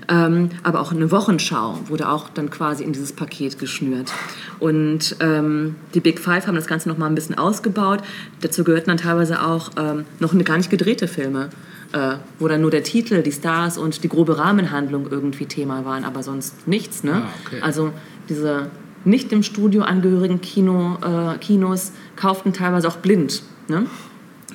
[0.09, 4.13] Ähm, aber auch eine Wochenschau wurde auch dann quasi in dieses Paket geschnürt.
[4.61, 8.03] Und ähm, die Big Five haben das Ganze nochmal ein bisschen ausgebaut.
[8.41, 11.51] Dazu gehörten dann teilweise auch ähm, noch eine gar nicht gedrehte Filme
[11.93, 16.05] äh, wo dann nur der Titel, die Stars und die grobe Rahmenhandlung irgendwie Thema waren,
[16.05, 17.03] aber sonst nichts.
[17.05, 17.23] Ne?
[17.25, 17.61] Ah, okay.
[17.63, 17.93] Also
[18.29, 18.71] diese
[19.05, 23.43] nicht dem Studio angehörigen Kino, äh, Kinos kauften teilweise auch blind.
[23.69, 23.87] Ne?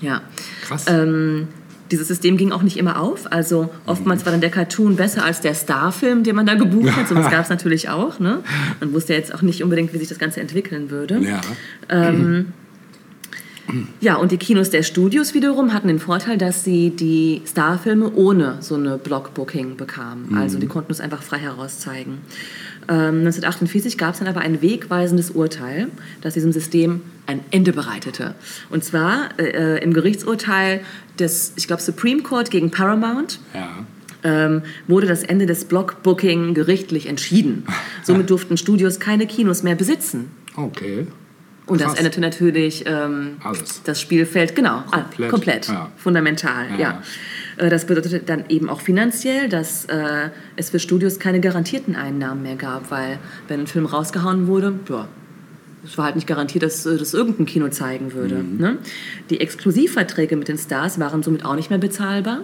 [0.02, 0.22] Ja.
[0.64, 0.86] Krass.
[0.88, 1.48] Ähm,
[1.92, 3.32] dieses System ging auch nicht immer auf.
[3.32, 7.08] Also oftmals war dann der Cartoon besser als der Starfilm, den man da gebucht hat.
[7.08, 8.20] So das gab es natürlich auch.
[8.20, 8.40] Ne?
[8.80, 11.20] Man wusste jetzt auch nicht unbedingt, wie sich das Ganze entwickeln würde.
[11.20, 11.42] ja.
[14.00, 18.58] Ja, und die Kinos der Studios wiederum hatten den Vorteil, dass sie die Starfilme ohne
[18.60, 20.38] so eine Blockbooking bekamen.
[20.38, 22.20] Also die konnten es einfach frei herauszeigen.
[22.88, 25.88] Ähm, 1948 gab es dann aber ein wegweisendes Urteil,
[26.22, 28.36] das diesem System ein Ende bereitete.
[28.70, 30.82] Und zwar äh, im Gerichtsurteil
[31.18, 33.68] des, ich glaube, Supreme Court gegen Paramount Ja.
[34.24, 37.66] ähm, wurde das Ende des Blockbooking gerichtlich entschieden.
[38.04, 40.30] Somit durften Studios keine Kinos mehr besitzen.
[40.56, 41.08] Okay.
[41.68, 41.98] Und das Krass.
[41.98, 43.38] änderte natürlich ähm,
[43.86, 45.92] das Spielfeld, genau, Komplett, komplett, komplett ja.
[45.98, 46.78] fundamental, Ja.
[46.78, 47.02] ja.
[47.58, 52.44] Äh, Das bedeutete dann eben auch finanziell, dass äh, es für Studios keine garantierten Einnahmen
[52.44, 53.18] mehr gab, weil
[53.48, 55.08] wenn ein Film rausgehauen wurde, ja,
[55.86, 58.36] es war halt nicht garantiert, dass äh, das irgendein Kino zeigen würde.
[58.36, 58.58] Mhm.
[58.58, 58.78] Ne?
[59.30, 62.42] Die Exklusivverträge mit den Stars waren somit auch nicht mehr bezahlbar.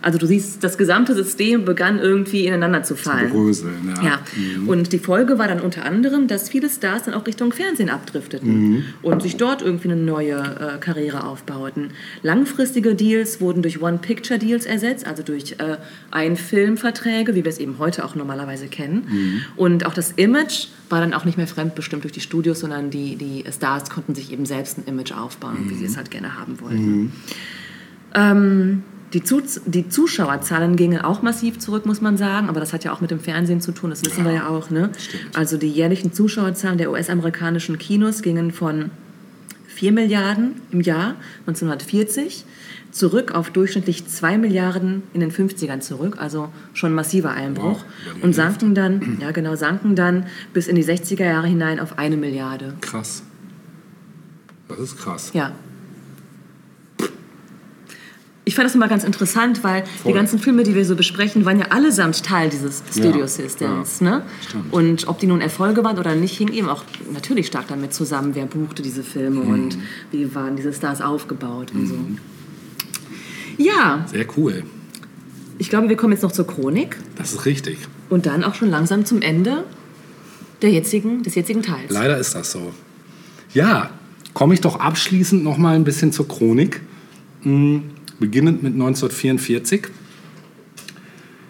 [0.00, 3.30] Also du siehst, das gesamte System begann irgendwie ineinander zu fallen.
[3.30, 4.02] Bröseln, ja.
[4.02, 4.20] Ja,
[4.66, 8.84] und die Folge war dann unter anderem, dass viele Stars dann auch Richtung Fernsehen abdrifteten
[9.02, 11.90] und sich dort irgendwie eine neue äh, Karriere aufbauten.
[12.22, 15.76] Langfristige Deals wurden durch One-Picture-Deals ersetzt, also durch äh,
[16.10, 19.42] Ein-Film-Verträge, wie wir es eben heute auch normalerweise kennen.
[19.56, 23.16] Und auch das Image war dann auch nicht mehr fremdbestimmt durch die Studios, sondern die,
[23.16, 26.60] die Stars konnten sich eben selbst ein Image aufbauen, wie sie es halt gerne haben
[26.60, 27.12] wollten.
[28.14, 28.82] Ähm,
[29.12, 32.92] die, Zu die Zuschauerzahlen gingen auch massiv zurück, muss man sagen, aber das hat ja
[32.92, 34.70] auch mit dem Fernsehen zu tun, das wissen wir ja auch.
[34.70, 34.90] Ne?
[35.34, 38.90] Also die jährlichen Zuschauerzahlen der US-amerikanischen Kinos gingen von
[39.68, 41.16] 4 Milliarden im Jahr
[41.46, 42.44] 1940,
[42.90, 47.84] zurück auf durchschnittlich 2 Milliarden in den 50ern zurück, also schon massiver Einbruch.
[48.06, 51.98] Wow, und sanken dann, ja genau, sanken dann bis in die 60er Jahre hinein auf
[51.98, 52.74] eine Milliarde.
[52.80, 53.22] Krass.
[54.68, 55.30] Das ist krass.
[55.34, 55.52] Ja.
[58.44, 60.12] Ich fand das immer ganz interessant, weil Voll.
[60.12, 64.00] die ganzen Filme, die wir so besprechen, waren ja allesamt Teil dieses Studio Ja, Systems.
[64.00, 64.22] ja, ne?
[64.48, 64.72] stimmt.
[64.72, 66.82] Und ob die nun Erfolge waren oder nicht, hing eben auch
[67.12, 69.50] natürlich stark damit zusammen, wer buchte diese Filme Mhm.
[69.52, 69.78] und
[70.10, 71.94] wie waren diese Stars aufgebaut und so.
[73.58, 74.64] Ja, Sehr cool.
[75.58, 77.78] ich glaube, wir kommen jetzt noch zur Chronik Das ist richtig.
[78.10, 79.64] und dann auch schon langsam zum Ende
[80.62, 81.90] der jetzigen, des jetzigen Teils.
[81.90, 82.72] Leider ist das so.
[83.54, 83.90] Ja,
[84.34, 86.80] komme ich doch abschließend noch mal ein bisschen zur Chronik.
[87.42, 87.84] Hm,
[88.22, 89.88] Beginnend mit 1944.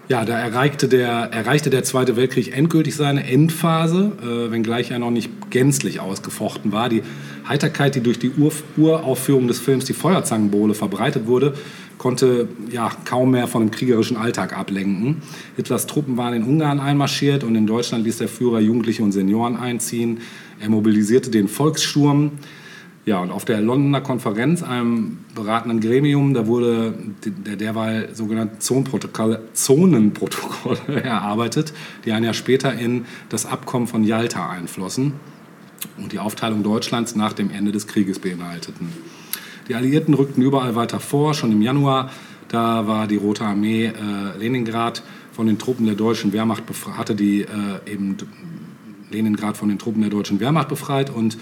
[0.08, 5.10] Ja, da erreichte der, erreichte der Zweite Weltkrieg endgültig seine Endphase, äh, wenngleich er noch
[5.10, 6.88] nicht gänzlich ausgefochten war.
[6.88, 7.02] Die
[7.46, 11.52] Heiterkeit, die durch die Ur Uraufführung des Films Die Feuerzangenbowle verbreitet wurde,
[11.98, 15.18] konnte ja kaum mehr von dem kriegerischen Alltag ablenken.
[15.56, 19.56] Hitlers Truppen waren in Ungarn einmarschiert und in Deutschland ließ der Führer Jugendliche und Senioren
[19.56, 20.20] einziehen.
[20.58, 22.30] Er mobilisierte den Volkssturm.
[23.04, 29.42] Ja, und auf der Londoner Konferenz, einem beratenden Gremium, da wurde der derweil sogenannte Zonenprotokolle,
[29.54, 31.72] Zonenprotokolle erarbeitet,
[32.04, 35.14] die ein Jahr später in das Abkommen von Yalta einflossen
[35.98, 38.92] und die Aufteilung Deutschlands nach dem Ende des Krieges beinhalteten.
[39.68, 41.34] Die Alliierten rückten überall weiter vor.
[41.34, 42.10] Schon im Januar,
[42.46, 45.02] da war die Rote Armee äh, Leningrad
[45.32, 46.62] von den Truppen der deutschen Wehrmacht
[46.96, 47.46] hatte die äh,
[47.92, 48.16] eben
[49.10, 51.38] Leningrad von den Truppen der deutschen Wehrmacht befreit und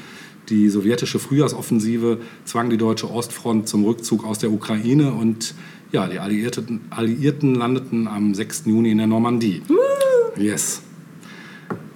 [0.49, 5.55] die sowjetische Frühjahrsoffensive zwang die deutsche Ostfront zum Rückzug aus der Ukraine und
[5.93, 8.65] ja, die Alliierten, Alliierten landeten am 6.
[8.67, 9.63] Juni in der Normandie.
[10.37, 10.83] Yes.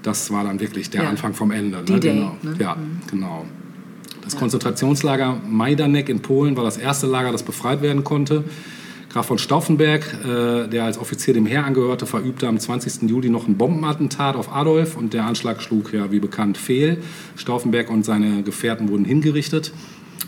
[0.02, 1.08] Das war dann wirklich der Ja.
[1.08, 1.82] Anfang vom Ende.
[1.88, 2.00] Ne?
[2.00, 2.36] Genau.
[2.42, 2.56] ne?
[2.58, 2.76] Ja,
[3.10, 3.46] genau.
[4.22, 8.44] Das Konzentrationslager Majdanek in Polen war das erste Lager, das befreit werden konnte.
[9.14, 13.08] Graf von Stauffenberg, äh, der als Offizier dem Heer angehörte, verübte am 20.
[13.08, 16.98] Juli noch ein Bombenattentat auf Adolf und der Anschlag schlug ja wie bekannt fehl.
[17.36, 19.72] Stauffenberg und seine Gefährten wurden hingerichtet.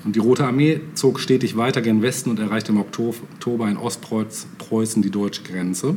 [0.04, 5.02] Und die Rote Armee zog stetig weiter gen Westen und erreichte im Oktober in Ostpreußen
[5.02, 5.96] die deutsche Grenze.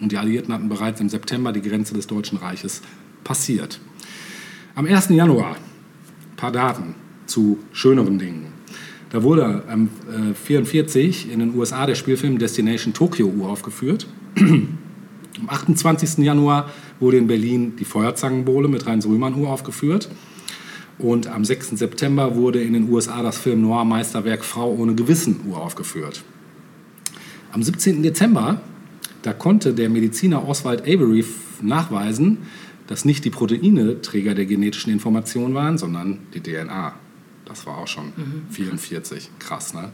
[0.00, 2.80] Und die Alliierten hatten bereits im September die Grenze des Deutschen Reiches
[3.22, 3.80] passiert.
[4.74, 5.10] Am 1.
[5.10, 5.56] Januar,
[6.36, 6.94] paar Daten
[7.26, 8.51] zu schöneren Dingen.
[9.12, 14.06] Da wurde am äh, 44 in den USA der Spielfilm Destination Tokyo uraufgeführt.
[14.38, 16.24] Am 28.
[16.24, 20.08] Januar wurde in Berlin die Feuerzangenbowle mit Heinz Rühmann uraufgeführt.
[20.98, 21.70] Und am 6.
[21.70, 26.22] September wurde in den USA das Film Noir Meisterwerk Frau ohne Gewissen uraufgeführt.
[27.50, 28.02] Am 17.
[28.02, 28.60] Dezember,
[29.22, 31.24] da konnte der Mediziner Oswald Avery
[31.60, 32.38] nachweisen,
[32.86, 36.94] dass nicht die Proteine Träger der genetischen Information waren, sondern die DNA.
[37.52, 38.14] Das war auch schon
[38.50, 39.28] 44.
[39.38, 39.90] Krass, ne?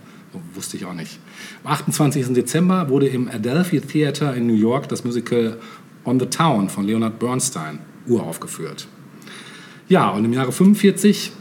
[0.54, 1.18] Wusste ich auch nicht.
[1.64, 2.32] Am 28.
[2.32, 5.58] Dezember wurde im Adelphi Theater in New York das Musical
[6.04, 8.86] On the Town von Leonard Bernstein uraufgeführt.
[9.88, 11.32] Ja, und im Jahre 45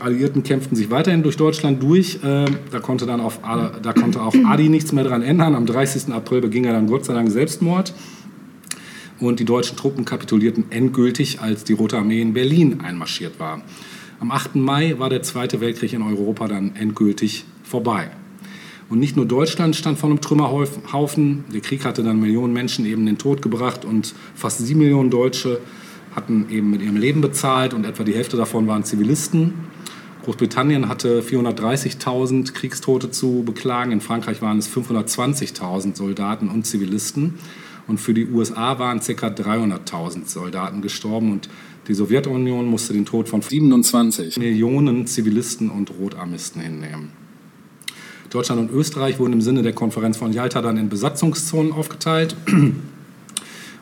[0.00, 2.20] Alliierten kämpften sich weiterhin durch Deutschland durch.
[2.24, 5.54] Äh, da, konnte dann auf, da konnte auch Adi nichts mehr daran ändern.
[5.54, 6.10] Am 30.
[6.10, 7.92] April beging er dann Gott sei Dank Selbstmord.
[9.20, 13.60] Und die deutschen Truppen kapitulierten endgültig, als die Rote Armee in Berlin einmarschiert war.
[14.24, 14.54] Am 8.
[14.54, 18.08] Mai war der Zweite Weltkrieg in Europa dann endgültig vorbei.
[18.88, 21.44] Und nicht nur Deutschland stand vor einem Trümmerhaufen.
[21.52, 25.60] Der Krieg hatte dann Millionen Menschen eben den Tod gebracht und fast sieben Millionen Deutsche
[26.16, 29.52] hatten eben mit ihrem Leben bezahlt und etwa die Hälfte davon waren Zivilisten.
[30.24, 33.92] Großbritannien hatte 430.000 Kriegstote zu beklagen.
[33.92, 37.34] In Frankreich waren es 520.000 Soldaten und Zivilisten.
[37.86, 39.26] Und für die USA waren ca.
[39.26, 41.30] 300.000 Soldaten gestorben.
[41.30, 41.50] Und
[41.86, 47.10] die Sowjetunion musste den Tod von 27 Millionen Zivilisten und Rotarmisten hinnehmen.
[48.30, 52.36] Deutschland und Österreich wurden im Sinne der Konferenz von Jalta dann in Besatzungszonen aufgeteilt.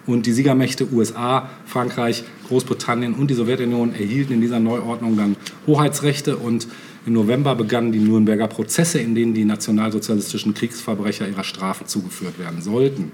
[0.05, 5.37] Und die Siegermächte USA, Frankreich, Großbritannien und die Sowjetunion erhielten in dieser Neuordnung dann
[5.69, 6.67] Hoheitsrechte und
[7.07, 12.63] im November begannen die Nürnberger Prozesse, in denen die nationalsozialistischen Kriegsverbrecher ihrer Strafe zugeführt werden
[12.63, 13.13] sollten.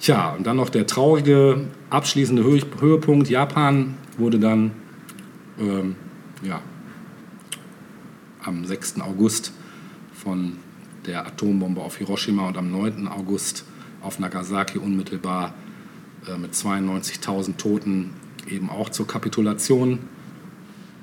[0.00, 3.28] Tja, und dann noch der traurige abschließende Höhe- Höhepunkt.
[3.28, 4.70] Japan wurde dann
[5.58, 5.94] ähm,
[6.42, 6.62] ja,
[8.42, 9.02] am 6.
[9.02, 9.52] August
[10.14, 10.56] von
[11.04, 13.08] der Atombombe auf Hiroshima und am 9.
[13.08, 13.66] August
[14.00, 15.52] auf Nagasaki unmittelbar
[16.26, 18.10] äh, mit 92.000 Toten
[18.48, 19.98] eben auch zur Kapitulation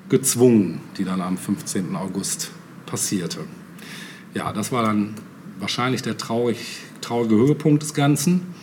[0.09, 1.95] gezwungen, die dann am 15.
[1.95, 2.49] August
[2.87, 3.41] passierte.
[4.33, 5.13] Ja, das war dann
[5.59, 8.56] wahrscheinlich der traurig, traurige Höhepunkt des Ganzen.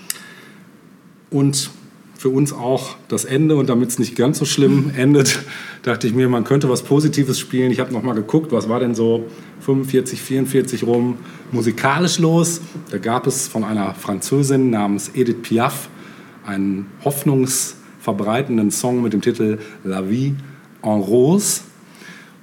[1.34, 1.70] Und
[2.16, 5.40] für uns auch das Ende und damit es nicht ganz so schlimm endet,
[5.82, 7.72] dachte ich mir, man könnte was Positives spielen.
[7.72, 9.26] Ich habe noch mal geguckt, was war denn so
[9.60, 11.18] 45, 44 rum
[11.50, 12.60] musikalisch los.
[12.90, 15.88] Da gab es von einer Französin namens Edith Piaf
[16.46, 20.34] einen hoffnungsverbreitenden Song mit dem Titel La Vie
[20.82, 21.62] en Rose.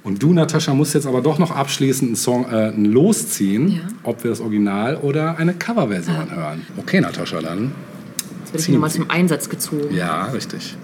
[0.04, 3.80] Und du, Natascha, musst jetzt aber doch noch abschließend einen Song äh, losziehen, Ja.
[4.02, 6.66] ob wir das Original oder eine Coverversion hören.
[6.76, 7.72] Okay, Natascha, dann.
[8.52, 9.94] Jetzt werde ich Ziehen nochmal zum Einsatz gezogen.
[9.94, 10.76] Ja, richtig.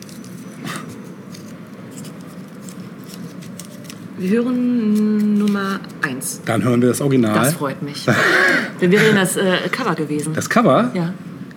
[4.19, 6.43] Wir hören Nummer 1.
[6.45, 7.35] Dann hören wir das Original.
[7.35, 8.07] Das freut mich.
[8.81, 10.33] Wer wäre das äh, Cover gewesen?
[10.35, 11.13] Das Cover, ja.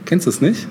[0.06, 0.68] kennst du es nicht?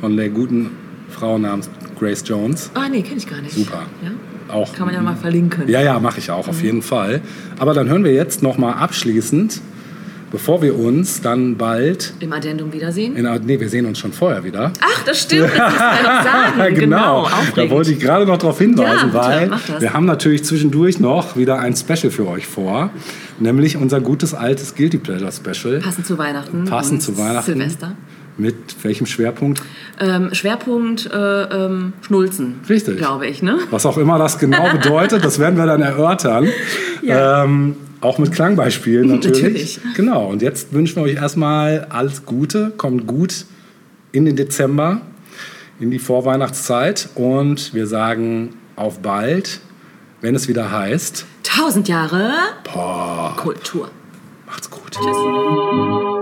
[0.00, 0.70] Von der guten
[1.10, 1.68] Frau namens
[1.98, 2.70] Grace Jones.
[2.74, 3.54] Ah, nee, kenne ich gar nicht.
[3.54, 3.82] Super.
[4.02, 4.54] Ja?
[4.54, 5.68] Auch Kann man ja mal verlinken.
[5.68, 7.20] Ja, ja, mache ich auch, auf jeden Fall.
[7.58, 9.60] Aber dann hören wir jetzt noch mal abschließend,
[10.32, 12.14] bevor wir uns dann bald...
[12.20, 13.14] Im Addendum wiedersehen.
[13.14, 14.72] In, nee, wir sehen uns schon vorher wieder.
[14.80, 16.74] Ach, das stimmt, das muss man noch sagen.
[16.74, 17.58] genau, aufregend.
[17.58, 21.58] da wollte ich gerade noch darauf hinweisen, Ja, weil wir haben natürlich zwischendurch noch wieder
[21.58, 22.90] ein Special für euch vor,
[23.38, 25.80] nämlich unser gutes altes Guilty Pleasure Special.
[25.80, 26.64] Passend zu Weihnachten.
[26.64, 27.52] Passend zu Weihnachten.
[27.52, 27.92] Silvester.
[28.38, 29.62] Mit welchem Schwerpunkt?
[30.00, 32.60] Ähm, Schwerpunkt äh, ähm, Schnulzen.
[32.66, 32.96] Richtig.
[32.96, 33.58] Glaube ich, ne?
[33.70, 36.48] Was auch immer das genau bedeutet, das werden wir dann erörtern.
[37.04, 37.42] Ja.
[37.42, 39.42] Ähm, auch mit Klangbeispielen natürlich.
[39.42, 39.80] Natürlich.
[39.94, 40.26] Genau.
[40.26, 42.72] Und jetzt wünschen wir euch erstmal alles Gute.
[42.76, 43.46] Kommt gut
[44.12, 45.00] in den Dezember,
[45.80, 47.08] in die Vorweihnachtszeit.
[47.14, 49.60] Und wir sagen auf bald,
[50.20, 51.26] wenn es wieder heißt.
[51.42, 52.32] Tausend Jahre
[52.72, 53.90] Boah, Kultur.
[54.46, 54.94] macht's gut.
[54.96, 56.21] Des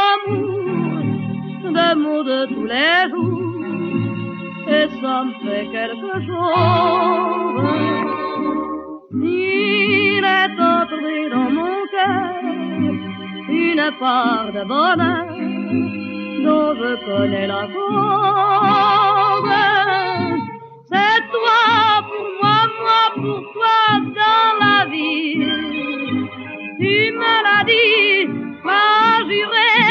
[1.73, 3.63] mots de tous les jours,
[4.67, 7.61] et ça me fait quelque chose.
[9.13, 12.41] Il est entré dans mon cœur
[13.49, 15.27] une part de bonheur
[16.45, 19.51] dont je connais la cause.
[20.91, 21.61] C'est toi
[22.09, 23.79] pour moi, moi pour toi
[24.19, 25.45] dans la vie.
[26.79, 28.27] Tu me l'as dit,
[28.63, 29.90] m'as juré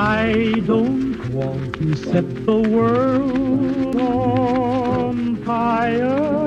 [0.00, 6.37] I don't want to set the world on fire.